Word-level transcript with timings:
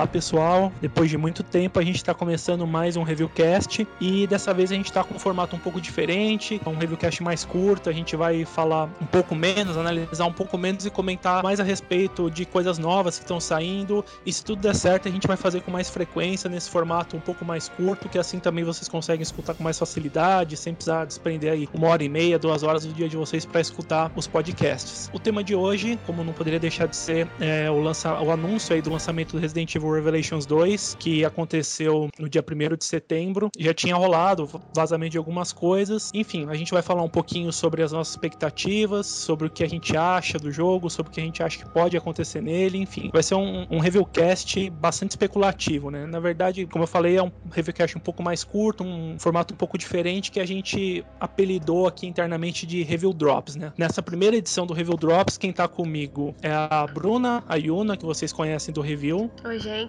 Olá 0.00 0.06
pessoal, 0.06 0.72
depois 0.80 1.10
de 1.10 1.18
muito 1.18 1.42
tempo 1.42 1.78
a 1.78 1.84
gente 1.84 1.96
está 1.96 2.14
começando 2.14 2.66
mais 2.66 2.96
um 2.96 3.02
reviewcast 3.02 3.86
e 4.00 4.26
dessa 4.26 4.54
vez 4.54 4.72
a 4.72 4.74
gente 4.74 4.86
está 4.86 5.04
com 5.04 5.16
um 5.16 5.18
formato 5.18 5.54
um 5.54 5.58
pouco 5.58 5.78
diferente, 5.78 6.58
um 6.64 6.74
reviewcast 6.74 7.22
mais 7.22 7.44
curto, 7.44 7.90
a 7.90 7.92
gente 7.92 8.16
vai 8.16 8.46
falar 8.46 8.88
um 8.98 9.04
pouco 9.04 9.34
menos, 9.34 9.76
analisar 9.76 10.24
um 10.24 10.32
pouco 10.32 10.56
menos 10.56 10.86
e 10.86 10.90
comentar 10.90 11.42
mais 11.42 11.60
a 11.60 11.62
respeito 11.62 12.30
de 12.30 12.46
coisas 12.46 12.78
novas 12.78 13.18
que 13.18 13.24
estão 13.24 13.38
saindo. 13.38 14.02
E 14.24 14.32
se 14.32 14.42
tudo 14.42 14.62
der 14.62 14.74
certo 14.74 15.06
a 15.06 15.10
gente 15.10 15.26
vai 15.26 15.36
fazer 15.36 15.60
com 15.60 15.70
mais 15.70 15.90
frequência 15.90 16.48
nesse 16.48 16.70
formato 16.70 17.14
um 17.14 17.20
pouco 17.20 17.44
mais 17.44 17.68
curto, 17.68 18.08
que 18.08 18.18
assim 18.18 18.38
também 18.38 18.64
vocês 18.64 18.88
conseguem 18.88 19.22
escutar 19.22 19.52
com 19.52 19.62
mais 19.62 19.78
facilidade, 19.78 20.56
sem 20.56 20.72
precisar 20.72 21.04
desprender 21.04 21.52
aí 21.52 21.68
uma 21.74 21.88
hora 21.88 22.02
e 22.02 22.08
meia, 22.08 22.38
duas 22.38 22.62
horas 22.62 22.86
do 22.86 22.94
dia 22.94 23.06
de 23.06 23.18
vocês 23.18 23.44
para 23.44 23.60
escutar 23.60 24.10
os 24.16 24.26
podcasts. 24.26 25.10
O 25.12 25.18
tema 25.18 25.44
de 25.44 25.54
hoje, 25.54 25.98
como 26.06 26.24
não 26.24 26.32
poderia 26.32 26.58
deixar 26.58 26.86
de 26.86 26.96
ser, 26.96 27.28
é 27.38 27.70
o, 27.70 27.78
lança, 27.82 28.18
o 28.18 28.30
anúncio 28.30 28.74
aí 28.74 28.80
do 28.80 28.90
lançamento 28.90 29.32
do 29.32 29.38
Resident 29.38 29.74
Evil 29.74 29.89
Revelations 29.94 30.46
2, 30.46 30.96
que 30.98 31.24
aconteceu 31.24 32.08
no 32.18 32.28
dia 32.28 32.42
1 32.42 32.76
de 32.76 32.84
setembro. 32.84 33.50
Já 33.58 33.74
tinha 33.74 33.94
rolado 33.94 34.48
vazamento 34.74 35.12
de 35.12 35.18
algumas 35.18 35.52
coisas. 35.52 36.10
Enfim, 36.14 36.46
a 36.48 36.54
gente 36.54 36.72
vai 36.72 36.82
falar 36.82 37.02
um 37.02 37.08
pouquinho 37.08 37.52
sobre 37.52 37.82
as 37.82 37.92
nossas 37.92 38.14
expectativas, 38.14 39.06
sobre 39.06 39.46
o 39.46 39.50
que 39.50 39.64
a 39.64 39.68
gente 39.68 39.96
acha 39.96 40.38
do 40.38 40.50
jogo, 40.50 40.90
sobre 40.90 41.10
o 41.10 41.12
que 41.12 41.20
a 41.20 41.24
gente 41.24 41.42
acha 41.42 41.58
que 41.58 41.68
pode 41.70 41.96
acontecer 41.96 42.40
nele. 42.40 42.78
Enfim, 42.78 43.10
vai 43.12 43.22
ser 43.22 43.34
um, 43.34 43.66
um 43.70 43.78
reviewcast 43.78 44.70
bastante 44.70 45.10
especulativo, 45.10 45.90
né? 45.90 46.06
Na 46.06 46.20
verdade, 46.20 46.66
como 46.66 46.84
eu 46.84 46.88
falei, 46.88 47.16
é 47.16 47.22
um 47.22 47.30
reviewcast 47.50 47.96
um 47.96 48.00
pouco 48.00 48.22
mais 48.22 48.44
curto, 48.44 48.84
um 48.84 49.18
formato 49.18 49.54
um 49.54 49.56
pouco 49.56 49.76
diferente 49.76 50.30
que 50.30 50.40
a 50.40 50.46
gente 50.46 51.04
apelidou 51.18 51.86
aqui 51.86 52.06
internamente 52.06 52.66
de 52.66 52.82
Review 52.82 53.12
Drops, 53.12 53.56
né? 53.56 53.72
Nessa 53.76 54.02
primeira 54.02 54.36
edição 54.36 54.66
do 54.66 54.74
Review 54.74 54.96
Drops, 54.96 55.36
quem 55.38 55.52
tá 55.52 55.66
comigo 55.68 56.34
é 56.42 56.50
a 56.52 56.86
Bruna, 56.86 57.42
a 57.48 57.56
Yuna, 57.56 57.96
que 57.96 58.04
vocês 58.04 58.32
conhecem 58.32 58.72
do 58.72 58.80
review. 58.80 59.30
Oi, 59.44 59.58
gente. 59.58 59.79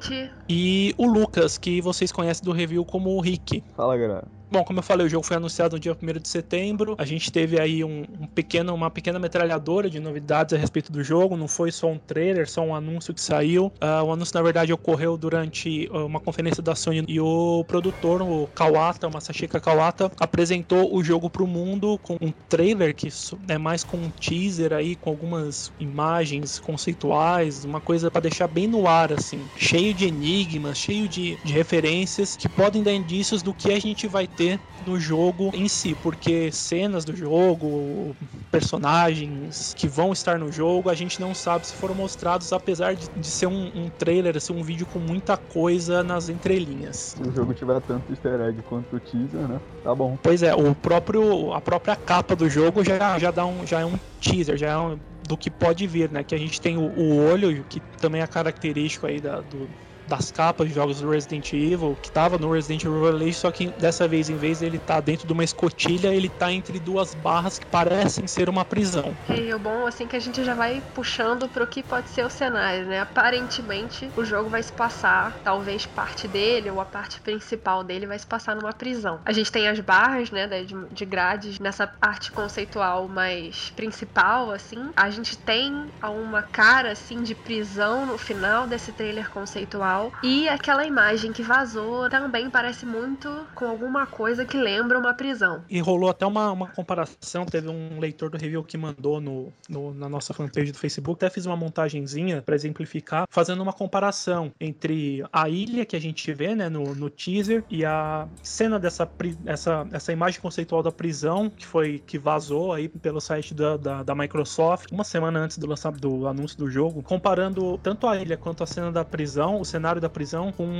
E 0.47 0.93
o 0.97 1.05
Lucas, 1.05 1.57
que 1.57 1.81
vocês 1.81 2.11
conhecem 2.11 2.43
do 2.43 2.51
review 2.51 2.85
como 2.85 3.11
o 3.11 3.21
Rick. 3.21 3.63
Fala, 3.75 3.97
galera. 3.97 4.27
Bom, 4.51 4.65
como 4.65 4.79
eu 4.79 4.83
falei, 4.83 5.07
o 5.07 5.09
jogo 5.09 5.25
foi 5.25 5.37
anunciado 5.37 5.77
no 5.77 5.79
dia 5.79 5.93
1 5.93 6.19
de 6.19 6.27
setembro. 6.27 6.95
A 6.97 7.05
gente 7.05 7.31
teve 7.31 7.57
aí 7.57 7.85
um, 7.85 8.03
um, 8.19 8.27
pequeno, 8.27 8.75
uma 8.75 8.91
pequena 8.91 9.17
metralhadora 9.17 9.89
de 9.89 9.97
novidades 9.97 10.53
a 10.53 10.57
respeito 10.57 10.91
do 10.91 11.01
jogo. 11.01 11.37
Não 11.37 11.47
foi 11.47 11.71
só 11.71 11.87
um 11.87 11.97
trailer, 11.97 12.49
só 12.49 12.61
um 12.61 12.75
anúncio 12.75 13.13
que 13.13 13.21
saiu. 13.21 13.67
Uh, 13.81 14.03
o 14.05 14.11
anúncio, 14.11 14.35
na 14.35 14.41
verdade, 14.41 14.73
ocorreu 14.73 15.15
durante 15.15 15.87
uh, 15.89 16.05
uma 16.05 16.19
conferência 16.19 16.61
da 16.61 16.75
Sony 16.75 17.05
e 17.07 17.17
o 17.17 17.63
produtor, 17.65 18.21
o 18.21 18.45
Kawata, 18.47 19.07
o 19.07 19.13
Masashika 19.13 19.57
Kawata, 19.57 20.11
apresentou 20.19 20.93
o 20.93 21.01
jogo 21.01 21.29
para 21.29 21.43
o 21.43 21.47
mundo 21.47 21.97
com 22.03 22.17
um 22.19 22.33
trailer 22.49 22.93
que 22.93 23.07
é 23.47 23.57
mais 23.57 23.85
com 23.85 23.95
um 23.95 24.09
teaser 24.09 24.73
aí, 24.73 24.97
com 24.97 25.09
algumas 25.09 25.71
imagens 25.79 26.59
conceituais, 26.59 27.63
uma 27.63 27.79
coisa 27.79 28.11
para 28.11 28.19
deixar 28.19 28.47
bem 28.47 28.67
no 28.67 28.85
ar, 28.85 29.13
assim, 29.13 29.39
cheio 29.55 29.93
de 29.93 30.07
enigmas, 30.07 30.77
cheio 30.77 31.07
de, 31.07 31.37
de 31.41 31.53
referências 31.53 32.35
que 32.35 32.49
podem 32.49 32.83
dar 32.83 32.91
indícios 32.91 33.41
do 33.41 33.53
que 33.53 33.71
a 33.71 33.79
gente 33.79 34.07
vai 34.07 34.27
ter 34.27 34.40
ter 34.41 34.59
no 34.87 34.99
jogo 34.99 35.51
em 35.53 35.67
si, 35.67 35.93
porque 35.93 36.51
cenas 36.51 37.05
do 37.05 37.15
jogo, 37.15 38.15
personagens 38.49 39.73
que 39.75 39.87
vão 39.87 40.11
estar 40.11 40.39
no 40.39 40.51
jogo, 40.51 40.89
a 40.89 40.95
gente 40.95 41.21
não 41.21 41.35
sabe 41.35 41.67
se 41.67 41.75
foram 41.75 41.93
mostrados, 41.93 42.51
apesar 42.51 42.95
de, 42.95 43.07
de 43.15 43.27
ser 43.27 43.45
um, 43.45 43.71
um 43.75 43.89
trailer, 43.89 44.39
ser 44.41 44.53
um 44.53 44.63
vídeo 44.63 44.87
com 44.87 44.99
muita 44.99 45.37
coisa 45.37 46.03
nas 46.03 46.29
entrelinhas. 46.29 47.15
Se 47.15 47.21
o 47.21 47.31
jogo 47.31 47.53
tiver 47.53 47.79
tanto 47.81 48.11
easter 48.11 48.41
egg 48.41 48.61
quanto 48.63 48.95
o 48.95 48.99
teaser, 48.99 49.47
né? 49.47 49.61
Tá 49.83 49.93
bom. 49.93 50.17
Pois 50.21 50.41
é, 50.41 50.55
o 50.55 50.73
próprio, 50.73 51.53
a 51.53 51.61
própria 51.61 51.95
capa 51.95 52.35
do 52.35 52.49
jogo 52.49 52.83
já, 52.83 53.19
já 53.19 53.29
dá 53.29 53.45
um, 53.45 53.65
já 53.65 53.81
é 53.81 53.85
um 53.85 53.99
teaser, 54.19 54.57
já 54.57 54.69
é 54.71 54.77
um, 54.77 54.99
do 55.27 55.37
que 55.37 55.51
pode 55.51 55.85
vir, 55.85 56.09
né? 56.09 56.23
Que 56.23 56.33
a 56.33 56.39
gente 56.39 56.59
tem 56.59 56.77
o, 56.77 56.81
o 56.81 57.31
olho, 57.31 57.63
que 57.65 57.79
também 57.99 58.21
é 58.21 58.27
característico 58.27 59.05
aí 59.05 59.21
da, 59.21 59.41
do, 59.41 59.69
das 60.11 60.29
capas 60.29 60.67
de 60.67 60.73
jogos 60.73 60.99
do 60.99 61.09
Resident 61.09 61.53
Evil, 61.53 61.97
que 62.01 62.09
estava 62.09 62.37
no 62.37 62.51
Resident 62.51 62.83
Evil 62.83 63.01
Village, 63.01 63.33
só 63.33 63.49
que 63.49 63.67
dessa 63.79 64.07
vez, 64.09 64.29
em 64.29 64.35
vez 64.35 64.59
de 64.59 64.65
ele 64.65 64.77
tá 64.77 64.99
dentro 64.99 65.25
de 65.25 65.31
uma 65.31 65.43
escotilha, 65.43 66.13
ele 66.13 66.27
está 66.27 66.51
entre 66.51 66.79
duas 66.79 67.15
barras 67.15 67.57
que 67.57 67.65
parecem 67.65 68.27
ser 68.27 68.49
uma 68.49 68.65
prisão. 68.65 69.15
E 69.29 69.53
o 69.53 69.57
bom, 69.57 69.87
assim, 69.87 70.05
que 70.05 70.15
a 70.17 70.19
gente 70.19 70.43
já 70.43 70.53
vai 70.53 70.83
puxando 70.93 71.47
para 71.47 71.63
o 71.63 71.67
que 71.67 71.81
pode 71.81 72.09
ser 72.09 72.25
o 72.25 72.29
cenário, 72.29 72.85
né? 72.85 72.99
Aparentemente, 72.99 74.11
o 74.17 74.25
jogo 74.25 74.49
vai 74.49 74.61
se 74.61 74.73
passar, 74.73 75.39
talvez 75.43 75.85
parte 75.85 76.27
dele 76.27 76.69
ou 76.69 76.81
a 76.81 76.85
parte 76.85 77.21
principal 77.21 77.81
dele 77.81 78.05
vai 78.05 78.19
se 78.19 78.27
passar 78.27 78.53
numa 78.55 78.73
prisão. 78.73 79.19
A 79.23 79.31
gente 79.31 79.49
tem 79.49 79.69
as 79.69 79.79
barras, 79.79 80.29
né, 80.29 80.47
de 80.91 81.05
grades 81.05 81.57
nessa 81.57 81.89
arte 82.01 82.31
conceitual 82.33 83.07
mais 83.07 83.71
principal, 83.77 84.51
assim. 84.51 84.89
A 84.95 85.09
gente 85.09 85.37
tem 85.37 85.89
uma 86.03 86.41
cara, 86.41 86.91
assim, 86.91 87.23
de 87.23 87.33
prisão 87.33 88.05
no 88.05 88.17
final 88.17 88.67
desse 88.67 88.91
trailer 88.91 89.29
conceitual 89.29 90.00
e 90.23 90.47
aquela 90.47 90.85
imagem 90.85 91.33
que 91.33 91.43
vazou 91.43 92.09
também 92.09 92.49
parece 92.49 92.85
muito 92.85 93.29
com 93.53 93.65
alguma 93.65 94.05
coisa 94.05 94.45
que 94.45 94.57
lembra 94.57 94.97
uma 94.97 95.13
prisão. 95.13 95.63
E 95.69 95.79
rolou 95.79 96.09
até 96.09 96.25
uma, 96.25 96.51
uma 96.51 96.67
comparação, 96.67 97.45
teve 97.45 97.67
um 97.67 97.99
leitor 97.99 98.29
do 98.29 98.37
review 98.37 98.63
que 98.63 98.77
mandou 98.77 99.19
no, 99.19 99.51
no 99.69 99.93
na 99.93 100.07
nossa 100.07 100.33
fanpage 100.33 100.71
do 100.71 100.77
Facebook, 100.77 101.23
até 101.23 101.33
fiz 101.33 101.45
uma 101.45 101.55
montagenzinha 101.55 102.41
para 102.41 102.55
exemplificar, 102.55 103.25
fazendo 103.29 103.61
uma 103.61 103.73
comparação 103.73 104.51
entre 104.59 105.23
a 105.31 105.49
ilha 105.49 105.85
que 105.85 105.95
a 105.95 106.01
gente 106.01 106.31
vê 106.33 106.55
né, 106.55 106.69
no, 106.69 106.95
no 106.95 107.09
teaser 107.09 107.63
e 107.69 107.83
a 107.83 108.27
cena 108.41 108.79
dessa 108.79 109.09
essa, 109.45 109.87
essa 109.91 110.11
imagem 110.11 110.39
conceitual 110.39 110.81
da 110.81 110.91
prisão 110.91 111.49
que 111.49 111.65
foi 111.65 111.99
que 111.99 112.17
vazou 112.17 112.73
aí 112.73 112.87
pelo 112.87 113.19
site 113.19 113.53
da, 113.53 113.77
da, 113.77 114.03
da 114.03 114.15
Microsoft 114.15 114.91
uma 114.91 115.03
semana 115.03 115.39
antes 115.39 115.57
do 115.57 115.67
lançamento 115.67 116.01
do 116.01 116.27
anúncio 116.27 116.57
do 116.57 116.69
jogo, 116.69 117.01
comparando 117.01 117.77
tanto 117.79 118.07
a 118.07 118.17
ilha 118.17 118.37
quanto 118.37 118.63
a 118.63 118.67
cena 118.67 118.91
da 118.91 119.03
prisão, 119.03 119.59
o 119.59 119.65
cenário 119.65 119.90
da 119.99 120.09
prisão 120.09 120.51
com 120.51 120.71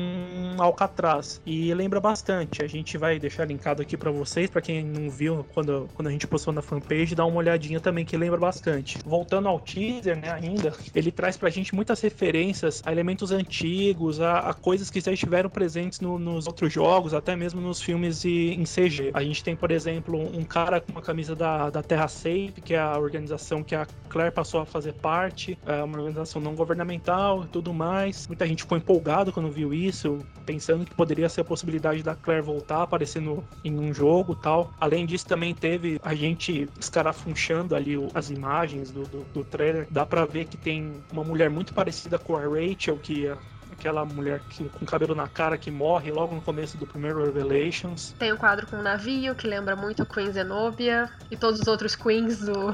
Alcatraz. 0.57 1.41
E 1.45 1.73
lembra 1.73 1.99
bastante. 1.99 2.63
A 2.63 2.67
gente 2.67 2.97
vai 2.97 3.19
deixar 3.19 3.45
linkado 3.45 3.81
aqui 3.81 3.97
para 3.97 4.11
vocês, 4.11 4.49
para 4.49 4.61
quem 4.61 4.83
não 4.83 5.09
viu 5.09 5.45
quando, 5.53 5.89
quando 5.93 6.07
a 6.07 6.11
gente 6.11 6.27
postou 6.27 6.53
na 6.53 6.61
fanpage, 6.61 7.15
dá 7.15 7.25
uma 7.25 7.37
olhadinha 7.37 7.79
também 7.79 8.05
que 8.05 8.15
lembra 8.15 8.39
bastante. 8.39 8.97
Voltando 9.05 9.47
ao 9.47 9.59
teaser, 9.59 10.17
né, 10.17 10.31
ainda, 10.31 10.73
ele 10.93 11.11
traz 11.11 11.37
pra 11.37 11.49
gente 11.49 11.73
muitas 11.73 11.99
referências 12.01 12.81
a 12.85 12.91
elementos 12.91 13.31
antigos, 13.31 14.19
a, 14.21 14.39
a 14.39 14.53
coisas 14.53 14.89
que 14.89 15.01
já 15.01 15.11
estiveram 15.11 15.49
presentes 15.49 15.99
no, 15.99 16.17
nos 16.17 16.47
outros 16.47 16.71
jogos, 16.71 17.13
até 17.13 17.35
mesmo 17.35 17.61
nos 17.61 17.81
filmes 17.81 18.21
de, 18.21 18.53
em 18.53 18.63
CG. 18.63 19.11
A 19.13 19.23
gente 19.23 19.43
tem, 19.43 19.55
por 19.55 19.71
exemplo, 19.71 20.19
um 20.19 20.43
cara 20.43 20.79
com 20.79 20.91
uma 20.91 21.01
camisa 21.01 21.35
da, 21.35 21.69
da 21.69 21.81
Terra 21.81 22.07
Safe, 22.07 22.53
que 22.63 22.73
é 22.73 22.79
a 22.79 22.97
organização 22.97 23.63
que 23.63 23.75
a 23.75 23.87
Claire 24.09 24.33
passou 24.33 24.61
a 24.61 24.65
fazer 24.65 24.93
parte, 24.93 25.57
é 25.65 25.83
uma 25.83 25.97
organização 25.97 26.41
não 26.41 26.55
governamental 26.55 27.43
e 27.43 27.47
tudo 27.47 27.73
mais. 27.73 28.27
Muita 28.27 28.45
gente 28.45 28.63
ficou 28.63 28.77
empolgado 29.01 29.31
quando 29.31 29.49
viu 29.49 29.73
isso, 29.73 30.19
pensando 30.45 30.85
que 30.85 30.93
poderia 30.93 31.27
ser 31.27 31.41
a 31.41 31.43
possibilidade 31.43 32.03
da 32.03 32.15
Claire 32.15 32.45
voltar 32.45 32.83
aparecendo 32.83 33.43
em 33.63 33.77
um 33.79 33.91
jogo 33.91 34.35
tal. 34.35 34.71
Além 34.79 35.05
disso, 35.05 35.25
também 35.25 35.55
teve 35.55 35.99
a 36.03 36.13
gente 36.13 36.69
escarafunchando 36.79 37.75
ali 37.75 37.95
as 38.13 38.29
imagens 38.29 38.91
do, 38.91 39.03
do, 39.03 39.23
do 39.33 39.43
trailer. 39.43 39.87
Dá 39.89 40.05
pra 40.05 40.25
ver 40.25 40.45
que 40.45 40.55
tem 40.55 40.93
uma 41.11 41.23
mulher 41.23 41.49
muito 41.49 41.73
parecida 41.73 42.19
com 42.19 42.35
a 42.35 42.41
Rachel, 42.41 42.97
que 42.97 43.27
é 43.27 43.35
aquela 43.71 44.05
mulher 44.05 44.39
que, 44.49 44.69
com 44.69 44.85
cabelo 44.85 45.15
na 45.15 45.27
cara 45.27 45.57
que 45.57 45.71
morre 45.71 46.11
logo 46.11 46.35
no 46.35 46.41
começo 46.41 46.77
do 46.77 46.85
primeiro 46.85 47.23
Revelations. 47.23 48.13
Tem 48.19 48.31
um 48.31 48.37
quadro 48.37 48.67
com 48.67 48.75
um 48.75 48.83
navio 48.83 49.33
que 49.33 49.47
lembra 49.47 49.75
muito 49.75 50.05
Queen 50.05 50.31
Zenobia 50.31 51.09
e 51.31 51.35
todos 51.35 51.59
os 51.59 51.67
outros 51.67 51.95
Queens 51.95 52.39
do, 52.39 52.71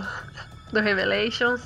do 0.74 0.82
Revelations. 0.82 1.62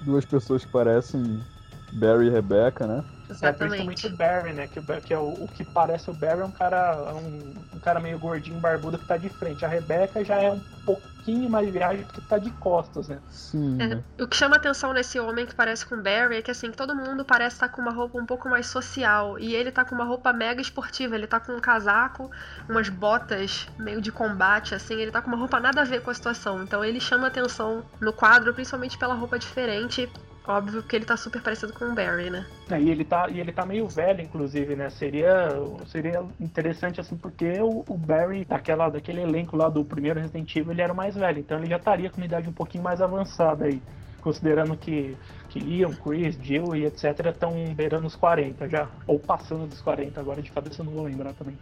Duas 0.00 0.24
pessoas 0.24 0.64
que 0.64 0.72
parecem 0.72 1.44
Barry 1.92 2.28
e 2.28 2.30
Rebecca, 2.30 2.86
né? 2.86 3.04
É, 3.40 3.52
principalmente 3.52 4.06
o 4.06 4.16
Barry, 4.16 4.52
né? 4.52 4.66
Que, 4.66 4.80
que 5.00 5.14
é 5.14 5.18
o, 5.18 5.28
o, 5.28 5.48
que 5.48 5.64
parece 5.64 6.10
o 6.10 6.14
Barry 6.14 6.40
é 6.40 6.44
um 6.44 6.50
cara, 6.50 7.04
é 7.08 7.12
um, 7.12 7.54
um, 7.74 7.78
cara 7.78 8.00
meio 8.00 8.18
gordinho, 8.18 8.58
barbudo 8.58 8.98
que 8.98 9.06
tá 9.06 9.16
de 9.16 9.28
frente. 9.28 9.64
A 9.64 9.68
Rebecca 9.68 10.24
já 10.24 10.40
é 10.40 10.50
um 10.50 10.60
pouquinho 10.84 11.48
mais 11.48 11.70
viagem 11.70 12.04
porque 12.04 12.20
tá 12.22 12.38
de 12.38 12.50
costas, 12.52 13.08
né? 13.08 13.18
Sim. 13.30 13.80
É, 13.80 13.86
né? 13.86 14.04
o 14.18 14.26
que 14.26 14.36
chama 14.36 14.56
atenção 14.56 14.92
nesse 14.92 15.20
homem 15.20 15.46
que 15.46 15.54
parece 15.54 15.86
com 15.86 15.94
o 15.94 16.02
Barry 16.02 16.36
é 16.36 16.42
que 16.42 16.50
assim, 16.50 16.70
todo 16.70 16.94
mundo 16.94 17.24
parece 17.24 17.56
estar 17.56 17.68
tá 17.68 17.74
com 17.74 17.82
uma 17.82 17.92
roupa 17.92 18.18
um 18.18 18.26
pouco 18.26 18.48
mais 18.48 18.66
social. 18.66 19.38
E 19.38 19.54
ele 19.54 19.70
tá 19.70 19.84
com 19.84 19.94
uma 19.94 20.04
roupa 20.04 20.32
mega 20.32 20.60
esportiva. 20.60 21.14
Ele 21.14 21.26
tá 21.26 21.38
com 21.38 21.52
um 21.52 21.60
casaco, 21.60 22.30
umas 22.68 22.88
botas 22.88 23.68
meio 23.78 24.00
de 24.00 24.10
combate, 24.10 24.74
assim. 24.74 24.94
Ele 24.94 25.10
tá 25.10 25.22
com 25.22 25.28
uma 25.28 25.38
roupa 25.38 25.60
nada 25.60 25.82
a 25.82 25.84
ver 25.84 26.02
com 26.02 26.10
a 26.10 26.14
situação. 26.14 26.62
Então 26.62 26.84
ele 26.84 27.00
chama 27.00 27.28
atenção 27.28 27.84
no 28.00 28.12
quadro, 28.12 28.52
principalmente 28.52 28.98
pela 28.98 29.14
roupa 29.14 29.38
diferente 29.38 30.10
Óbvio 30.50 30.82
que 30.82 30.96
ele 30.96 31.04
tá 31.04 31.16
super 31.16 31.40
parecido 31.40 31.72
com 31.72 31.84
o 31.84 31.94
Barry, 31.94 32.28
né? 32.28 32.44
É, 32.68 32.80
e 32.80 32.90
ele 32.90 33.04
tá, 33.04 33.28
e 33.30 33.38
ele 33.38 33.52
tá 33.52 33.64
meio 33.64 33.86
velho, 33.86 34.20
inclusive, 34.20 34.74
né? 34.74 34.90
Seria, 34.90 35.48
seria 35.86 36.24
interessante, 36.40 37.00
assim, 37.00 37.16
porque 37.16 37.60
o, 37.60 37.84
o, 37.86 37.96
Barry, 37.96 38.44
daquela, 38.44 38.88
daquele 38.88 39.20
elenco 39.20 39.56
lá 39.56 39.68
do 39.68 39.84
primeiro 39.84 40.18
Resident 40.18 40.56
Evil, 40.56 40.72
ele 40.72 40.82
era 40.82 40.92
mais 40.92 41.14
velho. 41.14 41.38
Então 41.38 41.56
ele 41.56 41.68
já 41.68 41.76
estaria 41.76 42.10
com 42.10 42.16
uma 42.16 42.26
idade 42.26 42.48
um 42.48 42.52
pouquinho 42.52 42.82
mais 42.82 43.00
avançada 43.00 43.66
aí. 43.66 43.80
Considerando 44.20 44.76
que, 44.76 45.16
que 45.48 45.60
Leon, 45.60 45.92
Chris, 45.92 46.36
Jill 46.42 46.74
e 46.74 46.84
etc. 46.84 47.26
estão 47.26 47.52
beirando 47.72 48.08
os 48.08 48.16
40 48.16 48.68
já. 48.68 48.88
Ou 49.06 49.20
passando 49.20 49.68
dos 49.68 49.80
40 49.80 50.18
agora, 50.18 50.42
de 50.42 50.50
cabeça 50.50 50.82
eu 50.82 50.86
não 50.86 50.92
vou 50.92 51.04
lembrar 51.04 51.32
também. 51.34 51.56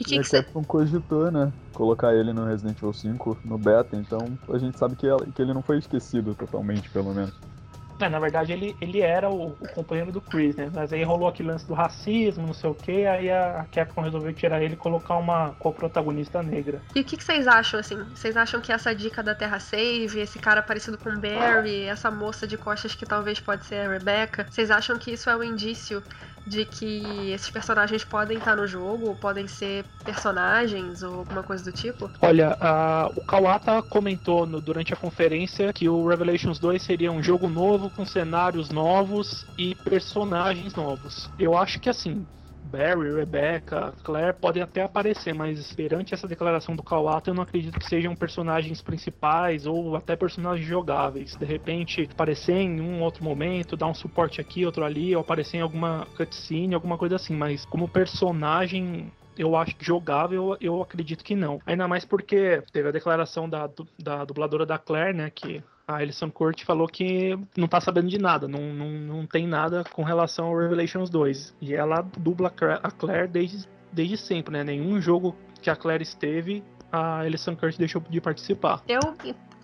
E 0.00 0.04
que, 0.04 0.18
que 0.18 0.24
você... 0.24 0.42
Capcom 0.42 0.64
cogitou, 0.64 1.30
né? 1.30 1.52
Colocar 1.72 2.12
ele 2.12 2.32
no 2.32 2.44
Resident 2.44 2.76
Evil 2.76 2.92
5, 2.92 3.38
no 3.44 3.56
beta, 3.56 3.96
então 3.96 4.36
a 4.48 4.58
gente 4.58 4.76
sabe 4.76 4.96
que, 4.96 5.06
que 5.32 5.40
ele 5.40 5.54
não 5.54 5.62
foi 5.62 5.78
esquecido 5.78 6.34
totalmente, 6.34 6.90
pelo 6.90 7.14
menos. 7.14 7.51
É, 8.00 8.08
na 8.08 8.18
verdade, 8.18 8.52
ele, 8.52 8.76
ele 8.80 9.00
era 9.00 9.30
o, 9.30 9.48
o, 9.60 9.68
companheiro 9.74 10.10
do 10.10 10.20
Chris, 10.20 10.56
né? 10.56 10.70
Mas 10.74 10.92
aí 10.92 11.02
rolou 11.02 11.28
aquele 11.28 11.50
lance 11.50 11.66
do 11.66 11.74
racismo, 11.74 12.46
não 12.46 12.54
sei 12.54 12.70
o 12.70 12.74
que, 12.74 13.06
aí 13.06 13.30
a 13.30 13.66
Capcom 13.70 14.02
resolveu 14.02 14.32
tirar 14.32 14.62
ele 14.62 14.74
e 14.74 14.76
colocar 14.76 15.16
uma 15.16 15.54
co-protagonista 15.58 16.42
negra. 16.42 16.80
E 16.94 17.00
o 17.00 17.04
que, 17.04 17.16
que, 17.16 17.24
vocês 17.24 17.46
acham, 17.46 17.80
assim? 17.80 17.96
Vocês 18.14 18.36
acham 18.36 18.60
que 18.60 18.72
essa 18.72 18.94
dica 18.94 19.22
da 19.22 19.34
Terra 19.34 19.60
Save, 19.60 20.20
esse 20.20 20.38
cara 20.38 20.62
parecido 20.62 20.98
com 20.98 21.18
Barry, 21.18 21.84
essa 21.84 22.10
moça 22.10 22.46
de 22.46 22.56
costas 22.56 22.94
que 22.94 23.06
talvez 23.06 23.38
pode 23.38 23.64
ser 23.66 23.86
a 23.86 23.90
Rebecca, 23.90 24.46
vocês 24.50 24.70
acham 24.70 24.98
que 24.98 25.12
isso 25.12 25.30
é 25.30 25.36
um 25.36 25.42
indício 25.42 26.02
de 26.46 26.64
que 26.64 27.30
esses 27.30 27.50
personagens 27.50 28.04
podem 28.04 28.38
estar 28.38 28.56
no 28.56 28.66
jogo, 28.66 29.14
podem 29.16 29.46
ser 29.46 29.84
personagens 30.04 31.02
ou 31.02 31.20
alguma 31.20 31.42
coisa 31.42 31.64
do 31.64 31.72
tipo? 31.72 32.10
Olha, 32.20 32.56
uh, 32.60 33.12
o 33.16 33.24
Kawata 33.24 33.82
comentou 33.82 34.46
no, 34.46 34.60
durante 34.60 34.92
a 34.92 34.96
conferência 34.96 35.72
que 35.72 35.88
o 35.88 36.06
Revelations 36.06 36.58
2 36.58 36.82
seria 36.82 37.12
um 37.12 37.22
jogo 37.22 37.48
novo 37.48 37.90
com 37.90 38.04
cenários 38.04 38.70
novos 38.70 39.46
e 39.56 39.74
personagens 39.74 40.74
novos. 40.74 41.30
Eu 41.38 41.56
acho 41.56 41.78
que 41.78 41.88
assim, 41.88 42.26
Barry, 42.72 43.14
Rebecca, 43.14 43.94
Claire 44.02 44.34
podem 44.40 44.62
até 44.62 44.82
aparecer, 44.82 45.34
mas 45.34 45.74
perante 45.74 46.14
essa 46.14 46.26
declaração 46.26 46.74
do 46.74 46.82
Kawata, 46.82 47.28
eu 47.28 47.34
não 47.34 47.42
acredito 47.42 47.78
que 47.78 47.86
sejam 47.86 48.16
personagens 48.16 48.80
principais 48.80 49.66
ou 49.66 49.94
até 49.94 50.16
personagens 50.16 50.66
jogáveis. 50.66 51.36
De 51.36 51.44
repente, 51.44 52.08
aparecer 52.10 52.56
em 52.56 52.80
um 52.80 53.02
outro 53.02 53.22
momento, 53.22 53.76
dar 53.76 53.88
um 53.88 53.94
suporte 53.94 54.40
aqui, 54.40 54.64
outro 54.64 54.84
ali, 54.84 55.14
ou 55.14 55.20
aparecer 55.20 55.58
em 55.58 55.60
alguma 55.60 56.06
cutscene, 56.16 56.74
alguma 56.74 56.96
coisa 56.96 57.16
assim, 57.16 57.34
mas 57.34 57.66
como 57.66 57.86
personagem 57.86 59.12
eu 59.36 59.56
acho 59.56 59.74
jogável, 59.80 60.56
eu 60.60 60.82
acredito 60.82 61.24
que 61.24 61.34
não. 61.34 61.58
Ainda 61.66 61.88
mais 61.88 62.04
porque 62.04 62.62
teve 62.72 62.88
a 62.88 62.92
declaração 62.92 63.48
da, 63.48 63.68
da 63.98 64.24
dubladora 64.24 64.66
da 64.66 64.78
Claire, 64.78 65.16
né, 65.16 65.30
que 65.30 65.62
a 65.86 65.96
Alison 65.96 66.30
Court 66.30 66.64
falou 66.64 66.86
que 66.86 67.38
não 67.56 67.66
tá 67.66 67.80
sabendo 67.80 68.08
de 68.08 68.18
nada, 68.18 68.46
não, 68.46 68.60
não, 68.72 68.88
não 68.88 69.26
tem 69.26 69.46
nada 69.46 69.84
com 69.92 70.02
relação 70.02 70.46
ao 70.46 70.56
Revelations 70.56 71.10
2. 71.10 71.56
E 71.60 71.74
ela 71.74 72.02
dubla 72.18 72.52
a 72.82 72.90
Claire 72.90 73.28
desde, 73.28 73.68
desde 73.92 74.16
sempre, 74.16 74.52
né? 74.52 74.64
Nenhum 74.64 75.00
jogo 75.00 75.36
que 75.60 75.70
a 75.70 75.76
Claire 75.76 76.02
esteve, 76.02 76.62
a 76.90 77.20
Alison 77.20 77.56
Court 77.56 77.76
deixou 77.76 78.02
de 78.08 78.20
participar. 78.20 78.82
Eu 78.88 79.00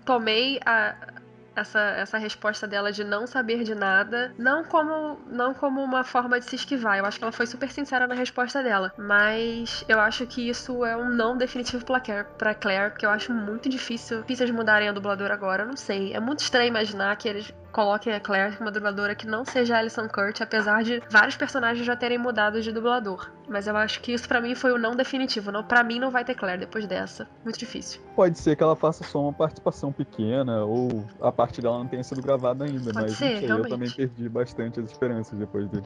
tomei 0.04 0.58
a, 0.64 1.17
essa, 1.58 1.80
essa 1.80 2.18
resposta 2.18 2.66
dela 2.66 2.92
de 2.92 3.04
não 3.04 3.26
saber 3.26 3.64
de 3.64 3.74
nada, 3.74 4.32
não 4.38 4.64
como, 4.64 5.18
não 5.30 5.54
como 5.54 5.82
uma 5.82 6.04
forma 6.04 6.38
de 6.38 6.46
se 6.46 6.56
esquivar. 6.56 6.98
Eu 6.98 7.04
acho 7.04 7.18
que 7.18 7.24
ela 7.24 7.32
foi 7.32 7.46
super 7.46 7.70
sincera 7.70 8.06
na 8.06 8.14
resposta 8.14 8.62
dela. 8.62 8.92
Mas 8.96 9.84
eu 9.88 10.00
acho 10.00 10.26
que 10.26 10.48
isso 10.48 10.84
é 10.84 10.96
um 10.96 11.08
não 11.08 11.36
definitivo 11.36 11.84
pra 11.84 12.00
Claire, 12.00 12.26
pra 12.36 12.54
Claire 12.54 12.90
porque 12.90 13.06
eu 13.06 13.10
acho 13.10 13.32
muito 13.32 13.68
difícil, 13.68 14.22
difícil 14.22 14.52
mudarem 14.54 14.88
a 14.88 14.92
dubladora 14.92 15.34
agora. 15.34 15.64
Não 15.64 15.76
sei. 15.76 16.12
É 16.12 16.20
muito 16.20 16.40
estranho 16.40 16.68
imaginar 16.68 17.16
que 17.16 17.28
eles 17.28 17.52
coloquem 17.72 18.12
a 18.12 18.20
Claire 18.20 18.56
como 18.56 18.68
uma 18.68 18.72
dubladora 18.72 19.14
que 19.14 19.26
não 19.26 19.44
seja 19.44 19.76
a 19.76 19.78
Alison 19.78 20.08
Kurt, 20.08 20.40
apesar 20.40 20.82
de 20.82 21.02
vários 21.10 21.36
personagens 21.36 21.86
já 21.86 21.94
terem 21.94 22.18
mudado 22.18 22.60
de 22.60 22.72
dublador. 22.72 23.30
Mas 23.48 23.66
eu 23.66 23.76
acho 23.76 24.00
que 24.00 24.12
isso 24.12 24.28
para 24.28 24.40
mim 24.40 24.54
foi 24.54 24.72
o 24.72 24.78
não 24.78 24.94
definitivo. 24.94 25.50
Não, 25.50 25.62
para 25.62 25.82
mim 25.82 25.98
não 25.98 26.10
vai 26.10 26.24
ter 26.24 26.34
Claire 26.34 26.60
depois 26.60 26.86
dessa. 26.86 27.26
Muito 27.44 27.58
difícil. 27.58 28.00
Pode 28.14 28.38
ser 28.38 28.56
que 28.56 28.62
ela 28.62 28.76
faça 28.76 29.04
só 29.04 29.22
uma 29.22 29.32
participação 29.32 29.92
pequena 29.92 30.64
ou 30.64 31.04
a 31.20 31.32
dela 31.60 31.78
não 31.78 31.86
tenha 31.86 32.02
sido 32.02 32.22
gravada 32.22 32.64
ainda, 32.64 32.92
Pode 32.92 32.94
mas 32.94 33.12
ser, 33.12 33.38
sei, 33.40 33.50
eu 33.50 33.68
também 33.68 33.90
perdi 33.90 34.28
bastante 34.28 34.80
as 34.80 34.90
esperanças 34.90 35.38
depois 35.38 35.68
de, 35.70 35.82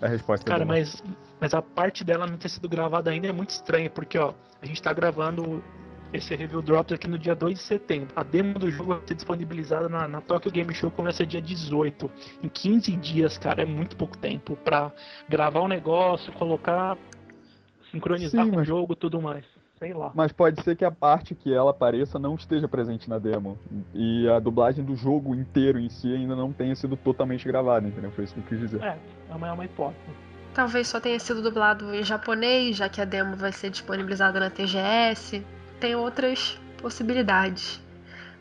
da 0.00 0.08
resposta 0.08 0.44
Cara, 0.44 0.64
dela. 0.64 0.78
mas, 0.78 1.02
mas 1.40 1.54
a 1.54 1.62
parte 1.62 2.04
dela 2.04 2.26
não 2.26 2.36
ter 2.36 2.48
sido 2.48 2.68
gravada 2.68 3.10
ainda 3.10 3.28
é 3.28 3.32
muito 3.32 3.50
estranha, 3.50 3.88
porque 3.88 4.18
ó, 4.18 4.34
a 4.60 4.66
gente 4.66 4.82
tá 4.82 4.92
gravando 4.92 5.62
esse 6.12 6.34
review 6.34 6.62
drops 6.62 6.92
aqui 6.92 7.08
no 7.08 7.18
dia 7.18 7.34
2 7.34 7.58
de 7.58 7.64
setembro. 7.64 8.08
A 8.14 8.22
demo 8.22 8.58
do 8.58 8.70
jogo 8.70 8.94
vai 8.94 9.02
ser 9.06 9.14
disponibilizada 9.14 9.88
na, 9.88 10.06
na 10.06 10.20
Tokyo 10.20 10.50
Game 10.50 10.72
Show, 10.74 10.90
começa 10.90 11.26
dia 11.26 11.42
18. 11.42 12.10
Em 12.42 12.48
15 12.48 12.92
dias, 12.96 13.36
cara, 13.36 13.62
é 13.62 13.66
muito 13.66 13.96
pouco 13.96 14.16
tempo 14.16 14.56
pra 14.56 14.92
gravar 15.28 15.60
o 15.60 15.64
um 15.64 15.68
negócio, 15.68 16.32
colocar, 16.34 16.96
sincronizar 17.90 18.44
Sim, 18.44 18.50
com 18.50 18.56
mas... 18.56 18.66
o 18.66 18.68
jogo 18.68 18.94
tudo 18.94 19.20
mais. 19.20 19.44
Sei 19.84 19.92
lá. 19.92 20.10
Mas 20.14 20.32
pode 20.32 20.62
ser 20.62 20.74
que 20.76 20.84
a 20.84 20.90
parte 20.90 21.34
que 21.34 21.52
ela 21.52 21.70
apareça 21.70 22.18
não 22.18 22.36
esteja 22.36 22.66
presente 22.66 23.10
na 23.10 23.18
demo. 23.18 23.58
E 23.92 24.26
a 24.30 24.38
dublagem 24.38 24.82
do 24.82 24.96
jogo 24.96 25.34
inteiro 25.34 25.78
em 25.78 25.90
si 25.90 26.10
ainda 26.10 26.34
não 26.34 26.54
tenha 26.54 26.74
sido 26.74 26.96
totalmente 26.96 27.46
gravada, 27.46 27.86
entendeu? 27.86 28.10
Foi 28.12 28.24
isso 28.24 28.32
que 28.32 28.40
eu 28.40 28.44
quis 28.44 28.60
dizer. 28.60 28.82
É, 28.82 28.96
é 29.28 29.34
uma, 29.34 29.48
é 29.48 29.52
uma 29.52 29.64
hipótese. 29.66 30.00
Talvez 30.54 30.88
só 30.88 30.98
tenha 30.98 31.20
sido 31.20 31.42
dublado 31.42 31.94
em 31.94 32.02
japonês, 32.02 32.76
já 32.76 32.88
que 32.88 32.98
a 32.98 33.04
demo 33.04 33.36
vai 33.36 33.52
ser 33.52 33.68
disponibilizada 33.68 34.40
na 34.40 34.48
TGS 34.48 35.44
tem 35.78 35.94
outras 35.94 36.58
possibilidades. 36.80 37.78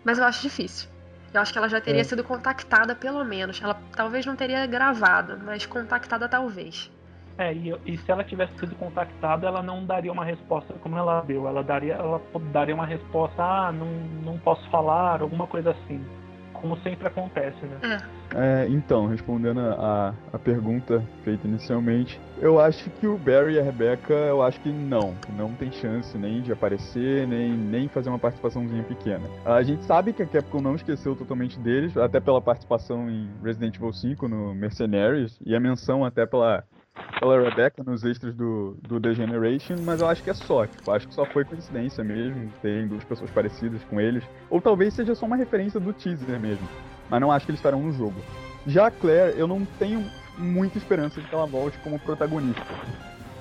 Mas 0.01 0.19
eu 0.19 0.24
acho 0.24 0.44
difícil. 0.44 0.88
Eu 1.34 1.42
acho 1.42 1.51
que 1.51 1.57
ela 1.57 1.68
já 1.68 1.81
teria 1.81 2.00
é. 2.00 2.04
sido 2.06 2.24
contactada, 2.24 2.96
pelo 2.96 3.22
menos. 3.25 3.62
Ela 3.62 3.78
talvez 3.94 4.25
não 4.25 4.38
teria 4.38 4.66
gravado, 4.66 5.38
mas 5.44 5.66
contactada 5.66 6.30
talvez. 6.30 6.89
É, 7.38 7.53
e, 7.53 7.75
e, 7.85 7.97
se 7.97 8.12
ela 8.12 8.24
tivesse 8.24 8.57
sido 8.59 8.75
contactada, 8.75 9.47
ela 9.47 9.63
não 9.63 9.85
daria 9.85 10.12
uma 10.12 10.24
resposta 10.24 10.74
como 10.81 10.97
ela 10.97 11.21
deu. 11.21 11.47
Ela 11.47 11.63
daria, 11.63 11.94
ela 11.94 12.21
daria 12.51 12.75
uma 12.75 12.85
resposta, 12.85 13.44
ah, 13.44 13.71
não, 13.71 13.88
não 14.24 14.38
posso 14.38 14.68
falar, 14.69 15.21
alguma 15.21 15.47
coisa 15.47 15.71
assim 15.71 16.03
como 16.63 16.77
sempre 16.77 17.06
acontece, 17.06 17.65
né? 17.65 18.01
É. 18.33 18.63
é 18.63 18.69
então, 18.69 19.06
respondendo 19.06 19.59
a, 19.59 20.13
a 20.31 20.39
pergunta 20.39 21.03
feita 21.21 21.45
inicialmente, 21.45 22.18
eu 22.39 22.57
acho 22.57 22.89
que 22.89 23.06
o 23.06 23.18
Barry 23.18 23.56
e 23.56 23.59
a 23.59 23.63
Rebecca, 23.63 24.13
eu 24.13 24.41
acho 24.41 24.62
que 24.62 24.71
não. 24.71 25.13
Não 25.38 25.53
tem 25.53 25.69
chance 25.74 26.18
nem 26.18 26.41
de 26.41 26.53
aparecer, 26.53 27.27
nem, 27.27 27.51
nem 27.51 27.89
fazer 27.89 28.07
uma 28.07 28.18
participaçãozinha 28.18 28.83
pequena. 28.83 29.27
A 29.45 29.62
gente 29.62 29.83
sabe 29.83 30.13
que 30.13 30.24
a 30.24 30.25
Capcom 30.25 30.62
não 30.62 30.75
esqueceu 30.75 31.18
totalmente 31.18 31.59
deles, 31.59 31.97
até 31.97 32.21
pela 32.21 32.41
participação 32.41 33.09
em 33.09 33.29
Resident 33.44 33.75
Evil 33.75 33.91
5 33.91 34.27
no 34.29 34.56
Mercenaries, 34.56 35.38
e 35.45 35.53
a 35.53 35.59
menção 35.59 36.06
até 36.06 36.25
pela 36.25 36.63
pela 37.19 37.42
Rebecca 37.42 37.84
nos 37.84 38.04
extras 38.04 38.36
do, 38.36 38.78
do 38.81 39.00
The 39.00 39.13
Generation, 39.13 39.78
mas 39.84 40.01
eu 40.01 40.07
acho 40.07 40.22
que 40.22 40.30
é 40.30 40.34
só, 40.34 40.66
tipo, 40.68 40.92
acho 40.92 41.07
que 41.07 41.13
só 41.13 41.25
foi 41.25 41.45
coincidência 41.45 42.04
mesmo, 42.04 42.51
terem 42.62 42.88
duas 42.88 43.04
pessoas 43.04 43.31
parecidas 43.31 43.81
com 43.86 44.00
eles, 44.00 44.24
ou 44.50 44.62
talvez 44.62 44.94
seja 44.94 45.16
só 45.16 45.25
uma 45.25 45.36
referência 45.36 45.80
do 45.80 45.94
teaser 45.94 46.40
mesmo, 46.40 46.68
mas 47.10 47.22
não 47.22 47.31
acho 47.31 47.45
que 47.45 47.51
eles 47.51 47.60
estarão 47.60 47.81
no 47.81 47.94
jogo. 47.94 48.16
Já 48.68 48.88
a 48.88 48.92
Claire, 48.92 49.38
eu 49.38 49.48
não 49.48 49.66
tenho 49.80 50.04
muita 50.38 50.78
esperança 50.78 51.22
de 51.22 51.28
que 51.28 51.36
ela 51.36 51.45
volte 51.45 51.78
como 51.80 52.00
protagonista. 52.00 52.62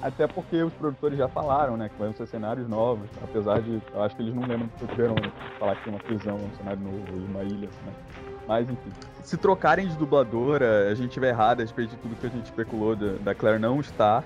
Até 0.00 0.26
porque 0.26 0.60
os 0.62 0.72
produtores 0.74 1.16
já 1.16 1.28
falaram, 1.28 1.76
né, 1.76 1.88
que 1.88 1.96
vão 1.96 2.12
ser 2.12 2.26
cenários 2.26 2.68
novos, 2.68 3.08
apesar 3.22 3.60
de, 3.62 3.80
eu 3.94 4.02
acho 4.02 4.16
que 4.16 4.22
eles 4.22 4.34
não 4.34 4.42
lembram 4.42 4.68
que 4.68 4.86
tiveram 4.88 5.14
falar 5.58 5.76
que 5.76 5.84
tem 5.84 5.92
uma 5.92 6.02
prisão, 6.02 6.36
um 6.36 6.56
cenário 6.56 6.80
novo 6.80 7.04
uma 7.28 7.42
ilha, 7.44 7.68
né. 7.86 8.31
Mas 8.46 8.68
enfim. 8.68 8.90
Se 9.22 9.36
trocarem 9.36 9.86
de 9.86 9.96
dubladora, 9.96 10.90
a 10.90 10.94
gente 10.94 11.08
estiver 11.08 11.28
errado 11.28 11.60
a 11.60 11.62
respeito 11.62 11.90
de 11.90 11.96
tudo 11.96 12.16
que 12.16 12.26
a 12.26 12.30
gente 12.30 12.46
especulou 12.46 12.96
da, 12.96 13.12
da 13.20 13.34
Claire 13.34 13.58
não 13.58 13.80
estar. 13.80 14.24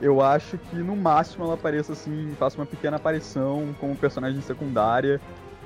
Eu 0.00 0.20
acho 0.20 0.58
que 0.58 0.76
no 0.76 0.96
máximo 0.96 1.44
ela 1.44 1.54
apareça 1.54 1.92
assim, 1.92 2.34
faça 2.38 2.58
uma 2.58 2.66
pequena 2.66 2.96
aparição 2.96 3.74
como 3.78 3.94
personagem 3.94 4.40
secundária. 4.40 5.20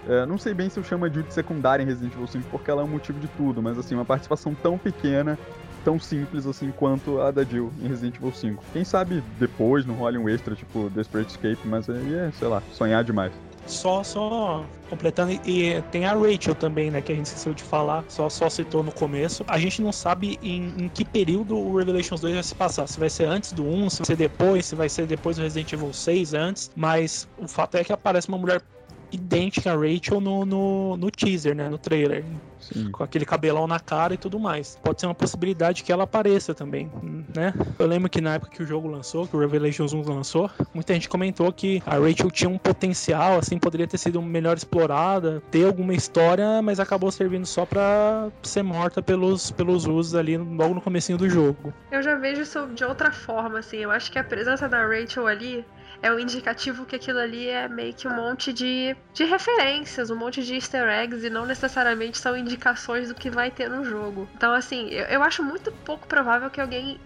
É, 0.08 0.26
não 0.26 0.38
sei 0.38 0.52
bem 0.54 0.68
se 0.68 0.78
eu 0.78 0.84
chamo 0.84 1.04
a 1.04 1.08
Jude 1.08 1.32
secundária 1.32 1.82
em 1.82 1.86
Resident 1.86 2.12
Evil 2.12 2.26
5 2.26 2.48
porque 2.50 2.70
ela 2.70 2.82
é 2.82 2.84
o 2.84 2.88
motivo 2.88 3.18
de 3.18 3.28
tudo, 3.28 3.62
mas 3.62 3.78
assim, 3.78 3.94
uma 3.94 4.04
participação 4.04 4.54
tão 4.54 4.78
pequena, 4.78 5.38
tão 5.84 5.98
simples 5.98 6.46
assim 6.46 6.70
quanto 6.70 7.20
a 7.20 7.30
da 7.30 7.42
Jill 7.42 7.72
em 7.80 7.88
Resident 7.88 8.16
Evil 8.16 8.32
5. 8.32 8.64
Quem 8.72 8.84
sabe 8.84 9.22
depois 9.38 9.86
não 9.86 9.94
role 9.94 10.18
um 10.18 10.28
extra 10.28 10.54
tipo 10.54 10.90
Desperate 10.90 11.30
Escape, 11.30 11.66
mas 11.66 11.88
aí 11.88 12.14
é, 12.14 12.30
sei 12.32 12.46
lá, 12.46 12.62
sonhar 12.72 13.02
demais. 13.02 13.32
Só, 13.66 14.02
só 14.04 14.64
completando, 14.88 15.32
e 15.44 15.82
tem 15.90 16.04
a 16.04 16.14
Rachel 16.14 16.54
também, 16.54 16.90
né, 16.90 17.02
que 17.02 17.10
a 17.10 17.14
gente 17.14 17.26
esqueceu 17.26 17.52
de 17.52 17.62
falar, 17.62 18.04
só, 18.08 18.28
só 18.28 18.48
citou 18.48 18.82
no 18.82 18.92
começo. 18.92 19.44
A 19.48 19.58
gente 19.58 19.82
não 19.82 19.92
sabe 19.92 20.38
em, 20.42 20.72
em 20.78 20.88
que 20.88 21.04
período 21.04 21.56
o 21.56 21.76
Revelations 21.76 22.20
2 22.20 22.34
vai 22.34 22.42
se 22.42 22.54
passar, 22.54 22.86
se 22.86 22.98
vai 22.98 23.10
ser 23.10 23.24
antes 23.24 23.52
do 23.52 23.64
1, 23.64 23.90
se 23.90 23.98
vai 23.98 24.06
ser 24.06 24.16
depois, 24.16 24.66
se 24.66 24.74
vai 24.76 24.88
ser 24.88 25.06
depois 25.06 25.36
do 25.36 25.42
Resident 25.42 25.72
Evil 25.72 25.92
6 25.92 26.34
antes, 26.34 26.70
mas 26.76 27.28
o 27.38 27.48
fato 27.48 27.76
é 27.76 27.82
que 27.82 27.92
aparece 27.92 28.28
uma 28.28 28.38
mulher 28.38 28.62
idêntica 29.10 29.72
a 29.72 29.76
Rachel 29.76 30.20
no, 30.20 30.44
no, 30.44 30.96
no 30.96 31.10
teaser, 31.10 31.54
né? 31.54 31.68
No 31.68 31.78
trailer. 31.78 32.24
Sim. 32.72 32.90
Com 32.90 33.02
aquele 33.02 33.24
cabelão 33.24 33.66
na 33.66 33.80
cara 33.80 34.14
e 34.14 34.16
tudo 34.16 34.38
mais. 34.38 34.78
Pode 34.82 35.00
ser 35.00 35.06
uma 35.06 35.14
possibilidade 35.14 35.82
que 35.82 35.92
ela 35.92 36.04
apareça 36.04 36.54
também, 36.54 36.90
né? 37.34 37.54
Eu 37.78 37.86
lembro 37.86 38.08
que 38.08 38.20
na 38.20 38.34
época 38.34 38.50
que 38.50 38.62
o 38.62 38.66
jogo 38.66 38.88
lançou, 38.88 39.26
que 39.26 39.36
o 39.36 39.40
Revelations 39.40 39.92
1 39.92 40.02
lançou, 40.02 40.50
muita 40.74 40.94
gente 40.94 41.08
comentou 41.08 41.52
que 41.52 41.82
a 41.86 41.96
Rachel 41.96 42.30
tinha 42.30 42.50
um 42.50 42.58
potencial, 42.58 43.38
assim, 43.38 43.58
poderia 43.58 43.86
ter 43.86 43.98
sido 43.98 44.20
melhor 44.20 44.56
explorada, 44.56 45.42
ter 45.50 45.64
alguma 45.64 45.94
história, 45.94 46.60
mas 46.62 46.80
acabou 46.80 47.10
servindo 47.10 47.46
só 47.46 47.64
pra 47.64 48.28
ser 48.42 48.62
morta 48.62 49.02
pelos, 49.02 49.50
pelos 49.50 49.86
usos 49.86 50.14
ali 50.14 50.36
logo 50.36 50.74
no 50.74 50.80
comecinho 50.80 51.18
do 51.18 51.28
jogo. 51.28 51.72
Eu 51.90 52.02
já 52.02 52.16
vejo 52.16 52.42
isso 52.42 52.66
de 52.74 52.84
outra 52.84 53.10
forma, 53.12 53.58
assim. 53.58 53.78
Eu 53.78 53.90
acho 53.90 54.10
que 54.10 54.18
a 54.18 54.24
presença 54.24 54.68
da 54.68 54.86
Rachel 54.86 55.26
ali 55.26 55.64
é 56.02 56.12
um 56.12 56.18
indicativo 56.18 56.84
que 56.84 56.96
aquilo 56.96 57.18
ali 57.18 57.48
é 57.48 57.68
meio 57.68 57.94
que 57.94 58.06
um 58.06 58.14
monte 58.14 58.52
de, 58.52 58.96
de 59.12 59.24
referências, 59.24 60.10
um 60.10 60.16
monte 60.16 60.42
de 60.42 60.54
easter 60.54 60.88
eggs 60.88 61.26
e 61.26 61.30
não 61.30 61.46
necessariamente 61.46 62.18
são 62.18 62.36
indicações 62.36 63.08
do 63.08 63.14
que 63.14 63.30
vai 63.30 63.50
ter 63.50 63.68
no 63.68 63.84
jogo. 63.84 64.28
Então, 64.34 64.52
assim, 64.52 64.88
eu, 64.90 65.04
eu 65.06 65.22
acho 65.22 65.42
muito 65.42 65.72
pouco 65.72 66.06
provável 66.06 66.50
que 66.50 66.60
alguém 66.60 67.00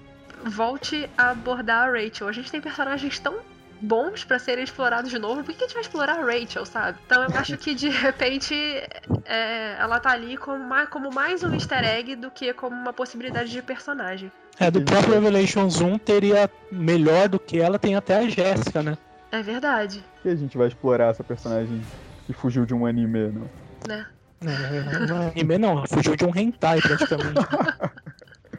volte 0.45 1.09
a 1.17 1.31
abordar 1.31 1.89
a 1.89 1.93
Rachel. 1.93 2.29
A 2.29 2.33
gente 2.33 2.51
tem 2.51 2.61
personagens 2.61 3.19
tão 3.19 3.39
bons 3.81 4.25
para 4.25 4.39
serem 4.39 4.65
explorados 4.65 5.11
de 5.11 5.19
novo, 5.19 5.43
por 5.43 5.55
que 5.55 5.65
a 5.65 5.67
gente 5.67 5.75
vai 5.75 5.83
explorar 5.83 6.19
a 6.19 6.25
Rachel, 6.25 6.67
sabe? 6.67 6.99
Então 7.07 7.23
eu 7.25 7.37
acho 7.37 7.57
que 7.57 7.75
de 7.75 7.89
repente 7.89 8.55
é, 9.25 9.77
ela 9.79 9.99
tá 9.99 10.11
ali 10.11 10.37
como 10.37 10.63
mais, 10.63 10.89
como 10.89 11.13
mais 11.13 11.43
um 11.43 11.55
easter 11.55 11.85
egg 11.85 12.17
do 12.17 12.31
que 12.31 12.53
como 12.53 12.77
uma 12.77 12.93
possibilidade 12.93 13.51
de 13.51 13.63
personagem. 13.63 14.31
É, 14.59 14.71
do 14.71 14.83
próprio 14.83 15.15
Revelations 15.15 15.81
1 15.81 15.99
teria 15.99 16.51
melhor 16.71 17.29
do 17.29 17.39
que 17.39 17.59
ela, 17.59 17.79
tem 17.79 17.97
até 17.97 18.19
a 18.19 18.29
Jéssica, 18.29 18.83
né? 18.83 18.99
É 19.33 19.43
verdade. 19.43 20.05
E 20.25 20.29
a 20.29 20.35
gente 20.35 20.59
vai 20.59 20.69
explorar 20.69 21.11
essa 21.11 21.25
personagem 21.25 21.81
que 22.27 22.33
fugiu 22.33 22.67
de 22.67 22.75
um 22.75 22.85
anime, 22.85 23.29
não? 23.29 23.51
Né? 23.89 24.07
É, 24.43 25.07
não 25.07 25.23
é 25.23 25.31
anime 25.31 25.59
não, 25.59 25.87
fugiu 25.87 26.17
de 26.17 26.25
um 26.25 26.37
hentai 26.37 26.81
praticamente. 26.81 27.41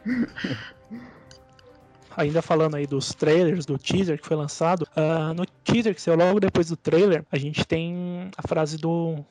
ainda 2.16 2.42
falando 2.42 2.76
aí 2.76 2.86
dos 2.86 3.14
trailers, 3.14 3.66
do 3.66 3.78
teaser 3.78 4.20
que 4.20 4.26
foi 4.26 4.36
lançado, 4.36 4.82
uh, 4.96 5.34
no 5.34 5.44
teaser 5.64 5.94
que 5.94 6.02
saiu 6.02 6.16
logo 6.16 6.40
depois 6.40 6.68
do 6.68 6.76
trailer, 6.76 7.24
a 7.30 7.38
gente 7.38 7.64
tem 7.66 8.30
a 8.36 8.46
frase 8.46 8.76
do. 8.78 9.24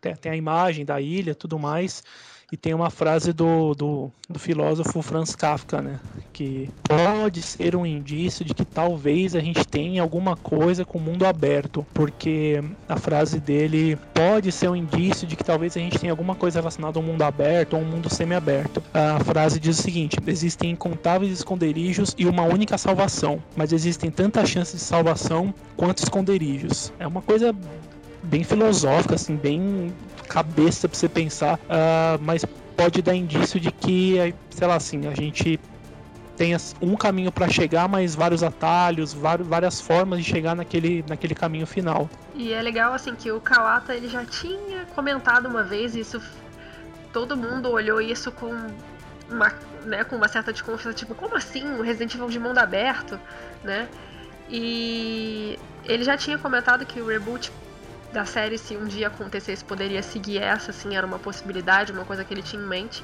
Tem 0.00 0.30
a 0.30 0.36
imagem 0.36 0.84
da 0.84 1.00
ilha 1.00 1.34
tudo 1.34 1.58
mais. 1.58 2.04
E 2.50 2.56
tem 2.56 2.72
uma 2.72 2.88
frase 2.88 3.30
do, 3.34 3.74
do, 3.74 4.10
do, 4.26 4.38
filósofo 4.38 5.02
Franz 5.02 5.36
Kafka, 5.36 5.82
né? 5.82 6.00
Que 6.32 6.70
pode 6.82 7.42
ser 7.42 7.76
um 7.76 7.84
indício 7.84 8.42
de 8.42 8.54
que 8.54 8.64
talvez 8.64 9.36
a 9.36 9.40
gente 9.40 9.66
tenha 9.66 10.00
alguma 10.00 10.34
coisa 10.34 10.82
com 10.82 10.96
o 10.96 11.00
mundo 11.00 11.26
aberto. 11.26 11.86
Porque 11.92 12.64
a 12.88 12.96
frase 12.96 13.38
dele 13.38 13.98
pode 14.14 14.50
ser 14.50 14.70
um 14.70 14.74
indício 14.74 15.26
de 15.26 15.36
que 15.36 15.44
talvez 15.44 15.76
a 15.76 15.80
gente 15.80 15.98
tenha 15.98 16.10
alguma 16.10 16.34
coisa 16.34 16.60
relacionada 16.60 16.98
ao 16.98 17.02
mundo 17.02 17.20
aberto 17.20 17.74
ou 17.74 17.82
um 17.82 17.84
mundo 17.84 18.08
semi-aberto. 18.08 18.82
A 18.94 19.22
frase 19.22 19.60
diz 19.60 19.78
o 19.78 19.82
seguinte: 19.82 20.16
existem 20.26 20.70
incontáveis 20.70 21.30
esconderijos 21.30 22.14
e 22.16 22.24
uma 22.24 22.44
única 22.44 22.78
salvação, 22.78 23.42
mas 23.54 23.74
existem 23.74 24.10
tantas 24.10 24.48
chances 24.48 24.80
de 24.80 24.86
salvação 24.86 25.52
quanto 25.76 25.98
esconderijos. 25.98 26.94
É 26.98 27.06
uma 27.06 27.20
coisa 27.20 27.54
bem 28.22 28.42
filosófica, 28.42 29.14
assim, 29.16 29.36
bem 29.36 29.92
cabeça 30.28 30.88
pra 30.88 30.98
você 30.98 31.08
pensar, 31.08 31.56
uh, 31.56 32.20
mas 32.20 32.44
pode 32.76 33.02
dar 33.02 33.14
indício 33.14 33.58
de 33.58 33.72
que, 33.72 34.34
sei 34.50 34.66
lá, 34.68 34.76
assim, 34.76 35.06
a 35.06 35.14
gente 35.14 35.58
tem 36.36 36.56
um 36.80 36.94
caminho 36.94 37.32
para 37.32 37.48
chegar, 37.48 37.88
mas 37.88 38.14
vários 38.14 38.44
atalhos, 38.44 39.12
várias 39.12 39.80
formas 39.80 40.20
de 40.20 40.24
chegar 40.24 40.54
naquele, 40.54 41.04
naquele 41.08 41.34
caminho 41.34 41.66
final. 41.66 42.08
E 42.32 42.52
é 42.52 42.62
legal 42.62 42.94
assim 42.94 43.16
que 43.16 43.32
o 43.32 43.40
Kawata 43.40 43.92
ele 43.92 44.08
já 44.08 44.24
tinha 44.24 44.86
comentado 44.94 45.46
uma 45.46 45.64
vez 45.64 45.96
isso, 45.96 46.22
todo 47.12 47.36
mundo 47.36 47.68
olhou 47.72 48.00
isso 48.00 48.30
com 48.30 48.54
uma, 49.28 49.52
né, 49.84 50.04
com 50.04 50.14
uma 50.14 50.28
certa 50.28 50.52
desconfiança, 50.52 50.96
tipo, 50.96 51.12
como 51.12 51.34
assim, 51.34 51.64
um 51.64 51.82
Resident 51.82 52.14
Evil 52.14 52.28
de 52.28 52.38
mundo 52.38 52.58
aberto, 52.58 53.18
né? 53.64 53.88
E 54.48 55.58
ele 55.84 56.04
já 56.04 56.16
tinha 56.16 56.38
comentado 56.38 56.86
que 56.86 57.00
o 57.00 57.06
reboot 57.08 57.50
da 58.12 58.24
série, 58.24 58.56
se 58.56 58.76
um 58.76 58.86
dia 58.86 59.08
acontecesse, 59.08 59.64
poderia 59.64 60.02
seguir 60.02 60.38
essa, 60.38 60.70
assim, 60.70 60.96
era 60.96 61.06
uma 61.06 61.18
possibilidade, 61.18 61.92
uma 61.92 62.04
coisa 62.04 62.24
que 62.24 62.32
ele 62.32 62.42
tinha 62.42 62.62
em 62.62 62.66
mente. 62.66 63.02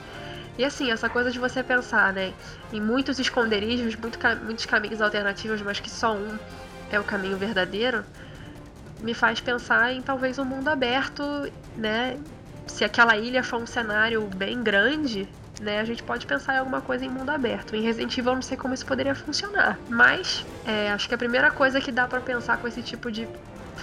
E 0.56 0.64
assim, 0.64 0.90
essa 0.90 1.08
coisa 1.08 1.30
de 1.30 1.38
você 1.38 1.62
pensar, 1.62 2.12
né, 2.12 2.32
em 2.72 2.80
muitos 2.80 3.18
esconderijos, 3.18 3.96
muito, 3.96 4.18
muitos 4.44 4.64
caminhos 4.66 5.00
alternativos, 5.00 5.60
mas 5.62 5.80
que 5.80 5.90
só 5.90 6.14
um 6.14 6.38
é 6.90 6.98
o 6.98 7.04
caminho 7.04 7.36
verdadeiro, 7.36 8.04
me 9.00 9.14
faz 9.14 9.40
pensar 9.40 9.92
em 9.92 10.00
talvez 10.00 10.38
um 10.38 10.44
mundo 10.44 10.68
aberto, 10.68 11.22
né? 11.76 12.18
Se 12.66 12.84
aquela 12.84 13.16
ilha 13.16 13.42
for 13.42 13.60
um 13.60 13.66
cenário 13.66 14.22
bem 14.36 14.62
grande, 14.62 15.28
né, 15.60 15.80
a 15.80 15.84
gente 15.84 16.02
pode 16.02 16.26
pensar 16.26 16.54
em 16.54 16.58
alguma 16.58 16.80
coisa 16.80 17.04
em 17.04 17.08
mundo 17.08 17.30
aberto. 17.30 17.76
Em 17.76 17.82
Resident 17.82 18.16
Evil 18.16 18.32
eu 18.32 18.34
não 18.36 18.42
sei 18.42 18.56
como 18.56 18.72
isso 18.72 18.86
poderia 18.86 19.14
funcionar, 19.14 19.78
mas 19.88 20.46
é, 20.64 20.90
acho 20.92 21.08
que 21.08 21.14
a 21.14 21.18
primeira 21.18 21.50
coisa 21.50 21.80
que 21.80 21.92
dá 21.92 22.06
para 22.06 22.20
pensar 22.20 22.58
com 22.58 22.66
esse 22.66 22.82
tipo 22.82 23.10
de 23.10 23.28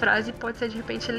frase 0.02 0.34
pode 0.34 0.58
ser 0.58 0.68
de 0.68 0.78
repente 0.78 1.12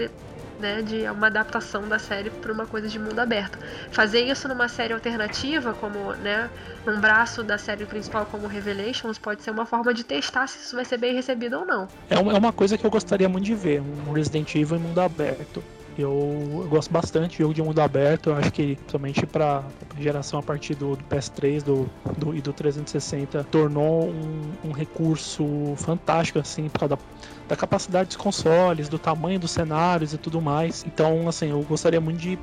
né, 0.59 0.83
de 0.83 1.09
uma 1.09 1.29
adaptação 1.29 1.89
da 1.89 2.01
série 2.01 2.31
para 2.31 2.53
uma 2.53 2.67
coisa 2.67 2.89
de 2.89 2.99
mundo 2.99 3.19
aberto. 3.21 3.57
Fazer 3.93 4.23
isso 4.23 4.49
numa 4.49 4.69
série 4.69 4.93
alternativa, 4.93 5.73
como 5.75 6.12
né, 6.15 6.51
num 6.85 7.01
braço 7.01 7.45
da 7.45 7.57
série 7.57 7.87
principal 7.87 8.27
como 8.27 8.49
Revelations, 8.49 9.19
pode 9.19 9.43
ser 9.45 9.53
uma 9.53 9.65
forma 9.65 9.95
de 9.95 10.03
testar 10.03 10.49
se 10.49 10.59
isso 10.59 10.75
vai 10.75 10.85
ser 10.85 10.99
bem 10.99 11.15
recebido 11.15 11.61
ou 11.61 11.65
não. 11.65 11.89
É 12.11 12.19
uma 12.19 12.49
é 12.49 12.53
coisa 12.53 12.77
que 12.77 12.85
eu 12.85 12.91
gostaria 12.91 13.29
muito 13.29 13.45
de 13.45 13.55
ver, 13.55 13.81
um 13.81 14.12
Resident 14.12 14.53
Evil 14.57 14.77
em 14.77 14.81
mundo 14.81 15.01
aberto. 15.01 15.62
Eu, 15.99 16.62
eu, 16.62 16.68
gosto 16.68 16.90
bastante 16.90 17.32
de 17.32 17.38
jogo 17.38 17.52
de 17.52 17.62
mundo 17.62 17.80
aberto. 17.80 18.30
Eu 18.30 18.37
acho 18.37 18.52
que, 18.52 18.76
principalmente 18.76 19.26
para 19.26 19.62
geração 19.99 20.38
a 20.38 20.42
partir 20.42 20.75
do, 20.75 20.96
do 20.96 21.04
PS3 21.04 21.62
do, 21.62 21.90
do, 22.16 22.34
e 22.34 22.40
do 22.40 22.52
360, 22.52 23.44
tornou 23.44 24.08
um, 24.08 24.52
um, 24.64 24.72
recurso 24.72 25.75
fantástico, 25.76 26.38
assim, 26.38 26.68
por 26.68 26.80
causa 26.80 26.96
da, 26.96 27.02
da 27.49 27.56
capacidade 27.56 28.08
dos 28.08 28.16
consoles, 28.16 28.88
do 28.88 28.99
tamanho 28.99 29.38
dos 29.38 29.50
cenários 29.50 30.14
e 30.14 30.18
tudo 30.18 30.40
mais. 30.40 30.84
Então, 30.87 31.28
assim, 31.28 31.50
eu 31.50 31.62
gostaria 31.62 32.00
muito 32.00 32.18
de 32.18 32.38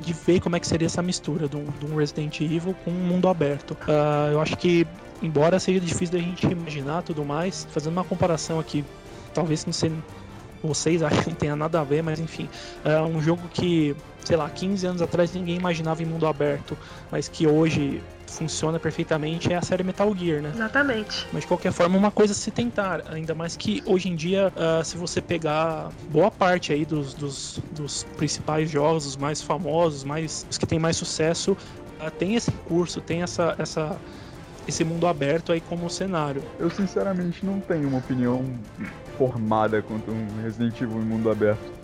de 0.00 0.12
ver 0.12 0.40
como 0.40 0.56
é 0.56 0.60
que 0.60 0.66
seria 0.66 0.86
essa 0.86 1.02
mistura 1.02 1.48
de 1.48 1.56
um, 1.56 1.64
de 1.64 1.86
Resident 1.86 2.40
Evil 2.40 2.74
com 2.84 2.90
um 2.90 2.94
mundo 2.94 3.28
aberto. 3.28 3.72
Uh, 3.72 4.32
eu 4.32 4.40
acho 4.40 4.56
que, 4.56 4.86
embora 5.22 5.58
seja 5.58 5.80
difícil 5.80 6.18
da 6.18 6.18
gente 6.18 6.46
imaginar 6.46 7.02
tudo 7.02 7.24
mais, 7.24 7.66
fazendo 7.70 7.92
uma 7.92 8.04
comparação 8.04 8.60
aqui, 8.60 8.84
talvez 9.34 9.66
não 9.66 9.72
seja 9.72 9.94
vocês 10.62 11.02
acham 11.02 11.22
que 11.22 11.30
não 11.30 11.36
tenha 11.36 11.56
nada 11.56 11.80
a 11.80 11.84
ver, 11.84 12.02
mas 12.02 12.18
enfim, 12.18 12.48
é 12.84 13.00
um 13.00 13.20
jogo 13.20 13.48
que, 13.48 13.94
sei 14.24 14.36
lá, 14.36 14.48
15 14.48 14.86
anos 14.86 15.02
atrás 15.02 15.32
ninguém 15.32 15.56
imaginava 15.56 16.02
em 16.02 16.06
mundo 16.06 16.26
aberto, 16.26 16.76
mas 17.10 17.28
que 17.28 17.46
hoje 17.46 18.02
funciona 18.26 18.78
perfeitamente 18.78 19.52
é 19.52 19.56
a 19.56 19.62
série 19.62 19.82
Metal 19.82 20.14
Gear, 20.14 20.42
né? 20.42 20.52
Exatamente. 20.54 21.26
Mas 21.32 21.42
de 21.42 21.48
qualquer 21.48 21.72
forma, 21.72 21.96
uma 21.96 22.10
coisa 22.10 22.32
a 22.32 22.36
se 22.36 22.50
tentar, 22.50 23.02
ainda 23.10 23.34
mais 23.34 23.56
que 23.56 23.82
hoje 23.86 24.08
em 24.08 24.14
dia, 24.14 24.52
uh, 24.54 24.84
se 24.84 24.96
você 24.96 25.20
pegar 25.20 25.90
boa 26.10 26.30
parte 26.30 26.72
aí 26.72 26.84
dos, 26.84 27.14
dos, 27.14 27.58
dos, 27.72 28.04
principais 28.16 28.70
jogos, 28.70 29.06
os 29.06 29.16
mais 29.16 29.40
famosos, 29.40 30.04
mais, 30.04 30.46
os 30.50 30.58
que 30.58 30.66
têm 30.66 30.78
mais 30.78 30.96
sucesso, 30.96 31.52
uh, 31.52 32.10
tem 32.10 32.34
esse 32.34 32.50
curso, 32.50 33.00
tem 33.00 33.22
essa, 33.22 33.54
essa 33.58 33.98
esse 34.68 34.84
mundo 34.84 35.06
aberto 35.06 35.50
aí 35.50 35.62
como 35.62 35.88
cenário. 35.88 36.42
Eu 36.58 36.68
sinceramente 36.68 37.44
não 37.44 37.58
tenho 37.58 37.88
uma 37.88 37.98
opinião 37.98 38.44
formada 39.18 39.82
quanto 39.82 40.10
um 40.10 40.42
Resident 40.42 40.80
Evil 40.80 41.02
em 41.02 41.04
mundo 41.04 41.30
aberto. 41.30 41.78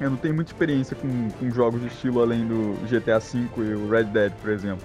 Eu 0.00 0.10
não 0.10 0.16
tenho 0.16 0.34
muita 0.34 0.50
experiência 0.50 0.96
com, 0.96 1.30
com 1.30 1.50
jogos 1.50 1.80
de 1.80 1.86
estilo 1.86 2.20
além 2.20 2.46
do 2.46 2.74
GTA 2.88 3.18
V 3.18 3.48
e 3.58 3.74
o 3.74 3.88
Red 3.88 4.04
Dead, 4.04 4.32
por 4.40 4.50
exemplo. 4.50 4.84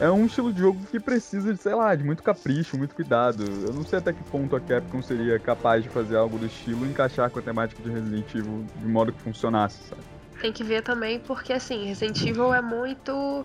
É 0.00 0.10
um 0.10 0.26
estilo 0.26 0.52
de 0.52 0.60
jogo 0.60 0.80
que 0.90 0.98
precisa 0.98 1.52
de, 1.52 1.60
sei 1.60 1.74
lá, 1.74 1.94
de 1.94 2.02
muito 2.02 2.22
capricho, 2.22 2.76
muito 2.76 2.94
cuidado. 2.94 3.44
Eu 3.44 3.72
não 3.72 3.84
sei 3.84 3.98
até 3.98 4.12
que 4.12 4.22
ponto 4.24 4.56
a 4.56 4.60
Capcom 4.60 5.02
seria 5.02 5.38
capaz 5.38 5.82
de 5.84 5.88
fazer 5.88 6.16
algo 6.16 6.38
do 6.38 6.46
estilo 6.46 6.84
e 6.86 6.88
encaixar 6.88 7.30
com 7.30 7.38
a 7.38 7.42
temática 7.42 7.80
de 7.82 7.90
Resident 7.90 8.34
Evil 8.34 8.64
de 8.76 8.86
modo 8.86 9.12
que 9.12 9.20
funcionasse, 9.20 9.88
sabe? 9.88 10.02
Tem 10.40 10.52
que 10.52 10.64
ver 10.64 10.82
também 10.82 11.20
porque, 11.20 11.52
assim, 11.52 11.86
Resident 11.86 12.20
Evil 12.22 12.52
é 12.52 12.60
muito 12.60 13.44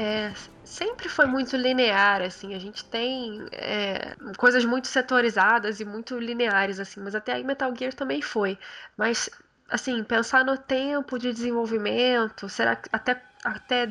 é, 0.00 0.32
sempre 0.62 1.08
foi 1.08 1.26
muito 1.26 1.56
linear, 1.56 2.22
assim. 2.22 2.54
A 2.54 2.58
gente 2.60 2.84
tem 2.84 3.44
é, 3.50 4.14
coisas 4.36 4.64
muito 4.64 4.86
setorizadas 4.86 5.80
e 5.80 5.84
muito 5.84 6.16
lineares, 6.20 6.78
assim. 6.78 7.00
Mas 7.00 7.16
até 7.16 7.32
aí 7.32 7.42
Metal 7.42 7.74
Gear 7.76 7.92
também 7.92 8.22
foi. 8.22 8.56
Mas, 8.96 9.28
assim, 9.68 10.04
pensar 10.04 10.44
no 10.44 10.56
tempo 10.56 11.18
de 11.18 11.32
desenvolvimento, 11.32 12.48
será 12.48 12.76
que 12.76 12.88
até, 12.92 13.20
até 13.42 13.90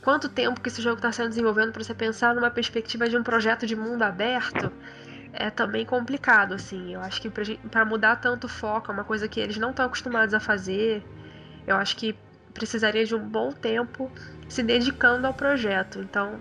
quanto 0.00 0.28
tempo 0.28 0.60
que 0.60 0.68
esse 0.68 0.80
jogo 0.80 0.98
está 0.98 1.10
sendo 1.10 1.30
desenvolvendo 1.30 1.72
para 1.72 1.82
você 1.82 1.92
pensar 1.92 2.32
numa 2.32 2.50
perspectiva 2.50 3.08
de 3.08 3.16
um 3.16 3.24
projeto 3.24 3.66
de 3.66 3.74
mundo 3.74 4.02
aberto? 4.02 4.72
É 5.32 5.50
também 5.50 5.84
complicado, 5.84 6.54
assim. 6.54 6.94
Eu 6.94 7.00
acho 7.00 7.20
que 7.20 7.28
para 7.68 7.84
mudar 7.84 8.14
tanto 8.16 8.44
o 8.44 8.48
foco, 8.48 8.92
é 8.92 8.94
uma 8.94 9.04
coisa 9.04 9.26
que 9.26 9.40
eles 9.40 9.56
não 9.56 9.70
estão 9.70 9.86
acostumados 9.86 10.32
a 10.34 10.38
fazer. 10.38 11.02
Eu 11.66 11.74
acho 11.74 11.96
que 11.96 12.16
precisaria 12.54 13.04
de 13.04 13.14
um 13.14 13.28
bom 13.28 13.50
tempo 13.50 14.10
se 14.48 14.62
dedicando 14.62 15.26
ao 15.26 15.34
projeto. 15.34 16.00
Então, 16.00 16.38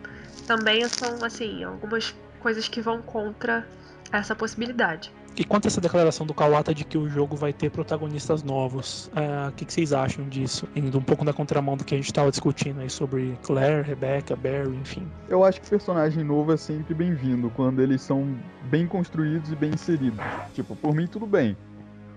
também 0.48 0.88
são 0.88 1.24
assim 1.24 1.64
algumas 1.64 2.16
coisas 2.40 2.68
que 2.68 2.82
vão 2.82 3.02
contra 3.02 3.68
essa 4.12 4.36
possibilidade. 4.36 5.12
E 5.38 5.44
quanto 5.44 5.66
a 5.66 5.68
essa 5.68 5.82
declaração 5.82 6.26
do 6.26 6.34
Kawata 6.34 6.74
de 6.74 6.86
que 6.86 6.98
o 6.98 7.10
jogo 7.10 7.36
vai 7.36 7.52
ter 7.52 7.70
protagonistas 7.70 8.42
novos, 8.42 9.12
é, 9.14 9.50
o 9.50 9.52
que, 9.52 9.66
que, 9.66 9.74
vocês 9.74 9.92
acham 9.92 10.30
disso? 10.30 10.66
Indo 10.74 10.98
um 10.98 11.02
pouco 11.02 11.26
na 11.26 11.34
contramão 11.34 11.76
do 11.76 11.84
que 11.84 11.94
a 11.94 11.98
gente 11.98 12.08
estava 12.08 12.32
discutindo 12.32 12.80
aí 12.80 12.90
sobre 12.90 13.38
Claire, 13.44 13.86
Rebecca, 13.86 14.34
Barry, 14.34 14.78
enfim. 14.78 15.06
Eu 15.28 15.44
acho 15.44 15.60
que 15.60 15.70
personagem 15.70 16.24
novo 16.24 16.54
é 16.54 16.58
sempre 16.58 16.94
bem-vindo 16.94 17.50
quando 17.50 17.82
eles 17.82 18.02
são 18.02 18.38
bem 18.70 18.88
construídos 18.88 19.52
e 19.52 19.56
bem 19.58 19.72
inseridos. 19.72 20.24
Tipo, 20.54 20.74
por 20.74 20.96
mim 20.96 21.06
tudo 21.06 21.26
bem. 21.26 21.58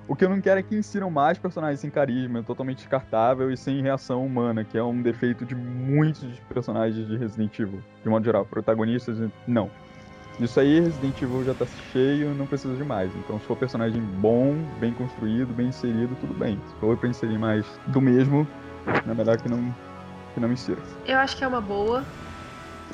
O 0.09 0.17
que 0.17 0.25
eu 0.25 0.31
não 0.31 0.41
quero 0.41 0.59
é 0.59 0.63
que 0.63 0.75
insiram 0.75 1.11
mais 1.11 1.37
personagens 1.37 1.81
sem 1.81 1.91
carisma, 1.91 2.43
totalmente 2.43 2.79
descartável 2.79 3.51
e 3.53 3.57
sem 3.59 3.83
reação 3.83 4.25
humana, 4.25 4.65
que 4.65 4.79
é 4.79 4.83
um 4.83 5.03
defeito 5.03 5.45
de 5.45 5.55
muitos 5.55 6.25
personagens 6.49 7.07
de 7.07 7.15
Resident 7.19 7.59
Evil, 7.59 7.83
de 8.03 8.09
modo 8.09 8.25
geral. 8.25 8.47
Protagonistas, 8.47 9.19
não. 9.47 9.71
Isso 10.41 10.59
aí, 10.59 10.81
Resident 10.81 11.21
Evil 11.21 11.45
já 11.45 11.55
tá 11.55 11.67
cheio, 11.93 12.35
não 12.35 12.47
precisa 12.47 12.75
de 12.75 12.85
mais. 12.85 13.15
Então, 13.17 13.39
se 13.39 13.45
for 13.45 13.57
personagem 13.57 14.01
bom, 14.01 14.55
bem 14.81 14.95
construído, 14.95 15.53
bem 15.53 15.67
inserido, 15.67 16.17
tudo 16.21 16.33
bem. 16.33 16.59
Se 16.69 16.81
for 16.81 16.97
pra 16.97 17.11
inserir 17.11 17.37
mais 17.37 17.67
do 17.89 18.01
mesmo, 18.01 18.49
é 18.87 19.15
melhor 19.15 19.37
que 19.37 19.49
não, 19.49 19.75
que 20.33 20.41
não 20.41 20.51
insira. 20.51 20.81
Eu 21.07 21.19
acho 21.19 21.37
que 21.37 21.45
é 21.45 21.49
uma 21.49 21.61
boa. 21.61 22.03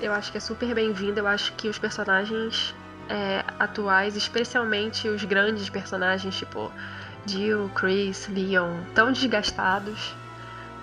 Eu 0.00 0.12
acho 0.12 0.32
que 0.32 0.38
é 0.38 0.40
super 0.40 0.74
bem-vindo. 0.74 1.20
Eu 1.20 1.28
acho 1.28 1.52
que 1.52 1.68
os 1.68 1.78
personagens 1.78 2.74
é, 3.08 3.44
atuais, 3.58 4.16
especialmente 4.16 5.08
os 5.08 5.22
grandes 5.24 5.68
personagens 5.68 6.34
tipo 6.36 6.72
Jill, 7.26 7.70
Chris, 7.74 8.28
Leon, 8.28 8.82
tão 8.94 9.12
desgastados. 9.12 10.14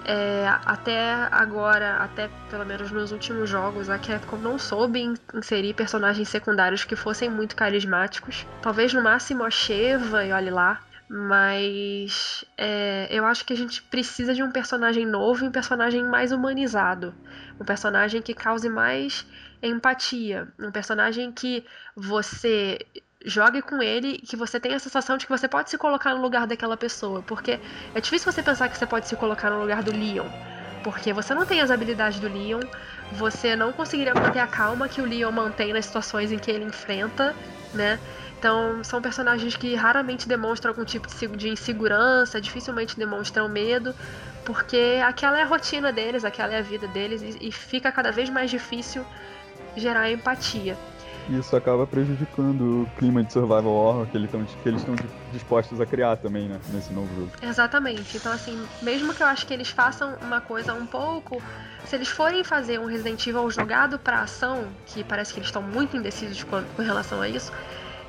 É, 0.03 0.47
até 0.65 1.13
agora, 1.31 1.97
até 1.97 2.29
pelo 2.49 2.65
menos 2.65 2.91
nos 2.91 3.11
últimos 3.11 3.49
jogos, 3.49 3.89
a 3.89 3.99
Capcom 3.99 4.37
não 4.37 4.57
soube 4.57 5.13
inserir 5.33 5.73
personagens 5.75 6.27
secundários 6.27 6.83
que 6.83 6.95
fossem 6.95 7.29
muito 7.29 7.55
carismáticos. 7.55 8.45
Talvez 8.61 8.93
no 8.93 9.03
máximo 9.03 9.43
a 9.43 9.51
Sheva 9.51 10.25
e 10.25 10.31
olhe 10.31 10.49
lá. 10.49 10.81
Mas 11.13 12.45
é, 12.57 13.05
eu 13.09 13.25
acho 13.25 13.43
que 13.43 13.51
a 13.51 13.55
gente 13.55 13.83
precisa 13.83 14.33
de 14.33 14.41
um 14.41 14.49
personagem 14.49 15.05
novo 15.05 15.43
e 15.43 15.47
um 15.49 15.51
personagem 15.51 16.05
mais 16.05 16.31
humanizado. 16.31 17.13
Um 17.59 17.65
personagem 17.65 18.21
que 18.21 18.33
cause 18.33 18.69
mais 18.69 19.27
empatia. 19.61 20.47
Um 20.57 20.71
personagem 20.71 21.29
que 21.33 21.65
você 21.93 22.79
jogue 23.25 23.61
com 23.61 23.81
ele 23.81 24.17
que 24.19 24.35
você 24.35 24.59
tenha 24.59 24.75
a 24.75 24.79
sensação 24.79 25.17
de 25.17 25.25
que 25.25 25.31
você 25.31 25.47
pode 25.47 25.69
se 25.69 25.77
colocar 25.77 26.13
no 26.13 26.21
lugar 26.21 26.47
daquela 26.47 26.77
pessoa. 26.77 27.21
Porque 27.21 27.59
é 27.93 28.01
difícil 28.01 28.31
você 28.31 28.41
pensar 28.41 28.69
que 28.69 28.77
você 28.77 28.85
pode 28.85 29.07
se 29.07 29.15
colocar 29.15 29.49
no 29.49 29.59
lugar 29.59 29.83
do 29.83 29.91
Leon. 29.91 30.27
Porque 30.83 31.13
você 31.13 31.33
não 31.33 31.45
tem 31.45 31.61
as 31.61 31.69
habilidades 31.69 32.19
do 32.19 32.27
Leon, 32.27 32.61
você 33.11 33.55
não 33.55 33.71
conseguiria 33.71 34.15
manter 34.15 34.39
a 34.39 34.47
calma 34.47 34.89
que 34.89 35.01
o 35.01 35.05
Leon 35.05 35.31
mantém 35.31 35.73
nas 35.73 35.85
situações 35.85 36.31
em 36.31 36.39
que 36.39 36.49
ele 36.49 36.65
enfrenta, 36.65 37.35
né? 37.73 37.99
Então, 38.39 38.83
são 38.83 38.99
personagens 38.99 39.55
que 39.55 39.75
raramente 39.75 40.27
demonstram 40.27 40.71
algum 40.71 40.83
tipo 40.83 41.07
de 41.37 41.49
insegurança, 41.49 42.41
dificilmente 42.41 42.97
demonstram 42.97 43.47
medo, 43.47 43.93
porque 44.43 44.99
aquela 45.05 45.37
é 45.37 45.43
a 45.43 45.45
rotina 45.45 45.91
deles, 45.91 46.25
aquela 46.25 46.53
é 46.53 46.57
a 46.57 46.63
vida 46.63 46.87
deles, 46.87 47.21
e 47.39 47.51
fica 47.51 47.91
cada 47.91 48.11
vez 48.11 48.31
mais 48.31 48.49
difícil 48.49 49.05
gerar 49.75 50.09
empatia. 50.09 50.75
Isso 51.29 51.55
acaba 51.55 51.85
prejudicando 51.85 52.83
o 52.83 52.89
clima 52.97 53.23
de 53.23 53.31
survival 53.31 53.67
horror 53.67 54.07
que, 54.07 54.17
eles 54.17 54.31
estão 54.81 54.95
dispostos 55.31 55.79
a 55.79 55.85
criar 55.85 56.17
também, 56.17 56.47
né, 56.47 56.59
nesse 56.69 56.91
novo 56.91 57.07
jogo. 57.15 57.31
Exatamente. 57.41 58.17
Então, 58.17 58.31
assim, 58.31 58.67
mesmo 58.81 59.13
que 59.13 59.21
eu 59.21 59.27
acho 59.27 59.45
que 59.45 59.53
eles 59.53 59.69
façam 59.69 60.15
uma 60.21 60.41
coisa 60.41 60.73
um 60.73 60.85
pouco. 60.85 61.41
Se 61.85 61.95
eles 61.95 62.07
forem 62.07 62.43
fazer 62.43 62.79
um 62.79 62.85
Resident 62.85 63.25
Evil 63.25 63.49
jogado 63.49 63.97
pra 63.97 64.21
ação, 64.21 64.67
que 64.85 65.03
parece 65.03 65.33
que 65.33 65.39
eles 65.39 65.47
estão 65.47 65.61
muito 65.61 65.95
indecisos 65.97 66.43
com, 66.43 66.63
relação 66.81 67.21
a 67.21 67.27
isso, 67.27 67.51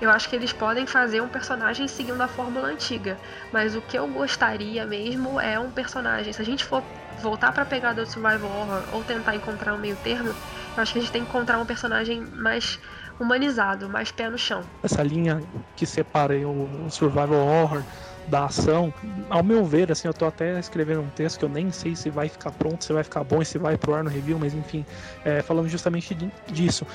eu 0.00 0.11
acho 0.11 0.28
que 0.28 0.37
eles 0.37 0.52
podem 0.52 0.87
fazer 0.87 1.21
um 1.21 1.28
personagem 1.28 1.87
seguindo 1.87 2.21
a 2.21 2.28
fórmula 2.28 2.69
antiga. 2.69 3.16
Mas 3.52 3.76
o 3.76 3.81
que 3.81 3.97
eu 3.97 4.09
gostaria 4.09 4.85
mesmo 4.85 5.40
é 5.40 5.59
um 5.59 5.71
personagem. 5.71 6.33
Se 6.33 6.42
a 6.42 6.45
gente 6.45 6.64
for 6.64 6.83
voltar 7.21 7.52
pra 7.52 7.64
pegada 7.64 8.04
do 8.04 8.11
survival 8.11 8.50
horror 8.50 8.83
ou 8.92 9.04
tentar 9.04 9.37
encontrar 9.37 9.75
um 9.75 9.78
meio 9.78 9.97
termo, 9.97 10.35
eu 10.76 10.83
acho 10.83 10.92
que 10.92 10.99
a 10.99 11.02
gente 11.02 11.12
tem 11.12 11.23
que 11.23 11.28
encontrar 11.28 11.59
um 11.59 11.66
personagem 11.66 12.21
mais 12.21 12.81
humanizado, 13.23 13.88
mais 13.88 14.11
pé 14.11 14.29
no 14.29 14.38
chão. 14.38 14.62
Essa 14.83 15.02
linha 15.02 15.43
que 15.76 15.87
separa 15.87 16.35
o 16.47 16.91
survival 16.91 17.47
horror 17.47 17.83
da 18.29 18.45
ação, 18.45 18.93
ao 19.29 19.43
meu 19.43 19.64
ver, 19.64 19.91
assim, 19.91 20.07
eu 20.07 20.14
tô 20.14 20.26
até 20.26 20.59
escrevendo 20.59 21.00
um 21.00 21.09
texto 21.09 21.38
que 21.38 21.45
eu 21.45 21.49
nem 21.49 21.71
sei 21.71 21.97
se 21.97 22.09
vai 22.09 22.29
ficar 22.29 22.52
pronto, 22.52 22.85
se 22.85 22.93
vai 22.93 23.02
ficar 23.02 23.25
bom 23.25 23.45
se 23.45 23.59
vai 23.59 23.76
pro 23.76 23.95
ar 23.95 24.05
no 24.05 24.11
review, 24.11 24.38
mas 24.38 24.55
enfim, 24.55 24.87
é, 25.25 25.43
falando 25.43 25.69
justamente 25.69 26.17
disso, 26.47 26.87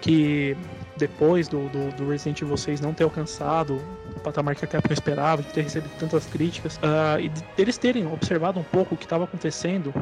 que 0.00 0.56
depois 0.96 1.48
do, 1.48 1.68
do, 1.68 1.96
do, 1.96 2.08
Resident 2.08 2.40
Evil 2.40 2.56
6 2.56 2.80
não 2.80 2.94
ter 2.94 3.04
alcançado 3.04 3.80
o 4.16 4.20
patamar 4.20 4.54
que 4.54 4.64
a 4.64 4.68
Capcom 4.68 4.92
esperava, 4.92 5.42
de 5.42 5.48
ter 5.48 5.62
recebido 5.62 5.90
tantas 5.98 6.26
críticas, 6.26 6.76
uh, 6.76 7.20
e 7.20 7.28
de 7.28 7.44
eles 7.58 7.76
terem 7.76 8.06
observado 8.06 8.58
um 8.58 8.64
pouco 8.64 8.94
o 8.94 8.98
que 8.98 9.04
estava 9.04 9.24
acontecendo, 9.24 9.92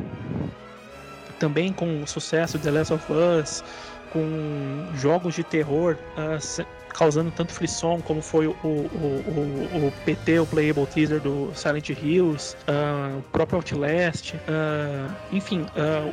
também 1.38 1.73
com 1.73 2.02
o 2.02 2.06
sucesso 2.06 2.58
de 2.58 2.64
The 2.64 2.70
Last 2.70 2.92
of 2.92 3.12
Us, 3.12 3.64
com 4.12 4.88
jogos 4.94 5.34
de 5.34 5.44
terror 5.44 5.96
uh, 6.16 6.66
causando 6.92 7.30
tanto 7.30 7.52
frisson 7.52 8.00
como 8.00 8.20
foi 8.20 8.46
o, 8.46 8.56
o, 8.64 8.66
o, 8.66 9.86
o, 9.86 9.92
PT, 10.04 10.40
o 10.40 10.46
Playable 10.46 10.86
Teaser 10.86 11.20
do 11.20 11.52
Silent 11.54 11.90
Hills, 11.90 12.56
uh, 12.66 13.18
o 13.18 13.22
próprio 13.30 13.58
Outlast, 13.58 14.34
uh, 14.34 15.14
enfim, 15.30 15.66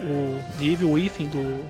o 0.03 0.39
Evil 0.61 0.91
Within 0.91 1.27
do 1.29 1.65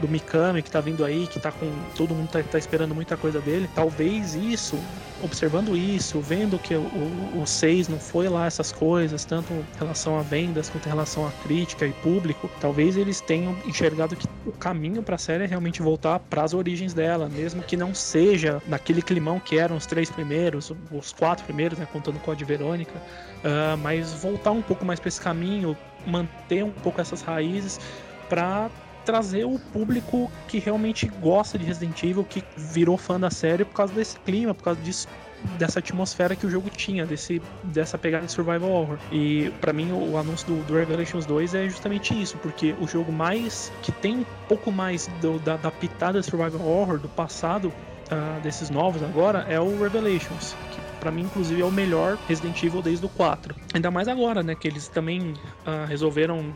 do 0.00 0.08
Mikami 0.08 0.62
que 0.62 0.70
tá 0.70 0.80
vindo 0.80 1.04
aí, 1.04 1.26
que 1.26 1.40
tá 1.40 1.50
com. 1.50 1.70
Todo 1.96 2.14
mundo 2.14 2.28
tá, 2.28 2.42
tá 2.42 2.58
esperando 2.58 2.94
muita 2.94 3.16
coisa 3.16 3.40
dele. 3.40 3.68
Talvez 3.74 4.34
isso, 4.34 4.78
observando 5.22 5.76
isso, 5.76 6.20
vendo 6.20 6.58
que 6.58 6.74
o, 6.74 7.44
6 7.44 7.88
não 7.88 7.98
foi 7.98 8.28
lá 8.28 8.46
essas 8.46 8.70
coisas, 8.70 9.24
tanto 9.24 9.52
em 9.52 9.64
relação 9.78 10.18
a 10.18 10.22
vendas 10.22 10.68
quanto 10.68 10.86
em 10.86 10.88
relação 10.88 11.26
a 11.26 11.32
crítica 11.42 11.86
e 11.86 11.92
público, 11.92 12.48
talvez 12.60 12.96
eles 12.96 13.20
tenham 13.20 13.56
enxergado 13.66 14.14
que 14.14 14.28
o 14.46 14.52
caminho 14.52 15.02
para 15.02 15.16
a 15.16 15.18
série 15.18 15.44
é 15.44 15.46
realmente 15.46 15.82
voltar 15.82 16.18
para 16.18 16.42
as 16.42 16.54
origens 16.54 16.94
dela, 16.94 17.28
mesmo 17.28 17.62
que 17.62 17.76
não 17.76 17.94
seja 17.94 18.62
naquele 18.66 19.02
climão 19.02 19.40
que 19.40 19.58
eram 19.58 19.76
os 19.76 19.86
três 19.86 20.10
primeiros, 20.10 20.72
os 20.90 21.12
quatro 21.12 21.44
primeiros, 21.44 21.78
né, 21.78 21.86
contando 21.90 22.18
com 22.20 22.30
a 22.30 22.34
de 22.34 22.44
Verônica, 22.44 22.92
uh, 22.96 23.76
mas 23.78 24.12
voltar 24.12 24.52
um 24.52 24.62
pouco 24.62 24.84
mais 24.84 25.00
para 25.00 25.08
esse 25.08 25.20
caminho, 25.20 25.76
manter 26.06 26.62
um 26.64 26.70
pouco 26.70 27.00
essas 27.00 27.22
raízes 27.22 27.80
para 28.28 28.70
trazer 29.08 29.46
o 29.46 29.58
público 29.58 30.30
que 30.46 30.58
realmente 30.58 31.08
gosta 31.08 31.58
de 31.58 31.64
Resident 31.64 32.02
Evil, 32.02 32.22
que 32.22 32.44
virou 32.54 32.98
fã 32.98 33.18
da 33.18 33.30
série 33.30 33.64
por 33.64 33.72
causa 33.72 33.94
desse 33.94 34.18
clima, 34.20 34.52
por 34.52 34.62
causa 34.62 34.78
disso 34.82 35.08
dessa 35.56 35.78
atmosfera 35.78 36.36
que 36.36 36.44
o 36.44 36.50
jogo 36.50 36.68
tinha, 36.68 37.06
desse, 37.06 37.40
dessa 37.62 37.96
pegada 37.96 38.26
de 38.26 38.32
survival 38.32 38.70
horror. 38.70 38.98
E 39.10 39.50
para 39.62 39.72
mim 39.72 39.92
o, 39.92 40.18
anúncio 40.18 40.46
do, 40.48 40.62
do, 40.64 40.74
Revelations 40.74 41.24
2 41.24 41.54
é 41.54 41.68
justamente 41.70 42.20
isso, 42.20 42.36
porque 42.38 42.74
o 42.78 42.86
jogo 42.86 43.10
mais 43.10 43.72
que 43.82 43.90
tem 43.90 44.18
um 44.18 44.26
pouco 44.46 44.70
mais 44.70 45.06
do, 45.22 45.38
da, 45.38 45.56
da 45.56 45.70
pitada 45.70 46.20
de 46.20 46.26
survival 46.26 46.60
horror 46.60 46.98
do 46.98 47.08
passado 47.08 47.68
uh, 47.68 48.40
desses 48.42 48.68
novos 48.68 49.02
agora 49.02 49.46
é 49.48 49.58
o 49.58 49.80
Revelations, 49.80 50.54
que 50.70 50.80
para 51.00 51.10
mim 51.10 51.22
inclusive 51.22 51.62
é 51.62 51.64
o 51.64 51.70
melhor 51.70 52.18
Resident 52.28 52.62
Evil 52.62 52.82
desde 52.82 53.06
o 53.06 53.08
4. 53.08 53.54
Ainda 53.72 53.90
mais 53.90 54.06
agora, 54.06 54.42
né, 54.42 54.54
que 54.54 54.68
eles 54.68 54.88
também 54.88 55.30
uh, 55.30 55.86
resolveram 55.86 56.54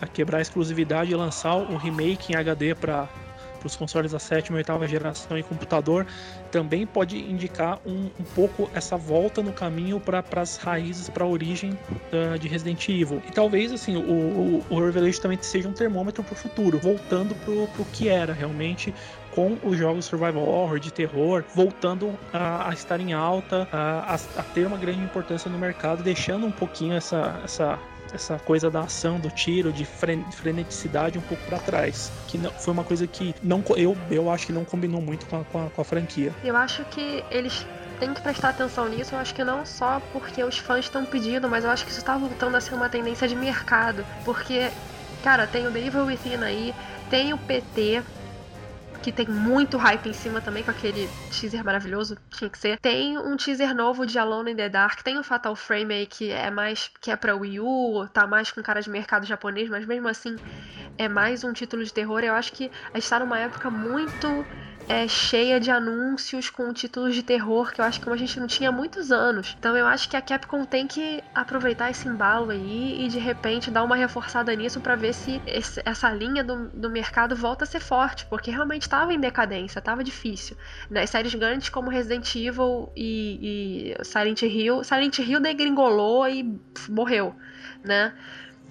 a 0.00 0.06
quebrar 0.06 0.38
a 0.38 0.42
exclusividade 0.42 1.12
e 1.12 1.14
lançar 1.14 1.56
um 1.56 1.76
remake 1.76 2.32
em 2.32 2.36
HD 2.36 2.74
para 2.74 3.08
os 3.64 3.76
consoles 3.76 4.12
da 4.12 4.18
sétima 4.18 4.56
e 4.56 4.60
oitava 4.60 4.86
geração 4.86 5.36
em 5.36 5.42
computador, 5.42 6.06
também 6.50 6.86
pode 6.86 7.18
indicar 7.18 7.78
um, 7.86 8.10
um 8.18 8.24
pouco 8.34 8.70
essa 8.74 8.96
volta 8.96 9.42
no 9.42 9.52
caminho 9.52 10.00
para 10.00 10.24
as 10.36 10.56
raízes, 10.56 11.08
para 11.08 11.24
a 11.24 11.26
origem 11.26 11.78
uh, 12.12 12.38
de 12.38 12.48
Resident 12.48 12.88
Evil. 12.88 13.22
E 13.28 13.32
talvez 13.32 13.72
assim 13.72 13.96
o, 13.96 14.00
o, 14.00 14.66
o 14.70 14.80
Revelation 14.80 15.22
também 15.22 15.38
seja 15.40 15.68
um 15.68 15.72
termômetro 15.72 16.22
para 16.22 16.32
o 16.32 16.36
futuro, 16.36 16.78
voltando 16.78 17.34
para 17.34 17.52
o 17.52 17.86
que 17.92 18.08
era 18.08 18.32
realmente 18.32 18.94
com 19.30 19.56
os 19.62 19.78
jogos 19.78 20.06
survival 20.06 20.42
horror, 20.42 20.80
de 20.80 20.92
terror, 20.92 21.44
voltando 21.54 22.18
a, 22.32 22.68
a 22.68 22.72
estar 22.72 22.98
em 23.00 23.12
alta, 23.12 23.68
a, 23.72 24.14
a, 24.14 24.42
ter 24.42 24.66
uma 24.66 24.76
grande 24.76 25.00
importância 25.00 25.50
no 25.50 25.56
mercado, 25.56 26.02
deixando 26.02 26.46
um 26.46 26.50
pouquinho 26.50 26.94
essa, 26.94 27.40
essa 27.44 27.78
essa 28.12 28.38
coisa 28.38 28.70
da 28.70 28.80
ação, 28.80 29.18
do 29.18 29.30
tiro, 29.30 29.72
de 29.72 29.84
freneticidade 29.84 31.18
um 31.18 31.22
pouco 31.22 31.42
para 31.44 31.58
trás. 31.58 32.10
Que 32.26 32.38
não, 32.38 32.50
foi 32.50 32.72
uma 32.72 32.84
coisa 32.84 33.06
que 33.06 33.34
não, 33.42 33.62
eu, 33.76 33.96
eu 34.10 34.30
acho 34.30 34.46
que 34.46 34.52
não 34.52 34.64
combinou 34.64 35.00
muito 35.00 35.26
com 35.26 35.40
a, 35.40 35.44
com 35.44 35.66
a, 35.66 35.70
com 35.70 35.80
a 35.80 35.84
franquia. 35.84 36.34
Eu 36.42 36.56
acho 36.56 36.84
que 36.86 37.24
eles 37.30 37.66
têm 37.98 38.14
que 38.14 38.20
prestar 38.20 38.50
atenção 38.50 38.88
nisso. 38.88 39.14
Eu 39.14 39.18
acho 39.18 39.34
que 39.34 39.44
não 39.44 39.64
só 39.64 40.00
porque 40.12 40.42
os 40.42 40.58
fãs 40.58 40.86
estão 40.86 41.04
pedindo, 41.04 41.48
mas 41.48 41.64
eu 41.64 41.70
acho 41.70 41.84
que 41.84 41.90
isso 41.90 42.00
está 42.00 42.16
voltando 42.16 42.56
a 42.56 42.60
ser 42.60 42.74
uma 42.74 42.88
tendência 42.88 43.28
de 43.28 43.36
mercado. 43.36 44.04
Porque, 44.24 44.70
cara, 45.22 45.46
tem 45.46 45.66
o 45.66 45.70
The 45.70 45.78
Evil 45.86 46.04
Within 46.06 46.42
aí, 46.42 46.74
tem 47.10 47.32
o 47.32 47.38
PT, 47.38 48.02
que 49.02 49.12
tem 49.12 49.26
muito 49.26 49.76
hype 49.76 50.08
em 50.08 50.12
cima 50.12 50.40
também, 50.40 50.62
com 50.62 50.70
aquele 50.70 51.08
teaser 51.30 51.64
maravilhoso, 51.64 52.16
tinha 52.30 52.50
que 52.50 52.58
ser. 52.58 52.78
Tem 52.80 53.18
um 53.18 53.36
teaser 53.36 53.74
novo 53.74 54.06
de 54.06 54.18
Alone 54.18 54.52
in 54.52 54.56
the 54.56 54.68
Dark, 54.68 55.02
tem 55.02 55.18
o 55.18 55.22
Fatal 55.22 55.56
Frame 55.56 55.94
aí 55.94 56.06
que 56.06 56.30
é 56.30 56.50
mais 56.50 56.90
que 57.00 57.10
é 57.10 57.16
pra 57.16 57.34
Wii 57.34 57.60
U, 57.60 58.08
tá 58.12 58.26
mais 58.26 58.50
com 58.50 58.62
cara 58.62 58.80
de 58.80 58.90
mercado 58.90 59.26
japonês, 59.26 59.68
mas 59.68 59.86
mesmo 59.86 60.08
assim 60.08 60.36
é 60.98 61.08
mais 61.08 61.44
um 61.44 61.52
título 61.52 61.82
de 61.82 61.92
terror. 61.92 62.20
Eu 62.20 62.34
acho 62.34 62.52
que 62.52 62.70
a 62.92 62.98
gente 62.98 63.08
tá 63.08 63.18
numa 63.20 63.38
época 63.38 63.70
muito 63.70 64.46
é, 64.90 65.06
cheia 65.06 65.60
de 65.60 65.70
anúncios 65.70 66.50
com 66.50 66.72
títulos 66.72 67.14
de 67.14 67.22
terror 67.22 67.72
que 67.72 67.80
eu 67.80 67.84
acho 67.84 68.00
que 68.00 68.10
a 68.10 68.16
gente 68.16 68.40
não 68.40 68.48
tinha 68.48 68.70
há 68.70 68.72
muitos 68.72 69.12
anos. 69.12 69.54
Então 69.56 69.76
eu 69.76 69.86
acho 69.86 70.08
que 70.08 70.16
a 70.16 70.20
Capcom 70.20 70.64
tem 70.64 70.84
que 70.84 71.22
aproveitar 71.32 71.92
esse 71.92 72.08
embalo 72.08 72.50
aí 72.50 73.04
e 73.04 73.08
de 73.08 73.20
repente 73.20 73.70
dar 73.70 73.84
uma 73.84 73.94
reforçada 73.94 74.52
nisso 74.52 74.80
para 74.80 74.96
ver 74.96 75.14
se 75.14 75.40
esse, 75.46 75.80
essa 75.84 76.10
linha 76.10 76.42
do, 76.42 76.68
do 76.70 76.90
mercado 76.90 77.36
volta 77.36 77.62
a 77.62 77.66
ser 77.68 77.78
forte, 77.78 78.26
porque 78.26 78.50
realmente 78.50 78.82
estava 78.82 79.14
em 79.14 79.20
decadência, 79.20 79.78
estava 79.78 80.02
difícil. 80.02 80.56
Nas 80.90 81.08
séries 81.08 81.36
grandes 81.36 81.68
como 81.68 81.88
Resident 81.88 82.34
Evil 82.34 82.90
e, 82.96 83.94
e 84.00 84.04
Silent 84.04 84.42
Hill, 84.42 84.82
Silent 84.82 85.20
Hill 85.20 85.38
degringolou 85.38 86.26
e 86.28 86.60
morreu, 86.88 87.36
né? 87.84 88.12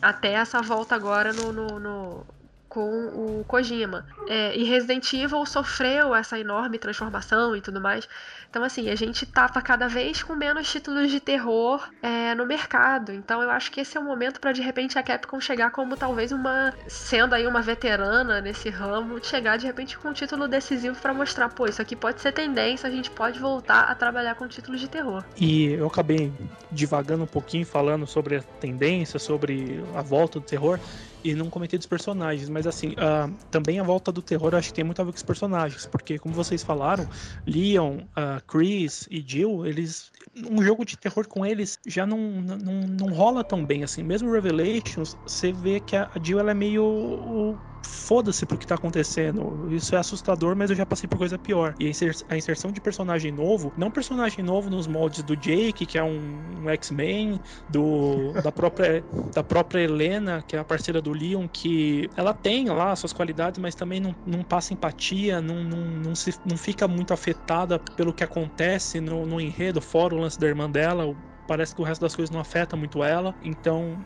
Até 0.01 0.33
essa 0.33 0.61
volta 0.61 0.95
agora 0.95 1.31
no, 1.31 1.53
no, 1.53 1.79
no 1.79 2.25
com 2.69 3.39
o 3.39 3.43
Kojima. 3.45 4.05
É, 4.27 4.55
e 4.55 4.63
Resident 4.63 5.11
Evil 5.11 5.45
sofreu 5.45 6.13
essa 6.15 6.39
enorme 6.39 6.77
transformação 6.77 7.55
e 7.55 7.61
tudo 7.61 7.81
mais. 7.81 8.07
Então, 8.49 8.63
assim, 8.63 8.89
a 8.89 8.95
gente 8.95 9.25
tapa 9.25 9.61
cada 9.61 9.87
vez 9.87 10.23
com 10.23 10.35
menos 10.35 10.71
títulos 10.71 11.11
de 11.11 11.19
terror 11.19 11.87
é, 12.01 12.33
no 12.35 12.45
mercado. 12.45 13.11
Então, 13.11 13.41
eu 13.41 13.49
acho 13.49 13.71
que 13.71 13.81
esse 13.81 13.97
é 13.97 13.99
o 13.99 14.03
momento 14.03 14.39
para 14.39 14.51
de 14.51 14.61
repente 14.61 14.97
a 14.97 15.03
Capcom 15.03 15.39
chegar 15.39 15.71
como 15.71 15.97
talvez 15.97 16.31
uma. 16.31 16.73
sendo 16.87 17.33
aí 17.33 17.45
uma 17.47 17.61
veterana 17.61 18.39
nesse 18.39 18.69
ramo, 18.69 19.23
chegar 19.23 19.57
de 19.57 19.65
repente 19.65 19.97
com 19.97 20.09
um 20.09 20.13
título 20.13 20.47
decisivo 20.47 20.95
para 20.99 21.13
mostrar, 21.13 21.49
pô, 21.49 21.65
isso 21.65 21.81
aqui 21.81 21.95
pode 21.95 22.21
ser 22.21 22.31
tendência, 22.31 22.87
a 22.87 22.91
gente 22.91 23.09
pode 23.09 23.39
voltar 23.39 23.83
a 23.83 23.95
trabalhar 23.95 24.35
com 24.35 24.47
títulos 24.47 24.79
de 24.79 24.87
terror. 24.87 25.23
E 25.37 25.73
eu 25.73 25.87
acabei 25.87 26.31
divagando 26.71 27.23
um 27.23 27.27
pouquinho 27.27 27.65
falando 27.65 28.05
sobre 28.05 28.37
a 28.37 28.41
tendência, 28.41 29.19
sobre 29.19 29.83
a 29.95 30.01
volta 30.01 30.39
do 30.39 30.45
terror 30.45 30.79
e 31.23 31.33
não 31.33 31.49
comentei 31.49 31.77
dos 31.77 31.87
personagens, 31.87 32.49
mas 32.49 32.65
assim, 32.65 32.89
uh, 32.91 33.35
também 33.51 33.79
a 33.79 33.83
volta 33.83 34.11
do 34.11 34.21
terror 34.21 34.55
acho 34.55 34.69
que 34.69 34.73
tem 34.73 34.83
muito 34.83 35.01
a 35.01 35.05
ver 35.05 35.11
com 35.11 35.17
os 35.17 35.23
personagens, 35.23 35.85
porque 35.85 36.17
como 36.17 36.33
vocês 36.33 36.63
falaram, 36.63 37.07
Leon, 37.45 37.99
uh, 37.99 38.45
Chris 38.47 39.07
e 39.11 39.23
Jill, 39.25 39.65
eles 39.65 40.11
um 40.49 40.61
jogo 40.61 40.85
de 40.85 40.97
terror 40.97 41.27
com 41.27 41.45
eles 41.45 41.79
já 41.85 42.05
não, 42.05 42.17
não, 42.17 42.87
não 42.87 43.13
rola 43.13 43.43
tão 43.43 43.65
bem 43.65 43.83
assim. 43.83 44.03
Mesmo 44.03 44.31
Revelations, 44.31 45.15
você 45.25 45.51
vê 45.51 45.79
que 45.79 45.95
a 45.95 46.09
Jill 46.21 46.39
ela 46.39 46.51
é 46.51 46.53
meio 46.53 47.59
foda-se 47.83 48.45
pro 48.45 48.57
que 48.57 48.67
tá 48.67 48.75
acontecendo. 48.75 49.67
Isso 49.71 49.95
é 49.95 49.99
assustador, 49.99 50.55
mas 50.55 50.69
eu 50.69 50.75
já 50.75 50.85
passei 50.85 51.07
por 51.07 51.17
coisa 51.17 51.37
pior. 51.37 51.75
E 51.79 51.91
a 52.27 52.37
inserção 52.37 52.71
de 52.71 52.81
personagem 52.81 53.31
novo, 53.31 53.73
não 53.77 53.91
personagem 53.91 54.43
novo 54.43 54.69
nos 54.69 54.87
moldes 54.87 55.23
do 55.23 55.35
Jake, 55.35 55.85
que 55.85 55.97
é 55.97 56.03
um, 56.03 56.63
um 56.63 56.69
X-Men, 56.69 57.39
do 57.69 58.33
da 58.43 58.51
própria 58.51 59.03
da 59.33 59.43
própria 59.43 59.81
Helena, 59.81 60.43
que 60.47 60.55
é 60.55 60.59
a 60.59 60.63
parceira 60.63 61.01
do 61.01 61.11
Leon, 61.11 61.47
que 61.47 62.09
ela 62.15 62.33
tem 62.33 62.67
lá 62.69 62.95
suas 62.95 63.13
qualidades, 63.13 63.59
mas 63.59 63.75
também 63.75 63.99
não, 63.99 64.15
não 64.25 64.43
passa 64.43 64.73
empatia, 64.73 65.41
não, 65.41 65.63
não, 65.63 65.77
não, 65.77 66.15
se, 66.15 66.33
não 66.45 66.57
fica 66.57 66.87
muito 66.87 67.13
afetada 67.13 67.79
pelo 67.95 68.13
que 68.13 68.23
acontece 68.23 68.99
no, 68.99 69.25
no 69.25 69.39
enredo, 69.39 69.81
fora 69.81 70.15
o 70.15 70.17
lance 70.17 70.39
da 70.39 70.47
irmã 70.47 70.69
dela. 70.69 71.15
Parece 71.47 71.73
que 71.73 71.81
o 71.81 71.83
resto 71.83 72.01
das 72.01 72.15
coisas 72.15 72.31
não 72.31 72.39
afeta 72.39 72.75
muito 72.75 73.03
ela. 73.03 73.33
Então, 73.41 73.97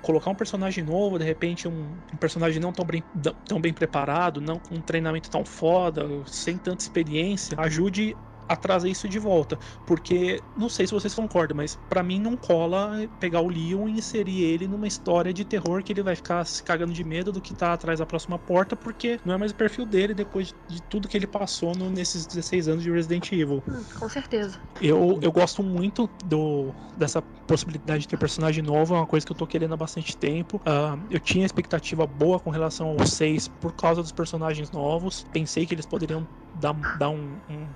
colocar 0.00 0.30
um 0.30 0.34
personagem 0.34 0.82
novo, 0.84 1.18
de 1.18 1.24
repente 1.24 1.68
um, 1.68 2.00
um, 2.12 2.16
personagem 2.18 2.60
não 2.60 2.72
tão 2.72 2.84
bem, 2.84 3.04
tão 3.46 3.60
bem 3.60 3.72
preparado, 3.72 4.40
não 4.40 4.58
com 4.58 4.76
um 4.76 4.82
treinamento 4.82 5.30
tão 5.30 5.44
foda, 5.44 6.02
sem 6.26 6.58
tanta 6.58 6.82
experiência, 6.82 7.56
ajude 7.58 8.16
a 8.50 8.56
trazer 8.56 8.90
isso 8.90 9.08
de 9.08 9.20
volta. 9.20 9.56
Porque, 9.86 10.42
não 10.56 10.68
sei 10.68 10.84
se 10.84 10.92
vocês 10.92 11.14
concordam, 11.14 11.56
mas 11.56 11.78
para 11.88 12.02
mim 12.02 12.18
não 12.18 12.36
cola 12.36 13.08
pegar 13.20 13.40
o 13.40 13.48
Leon 13.48 13.88
e 13.88 13.92
inserir 13.92 14.42
ele 14.42 14.66
numa 14.66 14.88
história 14.88 15.32
de 15.32 15.44
terror 15.44 15.84
que 15.84 15.92
ele 15.92 16.02
vai 16.02 16.16
ficar 16.16 16.44
se 16.44 16.60
cagando 16.60 16.92
de 16.92 17.04
medo 17.04 17.30
do 17.30 17.40
que 17.40 17.54
tá 17.54 17.72
atrás 17.72 18.00
da 18.00 18.06
próxima 18.06 18.40
porta, 18.40 18.74
porque 18.74 19.20
não 19.24 19.34
é 19.34 19.36
mais 19.36 19.52
o 19.52 19.54
perfil 19.54 19.86
dele 19.86 20.14
depois 20.14 20.52
de 20.68 20.82
tudo 20.82 21.06
que 21.06 21.16
ele 21.16 21.28
passou 21.28 21.76
no, 21.76 21.88
nesses 21.88 22.26
16 22.26 22.66
anos 22.66 22.82
de 22.82 22.90
Resident 22.90 23.30
Evil. 23.30 23.62
Hum, 23.68 23.84
com 23.96 24.08
certeza. 24.08 24.58
Eu, 24.82 25.20
eu 25.22 25.30
gosto 25.30 25.62
muito 25.62 26.10
do, 26.24 26.74
dessa 26.96 27.22
possibilidade 27.46 28.02
de 28.02 28.08
ter 28.08 28.16
personagem 28.16 28.64
novo, 28.64 28.96
é 28.96 28.98
uma 28.98 29.06
coisa 29.06 29.24
que 29.24 29.30
eu 29.30 29.36
tô 29.36 29.46
querendo 29.46 29.74
há 29.74 29.76
bastante 29.76 30.16
tempo. 30.16 30.56
Uh, 30.56 31.00
eu 31.08 31.20
tinha 31.20 31.46
expectativa 31.46 32.04
boa 32.04 32.40
com 32.40 32.50
relação 32.50 32.96
ao 32.98 33.06
6 33.06 33.46
por 33.46 33.72
causa 33.74 34.02
dos 34.02 34.10
personagens 34.10 34.72
novos. 34.72 35.24
Pensei 35.30 35.66
que 35.66 35.74
eles 35.74 35.86
poderiam 35.86 36.26
dar, 36.52 36.74
dar 36.98 37.10
um, 37.10 37.38
um 37.48 37.68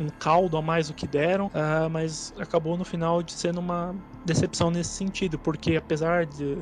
um 0.00 0.08
caldo 0.18 0.56
a 0.56 0.62
mais 0.62 0.88
do 0.88 0.94
que 0.94 1.06
deram, 1.06 1.46
uh, 1.46 1.90
mas 1.90 2.32
acabou 2.38 2.76
no 2.76 2.84
final 2.84 3.22
de 3.22 3.32
sendo 3.32 3.60
uma 3.60 3.94
decepção 4.24 4.70
nesse 4.70 4.90
sentido, 4.90 5.38
porque 5.38 5.76
apesar 5.76 6.26
de 6.26 6.58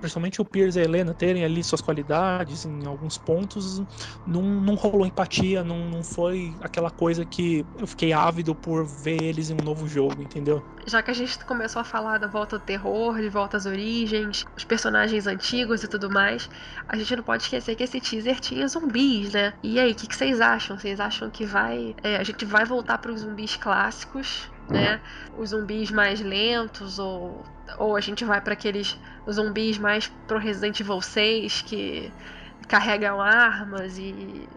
principalmente 0.00 0.40
o 0.40 0.44
Piers 0.44 0.76
e 0.76 0.80
a 0.80 0.82
Helena 0.82 1.14
terem 1.14 1.44
ali 1.44 1.62
suas 1.62 1.80
qualidades 1.80 2.64
em 2.64 2.86
alguns 2.86 3.16
pontos, 3.18 3.82
não, 4.26 4.42
não 4.42 4.74
rolou 4.74 5.06
empatia, 5.06 5.62
não, 5.62 5.88
não 5.88 6.02
foi 6.02 6.54
aquela 6.60 6.90
coisa 6.90 7.24
que 7.24 7.64
eu 7.78 7.86
fiquei 7.86 8.12
ávido 8.12 8.54
por 8.54 8.84
ver 8.84 9.22
eles 9.22 9.50
em 9.50 9.54
um 9.54 9.64
novo 9.64 9.86
jogo, 9.86 10.22
entendeu? 10.22 10.62
Já 10.86 11.02
que 11.02 11.10
a 11.10 11.14
gente 11.14 11.38
começou 11.44 11.80
a 11.80 11.84
falar 11.84 12.18
da 12.18 12.26
volta 12.26 12.58
do 12.58 12.64
terror, 12.64 13.20
de 13.20 13.28
volta 13.28 13.56
às 13.56 13.66
origens, 13.66 14.44
os 14.56 14.64
personagens 14.64 15.26
antigos 15.26 15.84
e 15.84 15.88
tudo 15.88 16.10
mais, 16.10 16.48
a 16.88 16.96
gente 16.96 17.14
não 17.14 17.22
pode 17.22 17.42
esquecer 17.42 17.76
que 17.76 17.82
esse 17.82 18.00
teaser 18.00 18.40
tinha 18.40 18.66
zumbis, 18.66 19.32
né? 19.32 19.52
E 19.62 19.78
aí, 19.78 19.92
o 19.92 19.94
que, 19.94 20.06
que, 20.06 20.16
vocês 20.16 20.40
acham? 20.40 20.78
Vocês 20.78 20.98
acham 20.98 21.30
que 21.30 21.44
vai. 21.44 21.94
É, 22.02 22.16
a 22.16 22.24
gente 22.24 22.44
vai 22.44 22.64
voltar 22.64 22.98
para 22.98 23.12
os 23.12 23.20
zumbis 23.20 23.56
clássicos? 23.56 24.49
Né? 24.70 25.00
Os 25.36 25.50
zumbis 25.50 25.90
mais 25.90 26.20
lentos 26.20 26.98
ou 26.98 27.44
ou 27.78 27.96
a 27.96 28.00
gente 28.00 28.24
vai 28.24 28.40
para 28.40 28.52
aqueles 28.52 28.98
zumbis 29.30 29.78
mais 29.78 30.08
pro 30.26 30.38
Resident 30.38 30.80
Evil 30.80 31.00
6 31.00 31.62
que 31.62 32.12
carregam 32.68 33.20
armas 33.20 33.98
e 33.98 34.48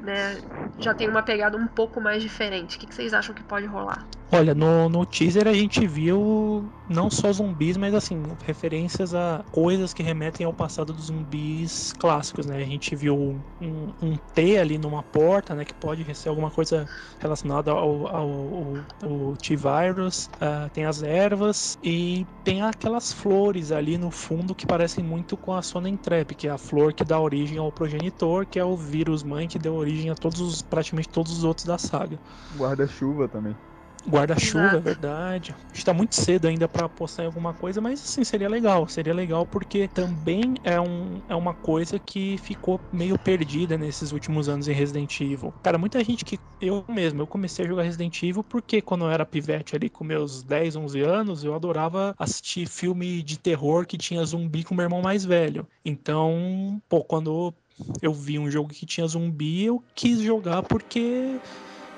né, 0.00 0.38
já 0.78 0.94
tem 0.94 1.08
uma 1.08 1.22
pegada 1.22 1.56
um 1.56 1.66
pouco 1.66 2.00
mais 2.00 2.22
diferente. 2.22 2.76
O 2.76 2.80
que, 2.80 2.94
vocês 2.94 3.12
acham 3.12 3.34
que 3.34 3.42
pode 3.42 3.66
rolar? 3.66 4.06
Olha, 4.30 4.54
no, 4.54 4.88
no 4.88 5.06
teaser 5.06 5.48
a 5.48 5.54
gente 5.54 5.86
viu 5.86 6.70
não 6.88 7.10
só 7.10 7.32
zumbis, 7.32 7.76
mas 7.76 7.94
assim, 7.94 8.22
referências 8.46 9.14
a 9.14 9.42
coisas 9.50 9.94
que 9.94 10.02
remetem 10.02 10.44
ao 10.44 10.52
passado 10.52 10.92
dos 10.92 11.06
zumbis 11.06 11.94
clássicos, 11.98 12.44
né? 12.44 12.58
A 12.58 12.64
gente 12.64 12.94
viu 12.94 13.16
um, 13.60 13.92
um 14.02 14.16
T 14.34 14.58
ali 14.58 14.76
numa 14.76 15.02
porta, 15.02 15.54
né? 15.54 15.64
Que 15.64 15.72
pode 15.74 16.14
ser 16.14 16.28
alguma 16.28 16.50
coisa 16.50 16.86
relacionada 17.18 17.70
ao, 17.70 18.06
ao, 18.06 18.16
ao, 18.16 18.74
ao 19.02 19.36
T-Virus. 19.36 20.26
Uh, 20.34 20.68
tem 20.74 20.84
as 20.84 21.02
ervas 21.02 21.78
e 21.82 22.26
tem 22.44 22.62
aquelas 22.62 23.12
flores 23.12 23.72
ali 23.72 23.96
no 23.96 24.10
fundo 24.10 24.54
que 24.54 24.66
parecem 24.66 25.02
muito 25.02 25.36
com 25.36 25.54
a 25.54 25.62
Sonentrep, 25.62 26.34
que 26.34 26.48
é 26.48 26.50
a 26.50 26.58
flor 26.58 26.92
que 26.92 27.04
dá 27.04 27.18
origem 27.18 27.56
ao 27.58 27.72
progenitor, 27.72 28.44
que 28.44 28.58
é 28.58 28.64
o 28.64 28.76
vírus 28.76 29.22
mãe 29.22 29.48
que 29.48 29.58
deu 29.58 29.74
origem 29.74 30.10
a 30.10 30.14
todos 30.14 30.40
os, 30.40 30.62
praticamente 30.68 31.08
todos 31.08 31.32
os 31.32 31.44
outros 31.44 31.66
da 31.66 31.78
saga. 31.78 32.18
Guarda-chuva 32.56 33.28
também. 33.28 33.56
Guarda-chuva, 34.06 34.76
é 34.76 34.80
verdade. 34.80 35.54
Está 35.72 35.92
muito 35.92 36.14
cedo 36.14 36.46
ainda 36.46 36.68
para 36.68 36.88
postar 36.88 37.24
em 37.24 37.26
alguma 37.26 37.52
coisa, 37.52 37.80
mas 37.80 38.00
assim, 38.00 38.24
seria 38.24 38.48
legal. 38.48 38.86
Seria 38.88 39.12
legal 39.12 39.44
porque 39.46 39.88
também 39.88 40.54
é, 40.62 40.80
um, 40.80 41.20
é 41.28 41.34
uma 41.34 41.54
coisa 41.54 41.98
que 41.98 42.38
ficou 42.38 42.80
meio 42.92 43.18
perdida 43.18 43.76
nesses 43.76 44.12
últimos 44.12 44.48
anos 44.48 44.68
em 44.68 44.72
Resident 44.72 45.20
Evil. 45.20 45.52
Cara, 45.62 45.78
muita 45.78 46.02
gente 46.02 46.24
que. 46.24 46.38
Eu 46.60 46.84
mesmo, 46.88 47.22
eu 47.22 47.26
comecei 47.26 47.64
a 47.64 47.68
jogar 47.68 47.84
Resident 47.84 48.20
Evil 48.20 48.42
porque 48.42 48.82
quando 48.82 49.04
eu 49.04 49.10
era 49.10 49.24
pivete 49.24 49.76
ali 49.76 49.88
com 49.88 50.02
meus 50.02 50.42
10, 50.42 50.74
11 50.74 51.00
anos, 51.02 51.44
eu 51.44 51.54
adorava 51.54 52.14
assistir 52.18 52.66
filme 52.66 53.22
de 53.22 53.38
terror 53.38 53.86
que 53.86 53.96
tinha 53.96 54.24
zumbi 54.24 54.64
com 54.64 54.74
meu 54.74 54.84
irmão 54.84 55.00
mais 55.00 55.24
velho. 55.24 55.68
Então, 55.84 56.82
pô, 56.88 57.04
quando 57.04 57.54
eu 58.00 58.12
vi 58.12 58.38
um 58.38 58.50
jogo 58.50 58.72
que 58.72 58.86
tinha 58.86 59.06
zumbi, 59.06 59.64
eu 59.64 59.84
quis 59.94 60.20
jogar 60.20 60.62
porque 60.62 61.42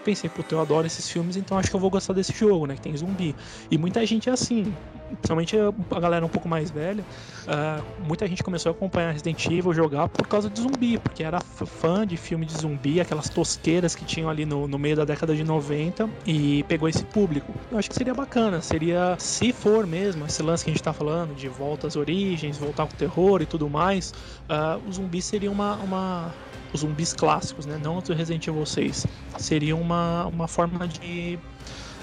pensei, 0.00 0.28
puta, 0.30 0.54
eu 0.54 0.60
adoro 0.60 0.86
esses 0.86 1.08
filmes, 1.08 1.36
então 1.36 1.58
acho 1.58 1.70
que 1.70 1.76
eu 1.76 1.80
vou 1.80 1.90
gostar 1.90 2.12
desse 2.12 2.32
jogo, 2.32 2.66
né? 2.66 2.74
Que 2.74 2.82
tem 2.82 2.96
zumbi. 2.96 3.34
E 3.70 3.78
muita 3.78 4.04
gente 4.06 4.28
é 4.28 4.32
assim, 4.32 4.72
principalmente 5.08 5.56
a 5.56 6.00
galera 6.00 6.24
um 6.24 6.28
pouco 6.28 6.48
mais 6.48 6.70
velha, 6.70 7.04
uh, 7.44 8.04
muita 8.06 8.26
gente 8.26 8.42
começou 8.42 8.70
a 8.70 8.72
acompanhar 8.72 9.12
Resident 9.12 9.44
Evil, 9.46 9.72
jogar 9.74 10.08
por 10.08 10.26
causa 10.26 10.48
de 10.48 10.60
zumbi, 10.60 10.98
porque 10.98 11.22
era 11.22 11.40
fã 11.40 12.06
de 12.06 12.16
filme 12.16 12.46
de 12.46 12.56
zumbi, 12.56 13.00
aquelas 13.00 13.28
tosqueiras 13.28 13.94
que 13.94 14.04
tinham 14.04 14.28
ali 14.28 14.44
no, 14.44 14.66
no 14.66 14.78
meio 14.78 14.96
da 14.96 15.04
década 15.04 15.34
de 15.34 15.44
90 15.44 16.08
e 16.26 16.62
pegou 16.64 16.88
esse 16.88 17.04
público. 17.04 17.52
Eu 17.70 17.78
acho 17.78 17.88
que 17.88 17.94
seria 17.94 18.14
bacana, 18.14 18.60
seria, 18.62 19.16
se 19.18 19.52
for 19.52 19.86
mesmo, 19.86 20.26
esse 20.26 20.42
lance 20.42 20.64
que 20.64 20.70
a 20.70 20.72
gente 20.72 20.82
tá 20.82 20.92
falando, 20.92 21.34
de 21.34 21.48
volta 21.48 21.86
às 21.86 21.96
origens, 21.96 22.56
voltar 22.56 22.86
com 22.86 22.92
o 22.92 22.96
terror 22.96 23.42
e 23.42 23.46
tudo 23.46 23.68
mais, 23.68 24.12
uh, 24.48 24.80
o 24.88 24.92
zumbi 24.92 25.20
seria 25.20 25.50
uma, 25.50 25.76
uma 25.76 26.34
os 26.72 26.80
zumbis 26.80 27.12
clássicos, 27.12 27.66
né? 27.66 27.78
não 27.82 27.98
os 27.98 28.04
do 28.04 28.14
Resident 28.14 28.46
Evil 28.46 28.66
6. 28.66 29.06
Seria 29.38 29.76
uma, 29.76 30.26
uma 30.26 30.48
forma 30.48 30.86
de 30.86 31.38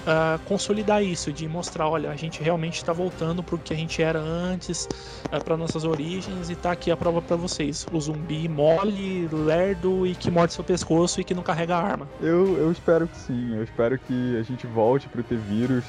uh, 0.08 0.38
consolidar 0.44 1.02
isso, 1.02 1.32
de 1.32 1.48
mostrar, 1.48 1.88
olha, 1.88 2.10
a 2.10 2.16
gente 2.16 2.42
realmente 2.42 2.76
está 2.76 2.92
voltando 2.92 3.42
para 3.42 3.54
o 3.54 3.58
que 3.58 3.72
a 3.72 3.76
gente 3.76 4.02
era 4.02 4.18
antes, 4.18 4.84
uh, 4.84 4.88
ah, 5.32 5.40
para 5.40 5.56
nossas 5.56 5.84
origens, 5.84 6.50
e 6.50 6.56
tá 6.56 6.72
aqui 6.72 6.90
a 6.90 6.96
prova 6.96 7.20
para 7.20 7.36
vocês. 7.36 7.86
O 7.92 8.00
zumbi 8.00 8.48
mole, 8.48 9.28
lerdo 9.28 10.06
e 10.06 10.14
que 10.14 10.30
morde 10.30 10.52
seu 10.52 10.64
pescoço 10.64 11.20
e 11.20 11.24
que 11.24 11.34
não 11.34 11.42
carrega 11.42 11.76
arma. 11.76 12.08
Eu, 12.20 12.56
eu 12.58 12.72
espero 12.72 13.06
que 13.06 13.16
sim, 13.16 13.54
eu 13.54 13.62
espero 13.62 13.98
que 13.98 14.36
a 14.36 14.42
gente 14.42 14.66
volte 14.66 15.08
para 15.08 15.20
o 15.20 15.24
T-Vírus. 15.24 15.84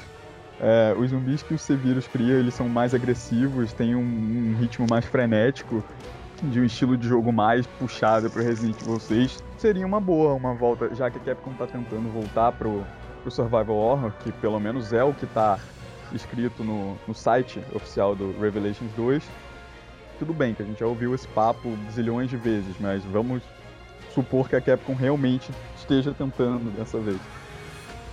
É, 0.62 0.94
os 0.98 1.08
zumbis 1.08 1.42
que 1.42 1.54
o 1.54 1.58
C-Vírus 1.58 2.06
cria, 2.06 2.34
eles 2.34 2.52
são 2.52 2.68
mais 2.68 2.94
agressivos, 2.94 3.72
têm 3.72 3.94
um, 3.94 4.00
um 4.00 4.56
ritmo 4.60 4.86
mais 4.90 5.06
frenético, 5.06 5.82
de 6.42 6.60
um 6.60 6.64
estilo 6.64 6.96
de 6.96 7.06
jogo 7.06 7.32
mais 7.32 7.66
puxado 7.66 8.30
pro 8.30 8.42
Resident 8.42 8.80
Evil 8.80 8.98
6, 8.98 9.42
seria 9.58 9.86
uma 9.86 10.00
boa 10.00 10.34
uma 10.34 10.54
volta, 10.54 10.94
já 10.94 11.10
que 11.10 11.18
a 11.18 11.20
Capcom 11.20 11.52
tá 11.52 11.66
tentando 11.66 12.10
voltar 12.12 12.52
pro, 12.52 12.84
pro 13.22 13.30
Survival 13.30 13.76
Horror, 13.76 14.12
que 14.22 14.32
pelo 14.32 14.58
menos 14.58 14.92
é 14.92 15.04
o 15.04 15.12
que 15.12 15.26
tá 15.26 15.58
escrito 16.12 16.64
no, 16.64 16.96
no 17.06 17.14
site 17.14 17.62
oficial 17.74 18.14
do 18.14 18.32
Revelations 18.40 18.90
2. 18.96 19.22
Tudo 20.18 20.32
bem 20.34 20.54
que 20.54 20.62
a 20.62 20.66
gente 20.66 20.80
já 20.80 20.86
ouviu 20.86 21.14
esse 21.14 21.28
papo 21.28 21.76
zilhões 21.90 22.30
de 22.30 22.36
vezes, 22.36 22.74
mas 22.80 23.04
vamos 23.04 23.42
supor 24.14 24.48
que 24.48 24.56
a 24.56 24.60
Capcom 24.60 24.94
realmente 24.94 25.50
esteja 25.76 26.12
tentando 26.12 26.70
dessa 26.76 26.98
vez. 26.98 27.20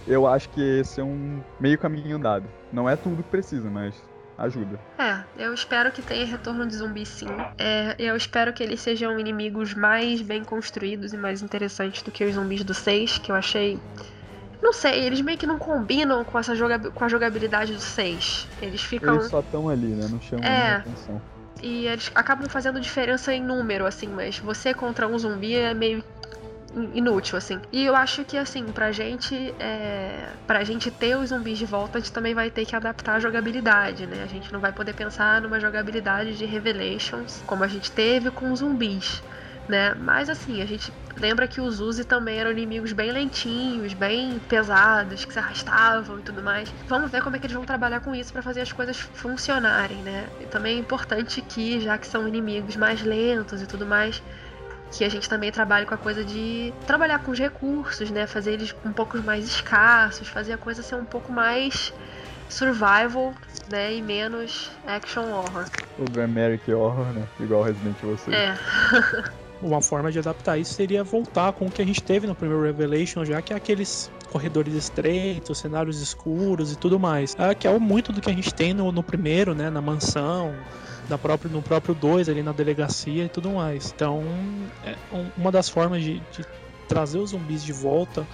Eu 0.07 0.25
acho 0.25 0.49
que 0.49 0.61
esse 0.61 1.01
é 1.01 1.03
um 1.03 1.41
meio 1.59 1.77
caminho 1.77 2.15
andado. 2.15 2.45
Não 2.71 2.89
é 2.89 2.95
tudo 2.95 3.23
que 3.23 3.29
precisa, 3.29 3.69
mas 3.69 4.01
ajuda. 4.37 4.79
É, 4.97 5.23
eu 5.37 5.53
espero 5.53 5.91
que 5.91 6.01
tenha 6.01 6.25
retorno 6.25 6.65
de 6.67 6.75
zumbi 6.75 7.05
sim. 7.05 7.27
É, 7.57 7.95
eu 7.97 8.15
espero 8.15 8.53
que 8.53 8.61
eles 8.61 8.79
sejam 8.81 9.19
inimigos 9.19 9.73
mais 9.73 10.21
bem 10.21 10.43
construídos 10.43 11.13
e 11.13 11.17
mais 11.17 11.41
interessantes 11.41 12.01
do 12.01 12.11
que 12.11 12.23
os 12.23 12.35
zumbis 12.35 12.63
do 12.63 12.73
6, 12.73 13.17
que 13.17 13.31
eu 13.31 13.35
achei. 13.35 13.79
Não 14.61 14.73
sei, 14.73 15.05
eles 15.05 15.21
meio 15.21 15.37
que 15.37 15.47
não 15.47 15.57
combinam 15.57 16.23
com, 16.23 16.37
essa 16.37 16.55
joga... 16.55 16.79
com 16.91 17.03
a 17.03 17.07
jogabilidade 17.07 17.73
do 17.73 17.79
6. 17.79 18.47
Eles 18.61 18.81
ficam. 18.81 19.15
Eles 19.15 19.27
só 19.27 19.39
estão 19.39 19.69
ali, 19.69 19.87
né? 19.87 20.07
Não 20.09 20.21
chamam 20.21 20.45
é. 20.45 20.75
atenção. 20.75 21.21
E 21.61 21.87
eles 21.87 22.11
acabam 22.13 22.47
fazendo 22.47 22.79
diferença 22.79 23.33
em 23.33 23.41
número, 23.41 23.85
assim, 23.85 24.07
mas 24.07 24.37
você 24.37 24.73
contra 24.73 25.07
um 25.07 25.17
zumbi 25.17 25.55
é 25.55 25.73
meio 25.73 26.03
inútil, 26.93 27.37
assim. 27.37 27.59
E 27.71 27.85
eu 27.85 27.95
acho 27.95 28.23
que, 28.25 28.37
assim, 28.37 28.65
pra 28.65 28.91
gente, 28.91 29.53
é... 29.59 30.29
pra 30.45 30.63
gente 30.63 30.91
ter 30.91 31.15
os 31.17 31.29
zumbis 31.29 31.57
de 31.57 31.65
volta, 31.65 31.97
a 31.97 32.01
gente 32.01 32.11
também 32.11 32.33
vai 32.33 32.49
ter 32.51 32.65
que 32.65 32.75
adaptar 32.75 33.15
a 33.15 33.19
jogabilidade, 33.19 34.05
né? 34.05 34.23
A 34.23 34.27
gente 34.27 34.51
não 34.51 34.59
vai 34.59 34.71
poder 34.71 34.93
pensar 34.93 35.41
numa 35.41 35.59
jogabilidade 35.59 36.37
de 36.37 36.45
Revelations 36.45 37.43
como 37.45 37.63
a 37.63 37.67
gente 37.67 37.91
teve 37.91 38.31
com 38.31 38.55
zumbis, 38.55 39.23
né? 39.67 39.93
Mas, 39.95 40.29
assim, 40.29 40.61
a 40.61 40.65
gente 40.65 40.91
lembra 41.15 41.47
que 41.47 41.59
os 41.59 41.79
Uzi 41.79 42.05
também 42.05 42.39
eram 42.39 42.51
inimigos 42.51 42.93
bem 42.93 43.11
lentinhos, 43.11 43.93
bem 43.93 44.39
pesados, 44.39 45.25
que 45.25 45.33
se 45.33 45.39
arrastavam 45.39 46.19
e 46.19 46.21
tudo 46.21 46.43
mais. 46.43 46.73
Vamos 46.87 47.11
ver 47.11 47.21
como 47.21 47.35
é 47.35 47.39
que 47.39 47.47
eles 47.47 47.55
vão 47.55 47.65
trabalhar 47.65 48.01
com 48.01 48.13
isso 48.13 48.31
para 48.31 48.41
fazer 48.41 48.61
as 48.61 48.71
coisas 48.71 48.97
funcionarem, 48.97 50.01
né? 50.03 50.27
E 50.39 50.45
também 50.45 50.77
é 50.77 50.79
importante 50.79 51.41
que, 51.41 51.79
já 51.79 51.97
que 51.97 52.07
são 52.07 52.27
inimigos 52.27 52.75
mais 52.75 53.01
lentos 53.01 53.61
e 53.61 53.67
tudo 53.67 53.85
mais, 53.85 54.21
que 54.91 55.03
a 55.03 55.09
gente 55.09 55.27
também 55.27 55.51
trabalhe 55.51 55.85
com 55.85 55.93
a 55.93 55.97
coisa 55.97 56.23
de 56.23 56.73
trabalhar 56.85 57.19
com 57.19 57.31
os 57.31 57.39
recursos, 57.39 58.09
né? 58.09 58.25
Fazer 58.25 58.53
eles 58.53 58.73
um 58.85 58.91
pouco 58.91 59.17
mais 59.19 59.45
escassos, 59.45 60.27
fazer 60.27 60.53
a 60.53 60.57
coisa 60.57 60.81
ser 60.81 60.95
um 60.95 61.05
pouco 61.05 61.31
mais 61.31 61.93
survival, 62.49 63.33
né? 63.69 63.93
E 63.93 64.01
menos 64.01 64.71
action 64.85 65.29
horror. 65.31 65.65
O 65.99 66.09
Grameric 66.09 66.71
horror, 66.71 67.05
né? 67.13 67.27
Igual 67.39 67.63
Resident 67.63 67.97
Evil 68.01 68.17
6. 68.17 68.37
É. 68.37 68.57
Uma 69.61 69.81
forma 69.81 70.11
de 70.11 70.19
adaptar 70.19 70.57
isso 70.57 70.73
seria 70.75 71.03
voltar 71.03 71.51
com 71.51 71.65
o 71.65 71.71
que 71.71 71.81
a 71.81 71.85
gente 71.85 72.01
teve 72.03 72.27
no 72.27 72.35
primeiro 72.35 72.63
Revelation, 72.63 73.25
já 73.25 73.41
que 73.41 73.53
é 73.53 73.55
aqueles 73.55 74.11
corredores 74.31 74.75
estreitos, 74.75 75.57
cenários 75.57 75.99
escuros 75.99 76.71
e 76.71 76.75
tudo 76.75 76.99
mais. 76.99 77.35
É, 77.39 77.55
que 77.55 77.67
é 77.67 77.79
muito 77.79 78.13
do 78.13 78.21
que 78.21 78.29
a 78.29 78.33
gente 78.33 78.53
tem 78.53 78.73
no, 78.73 78.91
no 78.91 79.01
primeiro, 79.01 79.55
né? 79.55 79.71
Na 79.71 79.81
mansão, 79.81 80.53
própria, 81.15 81.51
no 81.51 81.61
próprio 81.61 81.93
2 81.93 82.27
ali 82.27 82.41
na 82.41 82.51
delegacia 82.51 83.25
e 83.25 83.29
tudo 83.29 83.51
mais. 83.51 83.93
Então, 83.95 84.23
é 84.83 84.95
uma 85.37 85.51
das 85.51 85.69
formas 85.69 86.01
de, 86.03 86.19
de 86.31 86.43
trazer 86.87 87.19
os 87.19 87.29
zumbis 87.29 87.63
de 87.63 87.71
volta 87.71 88.25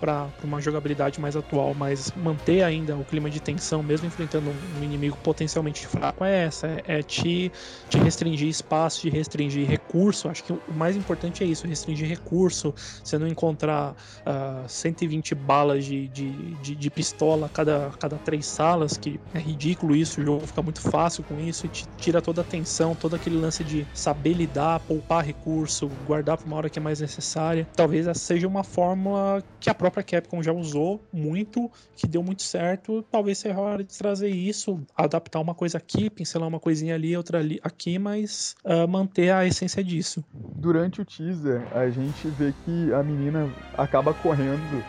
para 0.00 0.28
uma 0.42 0.60
jogabilidade 0.60 1.20
mais 1.20 1.36
atual, 1.36 1.74
mas 1.74 2.12
manter 2.16 2.62
ainda 2.62 2.96
o 2.96 3.04
clima 3.04 3.30
de 3.30 3.40
tensão, 3.40 3.82
mesmo 3.82 4.06
enfrentando 4.06 4.50
um 4.78 4.82
inimigo 4.82 5.16
potencialmente 5.22 5.86
fraco, 5.86 6.24
é 6.24 6.44
essa: 6.44 6.66
é, 6.66 6.82
é 6.86 7.02
te, 7.02 7.50
te 7.88 7.98
restringir 7.98 8.48
espaço, 8.48 9.00
te 9.00 9.10
restringir 9.10 9.66
recurso. 9.66 10.28
Acho 10.28 10.44
que 10.44 10.52
o 10.52 10.60
mais 10.74 10.96
importante 10.96 11.42
é 11.42 11.46
isso: 11.46 11.66
restringir 11.66 12.08
recurso. 12.08 12.74
Você 13.02 13.18
não 13.18 13.26
encontrar 13.26 13.92
uh, 13.92 13.94
ah, 14.26 14.64
120 14.66 15.34
balas 15.34 15.84
de, 15.84 16.08
de, 16.08 16.30
de, 16.56 16.74
de, 16.74 16.90
pistola 16.90 17.46
a 17.46 17.48
cada, 17.48 17.90
cada 17.98 18.16
três 18.16 18.46
salas, 18.46 18.96
que 18.96 19.20
é 19.34 19.38
ridículo 19.38 19.94
isso. 19.94 20.20
O 20.20 20.24
jogo 20.24 20.46
fica 20.46 20.62
muito 20.62 20.80
fácil 20.80 21.24
com 21.24 21.38
isso 21.40 21.66
e 21.66 21.68
te 21.68 21.86
tira 21.96 22.20
toda 22.20 22.42
a 22.42 22.44
tensão, 22.44 22.94
todo 22.94 23.16
aquele 23.16 23.36
lance 23.36 23.64
de 23.64 23.86
saber 23.94 24.34
lidar, 24.34 24.80
poupar 24.80 25.24
recurso, 25.24 25.90
guardar 26.06 26.36
para 26.36 26.46
uma 26.46 26.56
hora 26.56 26.70
que 26.70 26.78
é 26.78 26.82
mais 26.82 27.00
necessária. 27.00 27.66
Talvez 27.74 28.06
essa 28.06 28.20
seja 28.20 28.46
uma 28.46 28.62
fórmula 28.62 29.42
que 29.60 29.70
a 29.70 29.74
própria 29.90 30.02
Capcom 30.02 30.42
já 30.42 30.52
usou 30.52 31.00
muito, 31.12 31.70
que 31.94 32.06
deu 32.06 32.22
muito 32.22 32.42
certo. 32.42 33.04
Talvez 33.10 33.38
seja 33.38 33.54
a 33.54 33.60
hora 33.60 33.84
de 33.84 33.96
trazer 33.96 34.28
isso, 34.28 34.80
adaptar 34.96 35.40
uma 35.40 35.54
coisa 35.54 35.78
aqui, 35.78 36.10
pincelar 36.10 36.48
uma 36.48 36.58
coisinha 36.58 36.94
ali, 36.94 37.16
outra 37.16 37.38
ali, 37.38 37.60
aqui, 37.62 37.98
mas 37.98 38.56
uh, 38.64 38.88
manter 38.88 39.30
a 39.30 39.46
essência 39.46 39.82
disso. 39.84 40.24
Durante 40.34 41.00
o 41.00 41.04
teaser, 41.04 41.62
a 41.72 41.88
gente 41.88 42.26
vê 42.28 42.52
que 42.64 42.92
a 42.92 43.02
menina 43.02 43.48
acaba 43.76 44.12
correndo 44.12 44.84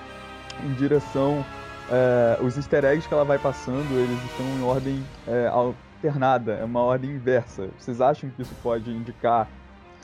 em 0.63 0.73
direção. 0.73 1.45
É, 1.89 2.43
os 2.43 2.57
easter 2.57 2.83
eggs 2.83 3.07
que 3.07 3.13
ela 3.13 3.23
vai 3.23 3.39
passando, 3.39 3.97
eles 3.97 4.21
estão 4.25 4.45
em 4.45 4.63
ordem 4.63 5.03
é, 5.25 5.47
alternada, 5.47 6.53
é 6.53 6.63
uma 6.65 6.81
ordem 6.81 7.11
inversa. 7.11 7.69
Vocês 7.77 8.01
acham 8.01 8.29
que 8.31 8.41
isso 8.41 8.53
pode 8.61 8.89
indicar 8.91 9.47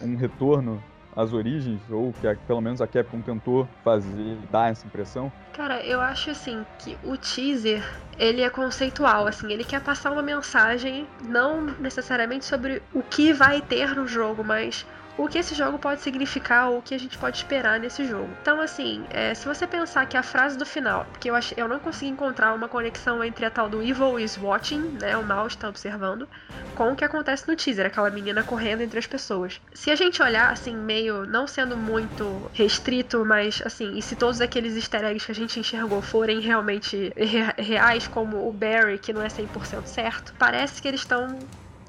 um 0.02 0.16
retorno 0.16 0.82
as 1.16 1.34
origens, 1.34 1.82
ou 1.90 2.14
que 2.14 2.36
pelo 2.48 2.62
menos 2.62 2.82
a 2.82 2.88
Capcom 2.88 3.22
tentou 3.22 3.68
fazer, 3.84 4.38
dar 4.50 4.72
essa 4.72 4.88
impressão? 4.88 5.32
Cara, 5.52 5.86
eu 5.86 6.02
acho 6.02 6.32
assim 6.32 6.66
que 6.78 6.98
o 7.04 7.16
teaser, 7.16 7.84
ele 8.18 8.42
é 8.42 8.50
conceitual, 8.50 9.28
assim, 9.28 9.52
ele 9.52 9.64
quer 9.64 9.82
passar 9.82 10.12
uma 10.12 10.22
mensagem 10.22 11.08
não 11.22 11.66
necessariamente 11.80 12.46
sobre 12.46 12.82
o 12.94 13.02
que 13.02 13.34
vai 13.34 13.62
ter 13.62 13.96
no 13.96 14.08
jogo, 14.08 14.44
mas 14.44 14.86
o 15.18 15.28
que 15.28 15.38
esse 15.38 15.54
jogo 15.54 15.78
pode 15.78 16.02
significar 16.02 16.70
ou 16.70 16.80
o 16.80 16.82
que 16.82 16.96
a 16.96 16.98
gente 16.98 17.18
pode 17.18 17.38
esperar 17.38 17.80
nesse 17.80 18.06
jogo. 18.06 18.30
Então, 18.42 18.60
assim, 18.60 19.06
é, 19.10 19.34
se 19.34 19.46
você 19.46 19.68
pensar 19.68 20.06
que 20.06 20.18
a 20.18 20.24
frase 20.24 20.58
do 20.58 20.66
final, 20.66 21.06
porque 21.06 21.30
eu, 21.30 21.36
eu 21.56 21.68
não 21.68 21.80
consegui 21.80 22.12
encontrar 22.12 22.54
uma 22.54 22.68
conexão 22.68 23.24
entre 23.24 23.46
a 23.46 23.52
tal 23.52 23.70
do 23.70 23.82
Evil 23.82 24.20
is 24.20 24.38
Watching, 24.38 24.98
né, 25.00 25.16
o 25.16 25.24
mal 25.24 25.48
está 25.48 25.70
observando, 25.70 26.28
com 26.76 26.92
o 26.92 26.96
que 26.96 27.06
acontece 27.06 27.48
no 27.48 27.56
teaser, 27.56 27.86
aquela 27.86 28.10
menina 28.10 28.44
correndo 28.44 28.82
entre 28.82 28.98
as 28.98 29.06
pessoas. 29.06 29.62
Se 29.74 29.92
a 29.92 29.96
gente 29.96 30.22
olhar, 30.22 30.52
assim, 30.52 30.76
meio, 30.76 31.26
não 31.26 31.46
sendo 31.46 31.78
muito 31.78 32.50
restrito, 32.54 33.24
mas, 33.24 33.62
assim, 33.64 33.96
e 33.98 34.02
se 34.02 34.16
todos 34.16 34.42
aqueles 34.42 34.76
easter 34.76 35.04
eggs 35.04 35.26
que 35.26 35.32
a 35.32 35.36
gente 35.36 35.60
enxergou 35.60 36.02
forem 36.02 36.40
realmente 36.40 37.14
reais, 37.58 38.08
como 38.08 38.48
o 38.48 38.52
Barry, 38.52 38.98
que 38.98 39.14
não 39.14 39.22
é 39.22 39.28
100% 39.28 39.86
certo, 39.86 40.34
parece 40.38 40.82
que 40.82 40.88
eles 40.88 41.02
estão 41.02 41.38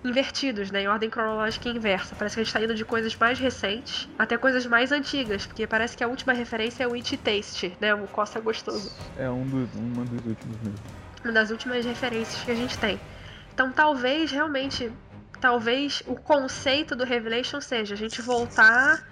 invertidos, 0.04 0.70
né? 0.70 0.82
Em 0.82 0.88
ordem 0.88 1.08
cronológica 1.08 1.68
inversa. 1.68 2.14
Parece 2.14 2.36
que 2.36 2.40
a 2.42 2.44
gente 2.44 2.52
tá 2.52 2.62
indo 2.62 2.74
de 2.74 2.84
coisas 2.84 3.16
mais 3.16 3.38
recentes 3.38 4.06
até 4.18 4.36
coisas 4.36 4.66
mais 4.66 4.92
antigas, 4.92 5.46
porque 5.46 5.66
parece 5.66 5.96
que 5.96 6.04
a 6.04 6.08
última 6.08 6.34
referência 6.34 6.84
é 6.84 6.86
o 6.86 6.94
It 6.94 7.16
Taste, 7.16 7.76
né? 7.80 7.94
O 7.94 8.06
Costa 8.08 8.38
Gostoso. 8.38 8.92
É 9.18 9.28
um 9.30 9.46
do, 9.46 9.68
uma 9.78 10.04
dos 10.04 10.24
últimos 10.26 10.56
mesmo. 10.60 10.78
Uma 11.24 11.32
das 11.32 11.50
últimas 11.50 11.84
referências 11.84 12.42
que 12.44 12.50
a 12.50 12.54
gente 12.54 12.78
tem. 12.78 13.00
Então 13.52 13.72
talvez 13.72 14.30
realmente. 14.30 14.92
Talvez 15.40 16.02
o 16.06 16.14
conceito 16.14 16.96
do 16.96 17.04
Revelation 17.04 17.60
seja 17.60 17.94
a 17.94 17.98
gente 17.98 18.22
voltar 18.22 19.06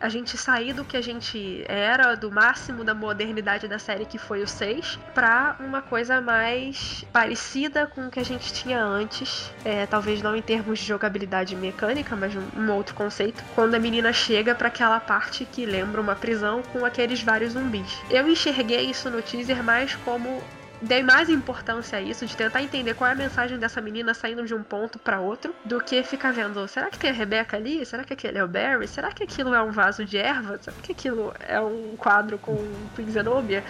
a 0.00 0.08
gente 0.08 0.36
sair 0.36 0.72
do 0.72 0.84
que 0.84 0.96
a 0.96 1.00
gente 1.00 1.64
era, 1.66 2.14
do 2.14 2.30
máximo 2.30 2.84
da 2.84 2.94
modernidade 2.94 3.66
da 3.66 3.78
série 3.78 4.04
que 4.04 4.18
foi 4.18 4.42
o 4.42 4.46
6, 4.46 4.98
pra 5.14 5.56
uma 5.60 5.82
coisa 5.82 6.20
mais 6.20 7.04
parecida 7.12 7.86
com 7.86 8.06
o 8.06 8.10
que 8.10 8.20
a 8.20 8.24
gente 8.24 8.52
tinha 8.52 8.82
antes. 8.82 9.52
É, 9.64 9.86
talvez 9.86 10.22
não 10.22 10.36
em 10.36 10.42
termos 10.42 10.78
de 10.78 10.86
jogabilidade 10.86 11.56
mecânica, 11.56 12.14
mas 12.14 12.34
um, 12.34 12.42
um 12.56 12.72
outro 12.72 12.94
conceito. 12.94 13.42
Quando 13.54 13.74
a 13.74 13.78
menina 13.78 14.12
chega 14.12 14.54
para 14.54 14.68
aquela 14.68 15.00
parte 15.00 15.44
que 15.44 15.66
lembra 15.66 16.00
uma 16.00 16.14
prisão 16.14 16.62
com 16.72 16.84
aqueles 16.84 17.22
vários 17.22 17.52
zumbis. 17.52 18.00
Eu 18.10 18.28
enxerguei 18.28 18.90
isso 18.90 19.10
no 19.10 19.22
teaser 19.22 19.62
mais 19.62 19.94
como 19.96 20.42
dei 20.80 21.02
mais 21.02 21.28
importância 21.28 21.98
a 21.98 22.02
isso, 22.02 22.26
de 22.26 22.36
tentar 22.36 22.62
entender 22.62 22.94
qual 22.94 23.10
é 23.10 23.12
a 23.12 23.16
mensagem 23.16 23.58
dessa 23.58 23.80
menina 23.80 24.14
saindo 24.14 24.44
de 24.44 24.54
um 24.54 24.62
ponto 24.62 24.98
para 24.98 25.20
outro, 25.20 25.54
do 25.64 25.80
que 25.80 26.02
ficar 26.02 26.32
vendo, 26.32 26.66
será 26.68 26.90
que 26.90 26.98
tem 26.98 27.10
a 27.10 27.12
Rebecca 27.12 27.56
ali? 27.56 27.84
Será 27.84 28.04
que 28.04 28.12
aquele 28.12 28.38
é 28.38 28.44
o 28.44 28.48
Barry? 28.48 28.86
Será 28.86 29.10
que 29.12 29.22
aquilo 29.22 29.54
é 29.54 29.62
um 29.62 29.70
vaso 29.70 30.04
de 30.04 30.16
erva? 30.16 30.58
Será 30.62 30.76
que 30.82 30.92
aquilo 30.92 31.32
é 31.46 31.60
um 31.60 31.94
quadro 31.96 32.38
com 32.38 32.56
Queen 32.94 33.10
Zenobia? 33.10 33.64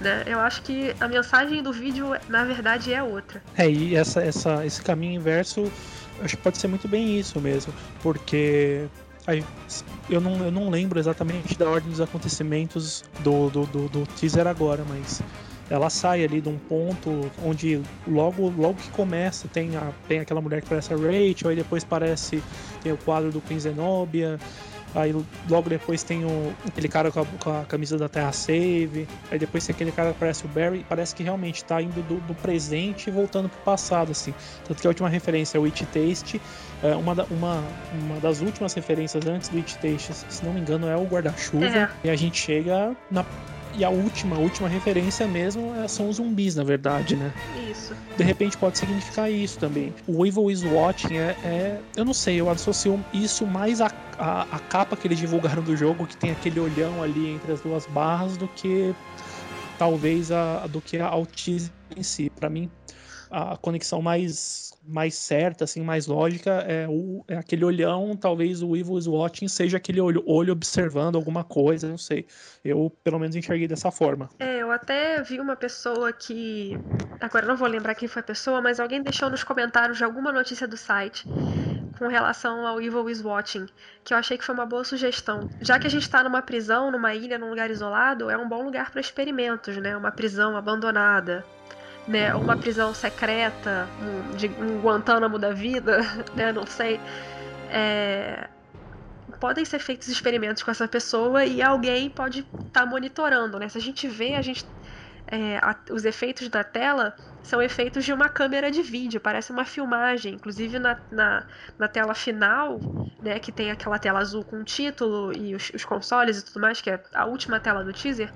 Né? 0.00 0.24
Eu 0.26 0.40
acho 0.40 0.62
que 0.62 0.94
a 1.00 1.08
mensagem 1.08 1.62
do 1.62 1.72
vídeo, 1.72 2.14
na 2.28 2.44
verdade, 2.44 2.92
é 2.92 3.02
outra. 3.02 3.42
É, 3.56 3.68
e 3.68 3.96
essa, 3.96 4.22
essa, 4.22 4.64
esse 4.66 4.82
caminho 4.82 5.14
inverso, 5.14 5.72
acho 6.20 6.36
que 6.36 6.42
pode 6.42 6.58
ser 6.58 6.68
muito 6.68 6.86
bem 6.86 7.18
isso 7.18 7.40
mesmo, 7.40 7.72
porque 8.02 8.86
eu 10.08 10.20
não, 10.20 10.44
eu 10.44 10.52
não 10.52 10.68
lembro 10.68 10.98
exatamente 10.98 11.58
da 11.58 11.68
ordem 11.68 11.90
dos 11.90 12.00
acontecimentos 12.00 13.02
do, 13.20 13.50
do, 13.50 13.66
do, 13.66 13.88
do 13.88 14.06
teaser 14.06 14.46
agora, 14.46 14.84
mas 14.88 15.20
ela 15.68 15.90
sai 15.90 16.24
ali 16.24 16.40
de 16.40 16.48
um 16.48 16.58
ponto 16.58 17.30
onde 17.44 17.80
logo 18.06 18.52
logo 18.56 18.74
que 18.74 18.90
começa 18.90 19.48
tem, 19.48 19.76
a, 19.76 19.92
tem 20.06 20.20
aquela 20.20 20.40
mulher 20.40 20.62
que 20.62 20.68
parece 20.68 20.92
a 20.92 20.96
Rachel, 20.96 21.50
aí 21.50 21.56
depois 21.56 21.84
parece 21.84 22.42
tem 22.82 22.92
o 22.92 22.96
quadro 22.96 23.32
do 23.32 23.40
Queen 23.40 23.58
Zenobia, 23.58 24.38
aí 24.94 25.14
logo 25.48 25.68
depois 25.68 26.02
tem 26.02 26.24
o, 26.24 26.54
aquele 26.66 26.88
cara 26.88 27.10
com 27.10 27.20
a, 27.20 27.24
com 27.24 27.50
a, 27.50 27.64
camisa 27.64 27.98
da 27.98 28.08
Terra 28.08 28.32
Save, 28.32 29.08
aí 29.30 29.38
depois 29.38 29.66
tem 29.66 29.74
aquele 29.74 29.92
cara 29.92 30.12
que 30.12 30.18
parece 30.18 30.44
o 30.44 30.48
Barry, 30.48 30.84
parece 30.88 31.14
que 31.14 31.22
realmente 31.22 31.56
está 31.56 31.82
indo 31.82 32.02
do, 32.02 32.20
do, 32.20 32.34
presente 32.34 33.08
e 33.08 33.10
voltando 33.10 33.48
pro 33.48 33.58
passado, 33.60 34.12
assim. 34.12 34.32
Tanto 34.66 34.80
que 34.80 34.86
a 34.86 34.90
última 34.90 35.08
referência 35.08 35.58
é 35.58 35.60
o 35.60 35.64
It 35.64 35.84
Taste, 35.86 36.40
é 36.82 36.94
uma, 36.94 37.14
da, 37.14 37.24
uma, 37.24 37.62
uma 37.92 38.20
das 38.20 38.40
últimas 38.40 38.72
referências 38.74 39.26
antes 39.26 39.48
do 39.48 39.58
It 39.58 39.76
Taste, 39.78 40.12
se 40.14 40.44
não 40.44 40.52
me 40.52 40.60
engano, 40.60 40.86
é 40.88 40.96
o 40.96 41.04
guarda-chuva, 41.04 41.66
é. 41.66 41.90
e 42.04 42.10
a 42.10 42.16
gente 42.16 42.40
chega 42.40 42.96
na 43.10 43.24
e 43.78 43.84
a 43.84 43.90
última, 43.90 44.36
a 44.36 44.38
última 44.38 44.68
referência 44.68 45.26
mesmo 45.26 45.74
é, 45.74 45.86
são 45.86 46.08
os 46.08 46.16
zumbis, 46.16 46.56
na 46.56 46.64
verdade, 46.64 47.16
né? 47.16 47.32
Isso. 47.70 47.94
De 48.16 48.24
repente 48.24 48.56
pode 48.56 48.78
significar 48.78 49.30
isso 49.30 49.58
também. 49.58 49.92
O 50.06 50.24
Evil 50.24 50.50
is 50.50 50.62
Watching 50.62 51.16
é, 51.16 51.36
é 51.44 51.80
eu 51.96 52.04
não 52.04 52.14
sei, 52.14 52.40
eu 52.40 52.48
associo 52.48 53.04
isso 53.12 53.46
mais 53.46 53.80
a, 53.80 53.90
a, 54.18 54.58
capa 54.58 54.96
que 54.96 55.06
eles 55.06 55.18
divulgaram 55.18 55.62
do 55.62 55.76
jogo, 55.76 56.06
que 56.06 56.16
tem 56.16 56.30
aquele 56.30 56.58
olhão 56.58 57.02
ali 57.02 57.28
entre 57.28 57.52
as 57.52 57.60
duas 57.60 57.86
barras, 57.86 58.36
do 58.36 58.48
que 58.48 58.94
talvez 59.78 60.32
a, 60.32 60.66
do 60.66 60.80
que 60.80 60.98
a 60.98 61.06
autismo 61.06 61.72
em 61.94 62.02
si. 62.02 62.30
Para 62.30 62.48
mim, 62.48 62.70
a 63.30 63.56
conexão 63.56 64.00
mais 64.00 64.66
mais 64.86 65.14
certa, 65.16 65.64
assim, 65.64 65.82
mais 65.82 66.06
lógica, 66.06 66.50
é, 66.66 66.86
o, 66.88 67.24
é 67.26 67.36
aquele 67.36 67.64
olhão, 67.64 68.16
talvez 68.16 68.62
o 68.62 68.76
Evil 68.76 68.96
is 68.96 69.06
Watching 69.06 69.48
seja 69.48 69.76
aquele 69.76 70.00
olho, 70.00 70.22
olho 70.26 70.52
observando 70.52 71.16
alguma 71.16 71.42
coisa, 71.42 71.88
não 71.88 71.98
sei. 71.98 72.26
Eu, 72.64 72.92
pelo 73.02 73.18
menos, 73.18 73.34
enxerguei 73.34 73.66
dessa 73.66 73.90
forma. 73.90 74.30
É, 74.38 74.58
eu 74.58 74.70
até 74.70 75.20
vi 75.22 75.40
uma 75.40 75.56
pessoa 75.56 76.12
que. 76.12 76.78
Agora 77.20 77.46
não 77.46 77.56
vou 77.56 77.68
lembrar 77.68 77.94
quem 77.94 78.08
foi 78.08 78.20
a 78.20 78.24
pessoa, 78.24 78.60
mas 78.60 78.78
alguém 78.78 79.02
deixou 79.02 79.28
nos 79.28 79.42
comentários 79.42 79.98
de 79.98 80.04
alguma 80.04 80.30
notícia 80.30 80.68
do 80.68 80.76
site 80.76 81.26
com 81.98 82.08
relação 82.08 82.66
ao 82.66 82.80
Evil 82.80 83.08
is 83.08 83.22
Watching, 83.22 83.66
que 84.04 84.12
eu 84.12 84.18
achei 84.18 84.36
que 84.36 84.44
foi 84.44 84.54
uma 84.54 84.66
boa 84.66 84.84
sugestão. 84.84 85.48
Já 85.60 85.78
que 85.78 85.86
a 85.86 85.90
gente 85.90 86.02
está 86.02 86.22
numa 86.22 86.42
prisão, 86.42 86.90
numa 86.90 87.14
ilha, 87.14 87.38
num 87.38 87.48
lugar 87.48 87.70
isolado, 87.70 88.30
é 88.30 88.36
um 88.36 88.48
bom 88.48 88.62
lugar 88.62 88.90
para 88.90 89.00
experimentos, 89.00 89.76
né? 89.78 89.96
Uma 89.96 90.12
prisão 90.12 90.56
abandonada 90.56 91.44
né, 92.06 92.34
uma 92.34 92.56
prisão 92.56 92.94
secreta, 92.94 93.88
um, 94.00 94.36
de, 94.36 94.48
um 94.48 94.80
Guantánamo 94.80 95.38
da 95.38 95.52
vida, 95.52 96.00
né, 96.34 96.52
não 96.52 96.66
sei. 96.66 97.00
É, 97.68 98.48
podem 99.40 99.64
ser 99.64 99.78
feitos 99.78 100.08
experimentos 100.08 100.62
com 100.62 100.70
essa 100.70 100.86
pessoa 100.86 101.44
e 101.44 101.60
alguém 101.60 102.08
pode 102.08 102.40
estar 102.40 102.82
tá 102.82 102.86
monitorando, 102.86 103.58
né? 103.58 103.68
Se 103.68 103.76
a 103.76 103.80
gente 103.80 104.06
vê, 104.08 104.34
a 104.34 104.42
gente 104.42 104.64
é, 105.28 105.58
a, 105.58 105.76
os 105.90 106.04
efeitos 106.04 106.48
da 106.48 106.62
tela 106.62 107.14
são 107.42 107.60
efeitos 107.60 108.04
de 108.04 108.12
uma 108.12 108.28
câmera 108.28 108.70
de 108.70 108.82
vídeo, 108.82 109.20
parece 109.20 109.50
uma 109.50 109.64
filmagem. 109.64 110.34
Inclusive 110.34 110.78
na, 110.78 110.98
na, 111.10 111.46
na 111.78 111.88
tela 111.88 112.14
final, 112.14 112.78
né, 113.20 113.38
que 113.38 113.50
tem 113.50 113.70
aquela 113.70 113.98
tela 113.98 114.20
azul 114.20 114.44
com 114.44 114.60
o 114.60 114.64
título 114.64 115.36
e 115.36 115.54
os, 115.54 115.70
os 115.74 115.84
consoles 115.84 116.38
e 116.38 116.44
tudo 116.44 116.60
mais, 116.60 116.80
que 116.80 116.90
é 116.90 117.02
a 117.12 117.24
última 117.26 117.58
tela 117.58 117.84
do 117.84 117.92
teaser, 117.92 118.32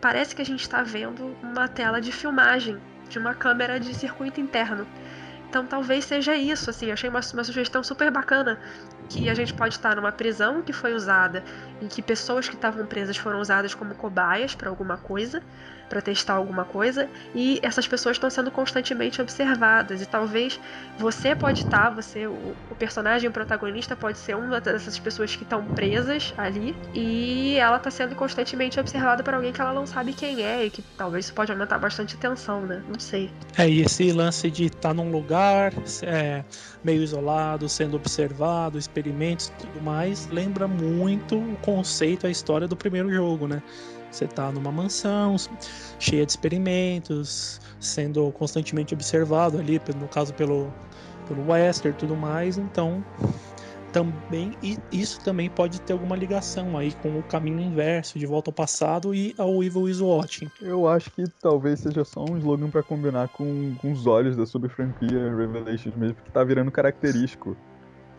parece 0.00 0.34
que 0.34 0.42
a 0.42 0.44
gente 0.44 0.60
está 0.60 0.82
vendo 0.82 1.36
uma 1.42 1.68
tela 1.68 2.00
de 2.00 2.12
filmagem 2.12 2.80
de 3.14 3.18
uma 3.20 3.32
câmera 3.32 3.78
de 3.78 3.94
circuito 3.94 4.40
interno. 4.40 4.86
Então 5.48 5.64
talvez 5.64 6.04
seja 6.04 6.34
isso, 6.34 6.68
assim, 6.68 6.90
achei 6.90 7.08
uma, 7.08 7.20
uma 7.32 7.44
sugestão 7.44 7.82
super 7.82 8.10
bacana 8.10 8.58
que 9.08 9.30
a 9.30 9.34
gente 9.34 9.54
pode 9.54 9.74
estar 9.74 9.94
numa 9.94 10.10
prisão 10.10 10.62
que 10.62 10.72
foi 10.72 10.94
usada 10.94 11.44
em 11.80 11.86
que 11.86 12.02
pessoas 12.02 12.48
que 12.48 12.56
estavam 12.56 12.84
presas 12.86 13.16
foram 13.16 13.40
usadas 13.40 13.72
como 13.72 13.94
cobaias 13.94 14.52
para 14.56 14.68
alguma 14.68 14.96
coisa, 14.96 15.40
para 15.94 16.02
testar 16.02 16.34
alguma 16.34 16.64
coisa, 16.64 17.08
e 17.32 17.60
essas 17.62 17.86
pessoas 17.86 18.16
estão 18.16 18.28
sendo 18.28 18.50
constantemente 18.50 19.22
observadas. 19.22 20.02
E 20.02 20.06
talvez 20.06 20.58
você 20.98 21.36
pode 21.36 21.60
estar, 21.60 21.90
você, 21.90 22.26
o, 22.26 22.32
o 22.68 22.74
personagem 22.76 23.28
o 23.28 23.32
protagonista 23.32 23.94
pode 23.94 24.18
ser 24.18 24.34
uma 24.34 24.60
dessas 24.60 24.98
pessoas 24.98 25.36
que 25.36 25.44
estão 25.44 25.64
presas 25.66 26.34
ali, 26.36 26.74
e 26.92 27.56
ela 27.58 27.76
está 27.76 27.92
sendo 27.92 28.16
constantemente 28.16 28.80
observada 28.80 29.22
por 29.22 29.34
alguém 29.34 29.52
que 29.52 29.60
ela 29.60 29.72
não 29.72 29.86
sabe 29.86 30.12
quem 30.12 30.42
é, 30.42 30.66
e 30.66 30.70
que 30.70 30.82
talvez 30.98 31.26
isso 31.26 31.34
pode 31.34 31.52
aumentar 31.52 31.78
bastante 31.78 32.16
tensão, 32.16 32.62
né? 32.62 32.82
Não 32.88 32.98
sei. 32.98 33.30
É, 33.56 33.68
e 33.68 33.82
esse 33.82 34.10
lance 34.10 34.50
de 34.50 34.64
estar 34.64 34.88
tá 34.88 34.94
num 34.94 35.12
lugar 35.12 35.72
é, 36.02 36.42
meio 36.82 37.04
isolado, 37.04 37.68
sendo 37.68 37.96
observado, 37.96 38.76
experimentos 38.78 39.46
e 39.46 39.52
tudo 39.52 39.80
mais, 39.80 40.26
lembra 40.26 40.66
muito 40.66 41.38
o 41.38 41.56
conceito, 41.62 42.26
a 42.26 42.30
história 42.30 42.66
do 42.66 42.74
primeiro 42.74 43.12
jogo, 43.12 43.46
né? 43.46 43.62
Você 44.14 44.28
tá 44.28 44.52
numa 44.52 44.70
mansão 44.70 45.34
cheia 45.98 46.24
de 46.24 46.30
experimentos, 46.30 47.60
sendo 47.80 48.30
constantemente 48.30 48.94
observado 48.94 49.58
ali, 49.58 49.80
no 49.96 50.06
caso 50.06 50.32
pelo, 50.34 50.72
pelo 51.26 51.50
Wester 51.50 51.90
e 51.90 51.94
tudo 51.96 52.14
mais, 52.14 52.56
então 52.56 53.04
também 53.92 54.56
isso 54.92 55.20
também 55.24 55.50
pode 55.50 55.80
ter 55.80 55.94
alguma 55.94 56.14
ligação 56.14 56.78
aí 56.78 56.92
com 56.92 57.18
o 57.18 57.24
caminho 57.24 57.58
inverso, 57.58 58.16
de 58.16 58.24
volta 58.24 58.50
ao 58.50 58.54
passado 58.54 59.12
e 59.12 59.34
ao 59.36 59.64
Evil 59.64 59.88
is 59.88 60.00
Watching. 60.00 60.48
Eu 60.62 60.86
acho 60.86 61.10
que 61.10 61.24
talvez 61.42 61.80
seja 61.80 62.04
só 62.04 62.24
um 62.24 62.38
slogan 62.38 62.70
para 62.70 62.84
combinar 62.84 63.26
com, 63.30 63.74
com 63.80 63.90
os 63.90 64.06
olhos 64.06 64.36
da 64.36 64.46
sub-franquia 64.46 65.34
Revelations 65.34 65.96
mesmo, 65.96 66.18
que 66.24 66.30
tá 66.30 66.44
virando 66.44 66.70
característico. 66.70 67.56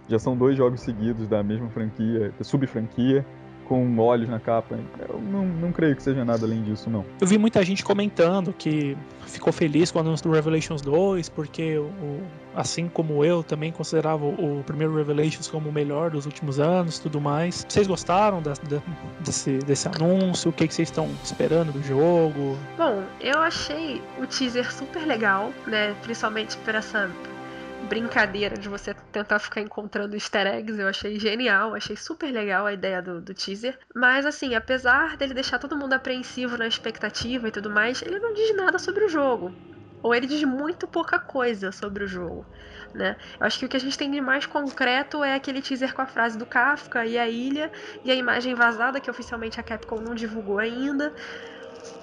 Já 0.10 0.20
são 0.20 0.36
dois 0.36 0.58
jogos 0.58 0.82
seguidos 0.82 1.26
da 1.30 1.42
mesma 1.42 1.70
franquia, 1.70 2.34
sub-franquia, 2.42 3.26
com 3.68 3.98
olhos 3.98 4.30
na 4.30 4.40
capa. 4.40 4.80
Eu 5.08 5.20
não, 5.20 5.46
não 5.46 5.72
creio 5.72 5.96
que 5.96 6.04
seja 6.04 6.24
nada 6.24 6.46
além 6.46 6.64
disso, 6.64 6.90
não. 6.90 7.06
Eu 7.20 7.28
vi 7.28 7.38
muita 7.38 7.64
gente 7.64 7.84
comentando 7.84 8.54
que 8.54 8.98
ficou 9.26 9.52
feliz 9.52 9.92
com 9.92 10.00
o 10.00 10.02
anúncio 10.02 10.28
do 10.28 10.34
Revelations 10.34 10.82
2, 10.82 11.30
porque 11.30 11.78
o, 11.78 12.22
assim 12.56 12.88
como 12.88 13.24
eu 13.26 13.44
também 13.44 13.72
considerava 13.72 14.26
o, 14.26 14.64
primeiro 14.66 14.96
Revelations 14.96 15.48
como 15.48 15.70
o 15.70 15.74
melhor 15.74 16.12
dos 16.12 16.26
últimos 16.26 16.60
anos 16.60 17.00
tudo 17.00 17.20
mais. 17.20 17.66
Vocês 17.68 17.88
gostaram 17.88 18.42
da, 18.42 18.54
da, 18.54 18.82
desse, 19.20 19.58
desse 19.60 19.88
anúncio? 19.88 20.50
O 20.50 20.54
que, 20.54 20.68
que 20.68 20.74
vocês 20.74 20.90
estão 20.90 21.10
esperando 21.24 21.72
do 21.72 21.84
jogo? 21.84 22.58
Bom, 22.78 23.04
eu 23.20 23.40
achei 23.40 24.02
o 24.20 24.26
teaser 24.26 24.72
super 24.72 25.06
legal, 25.06 25.52
né? 25.68 25.96
Principalmente 26.04 26.56
por 26.58 26.76
essa 26.76 27.10
brincadeira 27.84 28.58
de 28.58 28.68
você 28.68 28.94
tentar 29.12 29.40
ficar 29.40 29.62
encontrando 29.62 30.16
easter 30.16 30.48
eggs, 30.48 30.80
eu 30.80 30.88
achei 30.88 31.20
genial, 31.20 31.76
achei 31.76 31.96
super 31.96 32.32
legal 32.32 32.66
a 32.66 32.74
ideia 32.74 33.02
do, 33.02 33.22
do 33.22 33.34
teaser. 33.34 33.78
Mas 33.94 34.26
assim, 34.26 34.56
apesar 34.56 35.18
dele 35.18 35.34
deixar 35.34 35.60
todo 35.60 35.78
mundo 35.78 35.94
apreensivo 35.94 36.58
na 36.58 36.68
expectativa 36.68 37.48
e 37.48 37.52
tudo 37.52 37.70
mais, 37.70 38.02
ele 38.02 38.20
não 38.20 38.34
diz 38.34 38.56
nada 38.56 38.80
sobre 38.80 39.06
o 39.06 39.10
jogo. 39.10 39.54
Ou 40.02 40.14
ele 40.14 40.28
diz 40.28 40.44
muito 40.44 40.88
pouca 40.88 41.18
coisa 41.18 41.72
sobre 41.72 42.04
o 42.04 42.08
jogo. 42.08 42.46
Né? 42.94 43.18
Eu 43.40 43.46
acho 43.48 43.60
que 43.60 43.66
o 43.66 43.70
que 43.70 43.76
a 43.76 43.80
gente 43.80 43.98
tem 43.98 44.10
de 44.10 44.22
mais 44.22 44.46
concreto 44.46 45.24
é 45.24 45.36
aquele 45.36 45.62
teaser 45.62 45.94
com 45.94 46.02
a 46.02 46.06
frase 46.06 46.38
do 46.38 46.46
Kafka 46.46 47.06
e 47.06 47.18
a 47.18 47.28
ilha 47.28 47.72
e 48.04 48.12
a 48.12 48.16
imagem 48.16 48.56
vazada 48.56 49.02
que 49.02 49.10
oficialmente 49.10 49.60
a 49.60 49.64
Capcom 49.64 50.00
não 50.00 50.16
divulgou 50.16 50.60
ainda. 50.60 51.14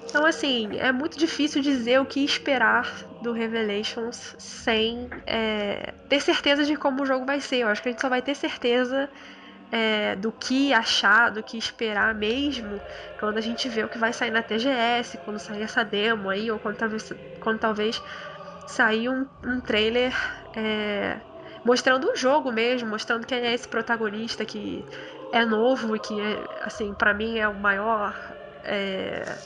Então, 0.09 0.25
assim, 0.25 0.77
é 0.77 0.91
muito 0.91 1.17
difícil 1.17 1.61
dizer 1.61 1.99
o 1.99 2.05
que 2.05 2.23
esperar 2.23 3.07
do 3.19 3.31
Revelations 3.33 4.35
sem 4.37 5.09
é, 5.25 5.95
ter 6.07 6.21
certeza 6.21 6.63
de 6.65 6.75
como 6.75 7.01
o 7.03 7.05
jogo 7.05 7.25
vai 7.25 7.41
ser. 7.41 7.57
Eu 7.59 7.67
acho 7.69 7.81
que 7.81 7.89
a 7.89 7.91
gente 7.91 8.01
só 8.01 8.09
vai 8.09 8.21
ter 8.21 8.35
certeza 8.35 9.09
é, 9.71 10.15
do 10.15 10.31
que 10.31 10.71
achar, 10.73 11.31
do 11.31 11.43
que 11.43 11.57
esperar 11.57 12.13
mesmo, 12.15 12.81
quando 13.19 13.37
a 13.37 13.41
gente 13.41 13.67
vê 13.69 13.83
o 13.83 13.89
que 13.89 13.97
vai 13.97 14.13
sair 14.13 14.31
na 14.31 14.43
TGS, 14.43 15.17
quando 15.17 15.39
sair 15.39 15.63
essa 15.63 15.83
demo 15.83 16.29
aí, 16.29 16.51
ou 16.51 16.59
quando 16.59 16.77
talvez, 16.77 17.11
quando 17.39 17.59
talvez 17.59 18.01
sair 18.65 19.09
um, 19.09 19.27
um 19.43 19.61
trailer 19.61 20.13
é, 20.55 21.21
mostrando 21.63 22.09
o 22.11 22.15
jogo 22.15 22.51
mesmo, 22.51 22.89
mostrando 22.89 23.25
quem 23.27 23.39
é 23.39 23.53
esse 23.53 23.67
protagonista 23.67 24.45
que 24.45 24.85
é 25.31 25.45
novo 25.45 25.95
e 25.95 25.99
que, 25.99 26.19
assim, 26.61 26.93
para 26.93 27.13
mim 27.13 27.37
é 27.39 27.47
o 27.47 27.55
maior. 27.59 28.15
É, 28.63 29.41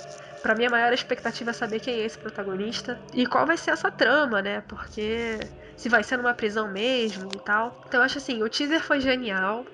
para 0.47 0.55
mim 0.55 0.65
a 0.65 0.69
maior 0.69 0.93
expectativa 0.93 1.49
é 1.49 1.53
saber 1.53 1.81
quem 1.81 1.95
é 1.95 2.05
esse 2.05 2.17
protagonista 2.17 2.97
e 3.13 3.27
qual 3.27 3.45
vai 3.45 3.57
ser 3.57 3.71
essa 3.71 3.91
trama, 3.91 4.41
né? 4.41 4.61
Porque 4.61 5.37
se 5.75 5.89
vai 5.89 6.01
ser 6.03 6.15
numa 6.15 6.33
prisão 6.33 6.71
mesmo 6.71 7.27
e 7.35 7.39
tal. 7.39 7.77
Então 7.85 7.99
eu 7.99 8.05
acho 8.05 8.17
assim, 8.17 8.41
o 8.41 8.47
teaser 8.47 8.79
foi 8.79 9.01
genial, 9.01 9.65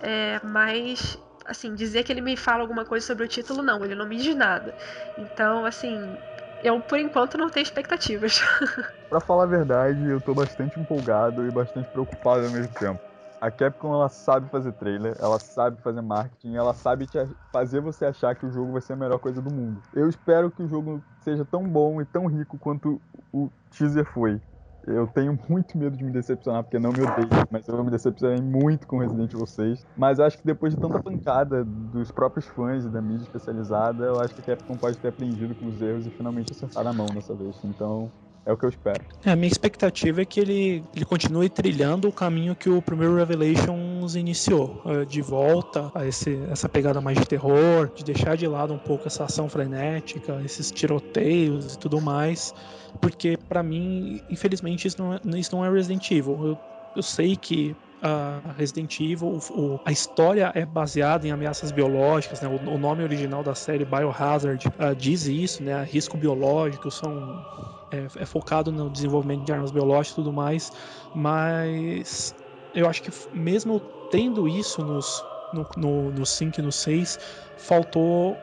é, 0.00 0.38
mas 0.44 1.18
assim, 1.44 1.74
dizer 1.74 2.04
que 2.04 2.12
ele 2.12 2.20
me 2.20 2.36
fala 2.36 2.62
alguma 2.62 2.84
coisa 2.84 3.04
sobre 3.04 3.24
o 3.24 3.28
título, 3.28 3.60
não, 3.60 3.84
ele 3.84 3.96
não 3.96 4.06
me 4.06 4.16
diz 4.16 4.36
nada. 4.36 4.72
Então, 5.18 5.66
assim, 5.66 6.16
eu 6.62 6.80
por 6.80 7.00
enquanto 7.00 7.36
não 7.36 7.50
tenho 7.50 7.64
expectativas. 7.64 8.40
para 9.10 9.20
falar 9.20 9.42
a 9.42 9.48
verdade, 9.48 10.00
eu 10.08 10.20
tô 10.20 10.32
bastante 10.32 10.78
empolgado 10.78 11.44
e 11.44 11.50
bastante 11.50 11.88
preocupado 11.88 12.46
ao 12.46 12.52
mesmo 12.52 12.72
tempo 12.74 13.13
a 13.44 13.50
Capcom 13.50 13.92
ela 13.92 14.08
sabe 14.08 14.48
fazer 14.48 14.72
trailer, 14.72 15.14
ela 15.20 15.38
sabe 15.38 15.76
fazer 15.82 16.00
marketing, 16.00 16.54
ela 16.54 16.72
sabe 16.72 17.06
fazer 17.52 17.78
você 17.78 18.06
achar 18.06 18.34
que 18.34 18.46
o 18.46 18.50
jogo 18.50 18.72
vai 18.72 18.80
ser 18.80 18.94
a 18.94 18.96
melhor 18.96 19.18
coisa 19.18 19.42
do 19.42 19.52
mundo. 19.52 19.82
Eu 19.92 20.08
espero 20.08 20.50
que 20.50 20.62
o 20.62 20.66
jogo 20.66 21.02
seja 21.20 21.44
tão 21.44 21.62
bom 21.62 22.00
e 22.00 22.06
tão 22.06 22.24
rico 22.24 22.56
quanto 22.56 22.98
o 23.30 23.50
teaser 23.68 24.06
foi. 24.06 24.40
Eu 24.86 25.06
tenho 25.08 25.38
muito 25.46 25.76
medo 25.76 25.94
de 25.94 26.02
me 26.02 26.10
decepcionar, 26.10 26.62
porque 26.62 26.78
não 26.78 26.90
me 26.90 27.02
odeio, 27.02 27.28
mas 27.50 27.68
eu 27.68 27.84
me 27.84 27.90
decepcionei 27.90 28.40
muito 28.40 28.86
com 28.86 28.96
Resident 28.96 29.34
Evil 29.34 29.46
6. 29.46 29.86
Mas 29.94 30.18
acho 30.18 30.38
que 30.38 30.46
depois 30.46 30.74
de 30.74 30.80
tanta 30.80 31.02
pancada 31.02 31.62
dos 31.66 32.10
próprios 32.10 32.46
fãs 32.46 32.86
e 32.86 32.88
da 32.88 33.02
mídia 33.02 33.24
especializada, 33.24 34.06
eu 34.06 34.20
acho 34.20 34.34
que 34.34 34.40
a 34.40 34.56
Capcom 34.56 34.78
pode 34.78 34.98
ter 34.98 35.08
aprendido 35.08 35.54
com 35.54 35.66
os 35.66 35.82
erros 35.82 36.06
e 36.06 36.10
finalmente 36.10 36.52
acertar 36.52 36.86
a 36.86 36.94
mão 36.94 37.12
dessa 37.12 37.34
vez. 37.34 37.62
Então, 37.62 38.10
é 38.46 38.52
o 38.52 38.56
que 38.56 38.64
eu 38.64 38.68
espero. 38.68 39.04
É, 39.24 39.30
a 39.30 39.36
minha 39.36 39.48
expectativa 39.48 40.22
é 40.22 40.24
que 40.24 40.38
ele, 40.38 40.84
ele 40.94 41.04
continue 41.04 41.48
trilhando 41.48 42.08
o 42.08 42.12
caminho 42.12 42.54
que 42.54 42.68
o 42.68 42.82
primeiro 42.82 43.14
Revelations 43.16 44.14
iniciou, 44.14 44.82
é, 44.84 45.04
de 45.04 45.22
volta 45.22 45.90
a 45.94 46.06
esse, 46.06 46.38
essa 46.50 46.68
pegada 46.68 47.00
mais 47.00 47.18
de 47.18 47.26
terror, 47.26 47.90
de 47.94 48.04
deixar 48.04 48.36
de 48.36 48.46
lado 48.46 48.72
um 48.72 48.78
pouco 48.78 49.06
essa 49.06 49.24
ação 49.24 49.48
frenética, 49.48 50.40
esses 50.44 50.70
tiroteios 50.70 51.74
e 51.74 51.78
tudo 51.78 52.00
mais, 52.00 52.54
porque 53.00 53.38
para 53.48 53.62
mim, 53.62 54.20
infelizmente, 54.28 54.86
isso 54.88 55.00
não 55.00 55.14
é, 55.14 55.20
isso 55.38 55.54
não 55.54 55.64
é 55.64 55.70
Resident 55.70 56.10
Evil. 56.10 56.38
Eu, 56.46 56.58
eu 56.94 57.02
sei 57.02 57.36
que 57.36 57.76
uh, 58.02 58.52
Resident 58.56 59.00
Evil, 59.00 59.40
o, 59.50 59.80
a 59.84 59.90
história 59.90 60.52
é 60.54 60.64
baseada 60.64 61.26
em 61.26 61.30
ameaças 61.30 61.72
biológicas, 61.72 62.40
né? 62.40 62.48
o, 62.48 62.70
o 62.70 62.78
nome 62.78 63.02
original 63.02 63.42
da 63.42 63.54
série 63.54 63.84
Biohazard 63.84 64.66
uh, 64.68 64.94
diz 64.94 65.26
isso, 65.26 65.62
né? 65.62 65.82
Risco 65.84 66.16
biológico 66.16 66.90
são 66.90 67.44
é, 67.90 68.06
é, 68.22 68.26
focado 68.26 68.70
no 68.70 68.90
desenvolvimento 68.90 69.44
de 69.44 69.52
armas 69.52 69.70
biológicas 69.70 70.12
e 70.12 70.14
tudo 70.16 70.32
mais, 70.32 70.70
mas 71.14 72.34
eu 72.74 72.88
acho 72.88 73.02
que 73.02 73.10
mesmo 73.32 73.80
tendo 74.10 74.48
isso 74.48 74.82
nos, 74.82 75.24
no, 75.52 75.66
no, 75.76 76.10
no 76.10 76.26
5 76.26 76.60
e 76.60 76.62
no 76.62 76.72
6, 76.72 77.18
faltou 77.56 78.36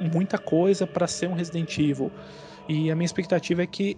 muita 0.00 0.38
coisa 0.38 0.86
para 0.86 1.06
ser 1.06 1.28
um 1.28 1.34
Resident 1.34 1.76
Evil. 1.78 2.10
E 2.68 2.90
a 2.90 2.94
minha 2.94 3.04
expectativa 3.04 3.62
é 3.62 3.66
que 3.66 3.96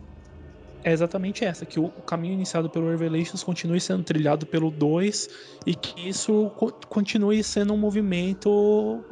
é 0.85 0.93
exatamente 0.93 1.45
essa, 1.45 1.65
que 1.65 1.81
o, 1.81 1.89
caminho 2.07 2.35
iniciado 2.35 2.69
pelo 2.69 2.91
Revelations 2.91 3.43
continue 3.43 3.81
sendo 3.81 4.05
trilhado 4.05 4.45
pelo 4.45 4.71
2 4.71 5.29
e 5.67 5.75
que 5.75 6.09
isso 6.09 6.53
co 6.57 6.71
continue 6.89 7.43
sendo 7.43 7.73
um 7.73 7.79
movimento 7.79 9.03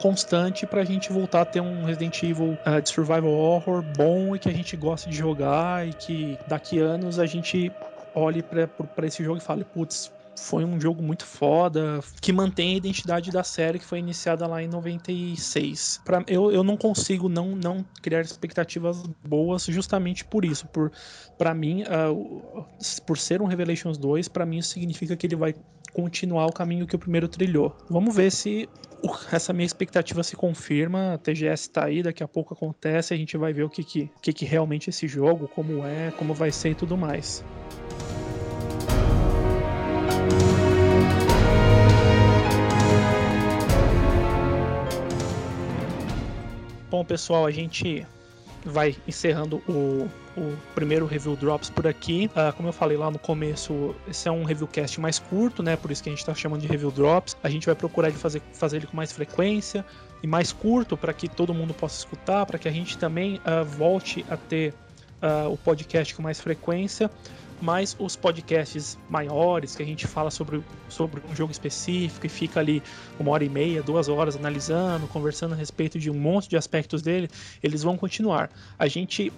constante 0.00 0.64
pra 0.64 0.84
gente 0.84 1.12
voltar 1.12 1.40
a 1.40 1.44
ter 1.44 1.60
um 1.60 1.84
Resident 1.84 2.22
Evil 2.22 2.56
uh, 2.64 2.80
de 2.80 2.88
survival 2.88 3.32
horror 3.32 3.82
bom 3.96 4.36
e 4.36 4.38
que 4.38 4.48
a 4.48 4.52
gente 4.52 4.76
gosta 4.76 5.10
de 5.10 5.16
jogar 5.16 5.86
e 5.86 5.92
que 5.92 6.38
daqui 6.46 6.78
anos 6.78 7.18
a 7.18 7.26
gente 7.26 7.72
olhe 8.14 8.42
para 8.42 9.06
esse 9.06 9.22
jogo 9.24 9.38
e 9.38 9.40
fale, 9.40 9.64
putz, 9.64 10.12
foi 10.40 10.64
um 10.64 10.80
jogo 10.80 11.02
muito 11.02 11.24
foda, 11.24 12.00
que 12.20 12.32
mantém 12.32 12.74
a 12.74 12.76
identidade 12.76 13.30
da 13.30 13.42
série 13.42 13.78
que 13.78 13.84
foi 13.84 13.98
iniciada 13.98 14.46
lá 14.46 14.62
em 14.62 14.68
96. 14.68 16.00
Pra, 16.04 16.24
eu, 16.26 16.50
eu 16.50 16.62
não 16.62 16.76
consigo 16.76 17.28
não, 17.28 17.56
não 17.56 17.84
criar 18.02 18.20
expectativas 18.20 19.02
boas 19.24 19.64
justamente 19.64 20.24
por 20.24 20.44
isso. 20.44 20.66
Por 20.68 20.92
para 21.36 21.54
mim, 21.54 21.82
uh, 21.82 22.64
por 23.06 23.16
ser 23.16 23.40
um 23.40 23.46
Revelations 23.46 23.96
2, 23.96 24.28
para 24.28 24.44
mim 24.44 24.58
isso 24.58 24.70
significa 24.70 25.16
que 25.16 25.26
ele 25.26 25.36
vai 25.36 25.54
continuar 25.92 26.46
o 26.46 26.52
caminho 26.52 26.86
que 26.86 26.96
o 26.96 26.98
primeiro 26.98 27.28
trilhou. 27.28 27.76
Vamos 27.88 28.14
ver 28.14 28.30
se 28.30 28.68
essa 29.32 29.52
minha 29.52 29.66
expectativa 29.66 30.22
se 30.22 30.36
confirma. 30.36 31.14
A 31.14 31.18
TGS 31.18 31.70
tá 31.70 31.84
aí, 31.84 32.02
daqui 32.02 32.22
a 32.22 32.28
pouco 32.28 32.54
acontece, 32.54 33.14
a 33.14 33.16
gente 33.16 33.36
vai 33.36 33.52
ver 33.52 33.62
o 33.62 33.70
que 33.70 33.84
que, 33.84 34.10
que, 34.20 34.32
que 34.32 34.44
realmente 34.44 34.90
esse 34.90 35.06
jogo, 35.06 35.48
como 35.48 35.84
é, 35.86 36.10
como 36.12 36.34
vai 36.34 36.50
ser 36.50 36.70
e 36.70 36.74
tudo 36.74 36.96
mais. 36.96 37.44
Bom, 46.90 47.04
pessoal, 47.04 47.44
a 47.44 47.50
gente 47.50 48.06
vai 48.64 48.96
encerrando 49.06 49.62
o, 49.68 50.08
o 50.36 50.56
primeiro 50.74 51.06
review 51.06 51.36
drops 51.36 51.68
por 51.68 51.86
aqui. 51.86 52.30
Uh, 52.34 52.52
como 52.56 52.68
eu 52.68 52.72
falei 52.72 52.96
lá 52.96 53.10
no 53.10 53.18
começo, 53.18 53.94
esse 54.08 54.26
é 54.26 54.32
um 54.32 54.42
reviewcast 54.42 54.98
mais 55.00 55.18
curto, 55.18 55.62
né? 55.62 55.76
Por 55.76 55.90
isso 55.90 56.02
que 56.02 56.08
a 56.08 56.12
gente 56.12 56.20
está 56.20 56.34
chamando 56.34 56.62
de 56.62 56.66
review 56.66 56.90
drops. 56.90 57.36
A 57.42 57.50
gente 57.50 57.66
vai 57.66 57.74
procurar 57.74 58.10
de 58.10 58.16
fazer, 58.16 58.40
fazer 58.54 58.78
ele 58.78 58.86
com 58.86 58.96
mais 58.96 59.12
frequência 59.12 59.84
e 60.22 60.26
mais 60.26 60.50
curto 60.50 60.96
para 60.96 61.12
que 61.12 61.28
todo 61.28 61.52
mundo 61.52 61.74
possa 61.74 61.98
escutar, 61.98 62.46
para 62.46 62.58
que 62.58 62.66
a 62.66 62.72
gente 62.72 62.96
também 62.96 63.36
uh, 63.36 63.64
volte 63.64 64.24
a 64.30 64.36
ter 64.36 64.72
uh, 65.22 65.52
o 65.52 65.56
podcast 65.56 66.14
com 66.14 66.22
mais 66.22 66.40
frequência 66.40 67.10
mas 67.60 67.96
os 67.98 68.16
podcasts 68.16 68.98
maiores, 69.08 69.74
que 69.74 69.82
a 69.82 69.86
gente 69.86 70.06
fala 70.06 70.30
sobre, 70.30 70.62
sobre 70.88 71.22
um 71.30 71.34
jogo 71.34 71.50
específico 71.50 72.26
e 72.26 72.28
fica 72.28 72.60
ali 72.60 72.82
uma 73.18 73.30
hora 73.32 73.44
e 73.44 73.48
meia, 73.48 73.82
duas 73.82 74.08
horas 74.08 74.36
analisando, 74.36 75.06
conversando 75.08 75.54
a 75.54 75.56
respeito 75.56 75.98
de 75.98 76.10
um 76.10 76.14
monte 76.14 76.48
de 76.48 76.56
aspectos 76.56 77.02
dele, 77.02 77.28
eles 77.62 77.82
vão 77.82 77.96
continuar. 77.96 78.50
A 78.78 78.86
gente 78.86 79.32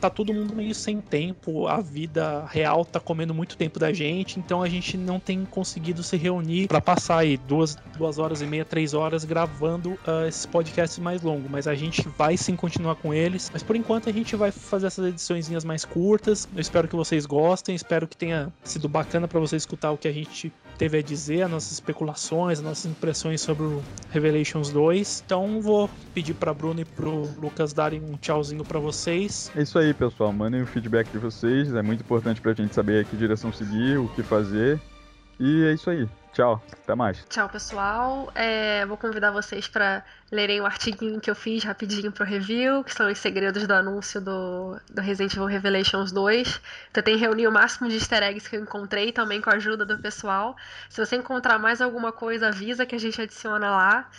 tá 0.00 0.10
todo 0.10 0.32
mundo 0.32 0.54
meio 0.54 0.74
sem 0.74 1.00
tempo, 1.00 1.66
a 1.66 1.80
vida 1.80 2.44
real 2.46 2.84
tá 2.84 3.00
comendo 3.00 3.34
muito 3.34 3.56
tempo 3.56 3.78
da 3.78 3.92
gente, 3.92 4.38
então 4.38 4.62
a 4.62 4.68
gente 4.68 4.96
não 4.96 5.18
tem 5.18 5.44
conseguido 5.44 6.02
se 6.02 6.16
reunir 6.16 6.68
para 6.68 6.80
passar 6.80 7.18
aí 7.18 7.36
duas, 7.36 7.76
duas 7.96 8.18
horas 8.18 8.42
e 8.42 8.46
meia, 8.46 8.64
três 8.64 8.94
horas 8.94 9.24
gravando 9.24 9.92
uh, 9.92 10.26
esses 10.28 10.46
podcasts 10.46 10.98
mais 10.98 11.22
longos, 11.22 11.50
mas 11.50 11.66
a 11.66 11.74
gente 11.74 12.06
vai 12.16 12.36
sim 12.36 12.56
continuar 12.56 12.96
com 12.96 13.12
eles, 13.12 13.50
mas 13.52 13.62
por 13.62 13.76
enquanto 13.76 14.08
a 14.08 14.12
gente 14.12 14.36
vai 14.36 14.50
fazer 14.50 14.86
essas 14.86 15.06
edições 15.06 15.48
mais 15.64 15.84
curtas, 15.84 16.48
eu 16.54 16.60
espero 16.60 16.88
que 16.88 16.96
vocês 16.96 17.26
gostem, 17.26 17.74
espero 17.74 18.06
que 18.08 18.16
tenha 18.16 18.52
sido 18.62 18.88
bacana 18.88 19.28
para 19.28 19.38
vocês 19.38 19.62
escutar 19.62 19.92
o 19.92 19.98
que 19.98 20.08
a 20.08 20.12
gente 20.12 20.52
teve 20.78 20.98
a 20.98 21.02
dizer, 21.02 21.42
as 21.42 21.50
nossas 21.50 21.72
especulações, 21.72 22.58
as 22.58 22.64
nossas 22.64 22.86
impressões 22.86 23.40
sobre 23.40 23.64
o 23.64 23.82
Revelations 24.10 24.70
2. 24.70 25.22
Então 25.24 25.60
vou 25.60 25.88
pedir 26.12 26.34
para 26.34 26.52
Bruno 26.52 26.80
e 26.80 26.84
pro 26.84 27.28
Lucas 27.40 27.72
darem 27.72 28.00
um 28.00 28.16
tchauzinho 28.16 28.64
para 28.64 28.78
vocês. 28.78 29.50
É 29.56 29.62
isso 29.62 29.78
aí, 29.78 29.92
pessoal. 29.94 30.32
Mandem 30.32 30.62
o 30.62 30.66
feedback 30.66 31.10
de 31.10 31.18
vocês. 31.18 31.74
É 31.74 31.82
muito 31.82 32.00
importante 32.00 32.40
pra 32.40 32.52
gente 32.52 32.74
saber 32.74 33.04
que 33.06 33.16
direção 33.16 33.52
seguir, 33.52 33.98
o 33.98 34.08
que 34.08 34.22
fazer. 34.22 34.80
E 35.38 35.64
é 35.64 35.72
isso 35.72 35.90
aí. 35.90 36.08
Tchau, 36.34 36.60
até 36.72 36.96
mais. 36.96 37.24
Tchau, 37.30 37.48
pessoal. 37.48 38.28
É, 38.34 38.84
vou 38.86 38.96
convidar 38.96 39.30
vocês 39.30 39.68
para 39.68 40.04
lerem 40.32 40.60
o 40.60 40.66
artiguinho 40.66 41.20
que 41.20 41.30
eu 41.30 41.34
fiz 41.34 41.62
rapidinho 41.62 42.10
pro 42.10 42.24
review, 42.24 42.82
que 42.82 42.92
são 42.92 43.08
os 43.08 43.18
segredos 43.18 43.64
do 43.68 43.72
anúncio 43.72 44.20
do, 44.20 44.76
do 44.90 45.00
Resident 45.00 45.32
Evil 45.32 45.46
Revelations 45.46 46.10
2. 46.10 46.60
Tentei 46.92 47.14
reunir 47.14 47.46
o 47.46 47.52
máximo 47.52 47.88
de 47.88 47.94
easter 47.94 48.20
eggs 48.24 48.50
que 48.50 48.56
eu 48.56 48.60
encontrei, 48.60 49.12
também 49.12 49.40
com 49.40 49.48
a 49.48 49.54
ajuda 49.54 49.86
do 49.86 49.96
pessoal. 49.96 50.56
Se 50.90 51.04
você 51.04 51.14
encontrar 51.14 51.56
mais 51.60 51.80
alguma 51.80 52.10
coisa, 52.10 52.48
avisa 52.48 52.84
que 52.84 52.96
a 52.96 53.00
gente 53.00 53.22
adiciona 53.22 53.70
lá. 53.70 54.10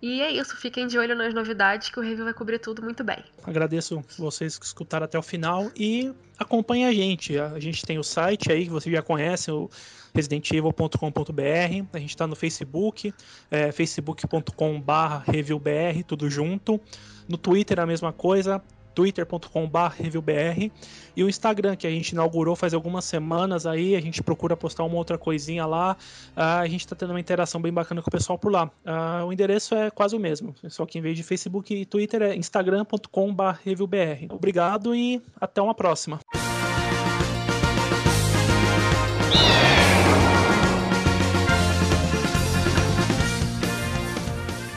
E 0.00 0.20
é 0.20 0.30
isso, 0.30 0.56
fiquem 0.56 0.86
de 0.86 0.96
olho 0.96 1.14
nas 1.16 1.34
novidades 1.34 1.90
que 1.90 1.98
o 1.98 2.02
review 2.02 2.24
vai 2.24 2.34
cobrir 2.34 2.60
tudo 2.60 2.82
muito 2.82 3.02
bem. 3.02 3.18
Agradeço 3.42 4.02
vocês 4.16 4.56
que 4.56 4.64
escutaram 4.64 5.04
até 5.04 5.18
o 5.18 5.22
final 5.22 5.70
e 5.76 6.12
acompanhem 6.38 6.86
a 6.86 6.92
gente. 6.92 7.36
A 7.36 7.58
gente 7.58 7.84
tem 7.84 7.98
o 7.98 8.04
site 8.04 8.52
aí 8.52 8.64
que 8.64 8.70
vocês 8.70 8.94
já 8.94 9.02
conhecem, 9.02 9.52
o 9.52 9.68
residentevil.com.br. 10.14 11.86
A 11.92 11.98
gente 11.98 12.10
está 12.10 12.28
no 12.28 12.36
Facebook, 12.36 13.12
é, 13.50 13.72
facebook.com.br 13.72 14.92
reviewbr, 15.26 16.04
tudo 16.06 16.30
junto. 16.30 16.80
No 17.28 17.36
Twitter 17.36 17.80
a 17.80 17.86
mesma 17.86 18.12
coisa, 18.12 18.62
twitter.com.br 18.98 19.78
reviewbr 19.96 20.72
e 21.16 21.22
o 21.22 21.28
Instagram 21.28 21.76
que 21.76 21.86
a 21.86 21.90
gente 21.90 22.08
inaugurou 22.08 22.56
faz 22.56 22.74
algumas 22.74 23.04
semanas 23.04 23.64
aí, 23.64 23.94
a 23.94 24.00
gente 24.00 24.20
procura 24.24 24.56
postar 24.56 24.82
uma 24.82 24.96
outra 24.96 25.16
coisinha 25.16 25.64
lá, 25.66 25.96
uh, 26.36 26.40
a 26.40 26.66
gente 26.66 26.80
está 26.80 26.96
tendo 26.96 27.10
uma 27.10 27.20
interação 27.20 27.62
bem 27.62 27.72
bacana 27.72 28.02
com 28.02 28.08
o 28.08 28.10
pessoal 28.10 28.36
por 28.36 28.50
lá. 28.50 28.66
Uh, 28.66 29.24
o 29.24 29.32
endereço 29.32 29.76
é 29.76 29.88
quase 29.88 30.16
o 30.16 30.18
mesmo, 30.18 30.52
só 30.68 30.84
que 30.84 30.98
em 30.98 31.00
vez 31.00 31.16
de 31.16 31.22
Facebook 31.22 31.72
e 31.72 31.86
Twitter 31.86 32.22
é 32.22 32.34
instagram.com.br 32.34 33.42
reviewbr. 33.64 34.26
Obrigado 34.30 34.92
e 34.92 35.22
até 35.40 35.62
uma 35.62 35.74
próxima. 35.76 36.18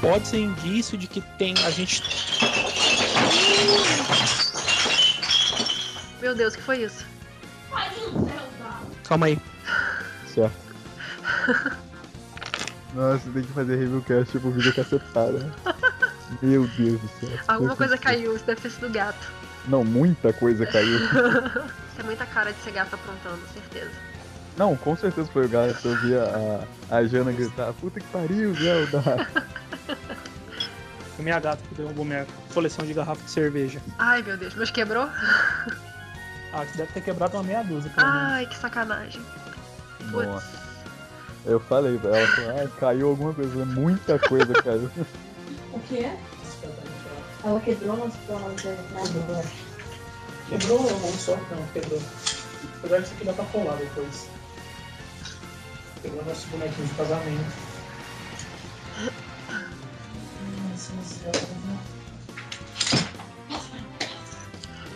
pode 0.02 0.28
ser 0.28 0.40
indício 0.40 0.98
de 0.98 1.08
que 1.08 1.22
tem 1.38 1.54
a 1.64 1.70
gente. 1.70 2.02
Meu 6.22 6.36
Deus, 6.36 6.54
o 6.54 6.58
que 6.58 6.64
foi 6.64 6.84
isso? 6.84 7.06
Calma 9.08 9.26
aí. 9.26 9.40
Certo. 10.28 10.56
Nossa, 12.94 13.30
tem 13.32 13.44
que 13.44 13.54
fazer 13.54 13.76
reviewcast 13.78 14.32
tipo 14.32 14.52
vídeo 14.52 14.74
cacetada. 14.74 15.40
Né? 15.40 15.52
Meu 16.42 16.68
Deus 16.68 17.02
do 17.02 17.08
céu. 17.20 17.30
Alguma 17.48 17.76
coisa 17.76 17.98
caiu, 17.98 18.36
isso 18.36 18.46
deve 18.46 18.62
ter 18.62 18.70
sido 18.70 18.90
gato. 18.90 19.28
Não, 19.68 19.84
muita 19.84 20.34
coisa 20.34 20.66
caiu. 20.66 21.00
Tem 21.96 22.06
muita 22.06 22.26
cara 22.26 22.52
de 22.52 22.60
ser 22.62 22.72
gato 22.72 22.96
aprontando, 22.96 23.40
certeza. 23.54 23.92
Não, 24.58 24.76
com 24.76 24.96
certeza 24.96 25.30
foi 25.32 25.46
o 25.46 25.50
gato. 25.50 25.88
Eu 25.88 25.96
vi 25.98 26.16
a, 26.16 26.62
a 26.90 27.04
Jana 27.04 27.32
gritar, 27.32 27.74
puta 27.74 28.00
que 28.00 28.08
pariu, 28.08 28.54
Zelda. 28.56 29.04
Foi 31.22 31.26
minha 31.26 31.40
gata 31.40 31.62
que 31.70 31.76
derrubou 31.76 32.04
minha 32.04 32.26
coleção 32.52 32.84
de 32.84 32.96
garrafas 32.96 33.24
de 33.26 33.30
cerveja. 33.30 33.80
Ai, 34.00 34.24
meu 34.24 34.36
Deus, 34.38 34.56
mas 34.56 34.72
quebrou? 34.72 35.08
Ah, 36.54 36.66
deve 36.76 36.92
ter 36.92 37.00
quebrado 37.00 37.38
uma 37.38 37.44
meia 37.44 37.64
dúzia. 37.64 37.90
Ai, 37.96 38.46
que 38.46 38.58
sacanagem. 38.58 39.22
Nossa. 40.12 40.52
Eu 41.46 41.62
falei 41.62 41.98
pra 41.98 42.10
ela, 42.18 42.28
falou, 42.28 42.50
ah, 42.50 42.68
caiu 42.78 43.08
alguma 43.08 43.34
coisa, 43.34 43.66
muita 43.66 44.20
coisa 44.20 44.54
caiu. 44.62 44.92
O 45.72 45.80
que 45.80 46.00
é? 46.00 46.20
Ela 47.46 47.62
quebrou 47.62 47.96
mas 47.96 48.14
ela 48.28 48.40
não 48.42 48.56
quebrou. 48.56 49.44
Quebrou 50.50 50.80
ou 50.82 51.14
só? 51.14 51.38
Não, 51.38 51.68
quebrou. 51.72 52.02
Apesar 52.80 53.00
disso 53.00 53.14
aqui 53.14 53.24
dá 53.24 53.32
pra 53.32 53.46
colar 53.46 53.78
depois. 53.78 54.28
Pegou 56.02 56.26
nosso 56.26 56.48
bonequinho 56.48 56.86
de 56.86 56.94
casamento. 56.96 57.71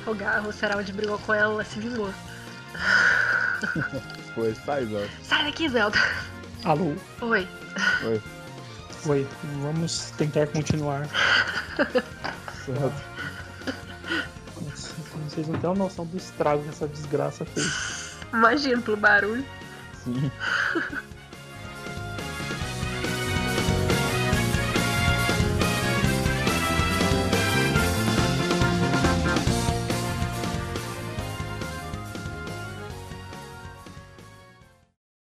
O 0.05 0.13
Garro, 0.13 0.49
o 0.49 0.53
Seraldi 0.53 0.93
brigou 0.93 1.17
com 1.19 1.33
ela, 1.33 1.53
ela 1.53 1.65
se 1.65 1.79
vingou. 1.79 2.13
Foi, 4.36 4.53
sai, 4.65 4.86
Zelda. 4.86 5.09
Sai 5.23 5.45
daqui, 5.45 5.67
Zelda. 5.67 5.97
Alô? 6.63 6.93
Oi. 7.21 7.47
Oi. 8.03 8.21
Oi, 9.07 9.27
vamos 9.61 10.11
tentar 10.11 10.47
continuar. 10.47 11.07
Certo. 12.65 13.15
Vocês 15.29 15.47
não 15.47 15.59
têm 15.59 15.69
uma 15.69 15.75
noção 15.75 16.05
do 16.05 16.17
estrago 16.17 16.63
que 16.63 16.69
essa 16.69 16.88
desgraça 16.88 17.45
fez. 17.45 18.17
Imagina 18.33 18.81
pelo 18.81 18.97
barulho. 18.97 19.45
Sim. 20.03 20.31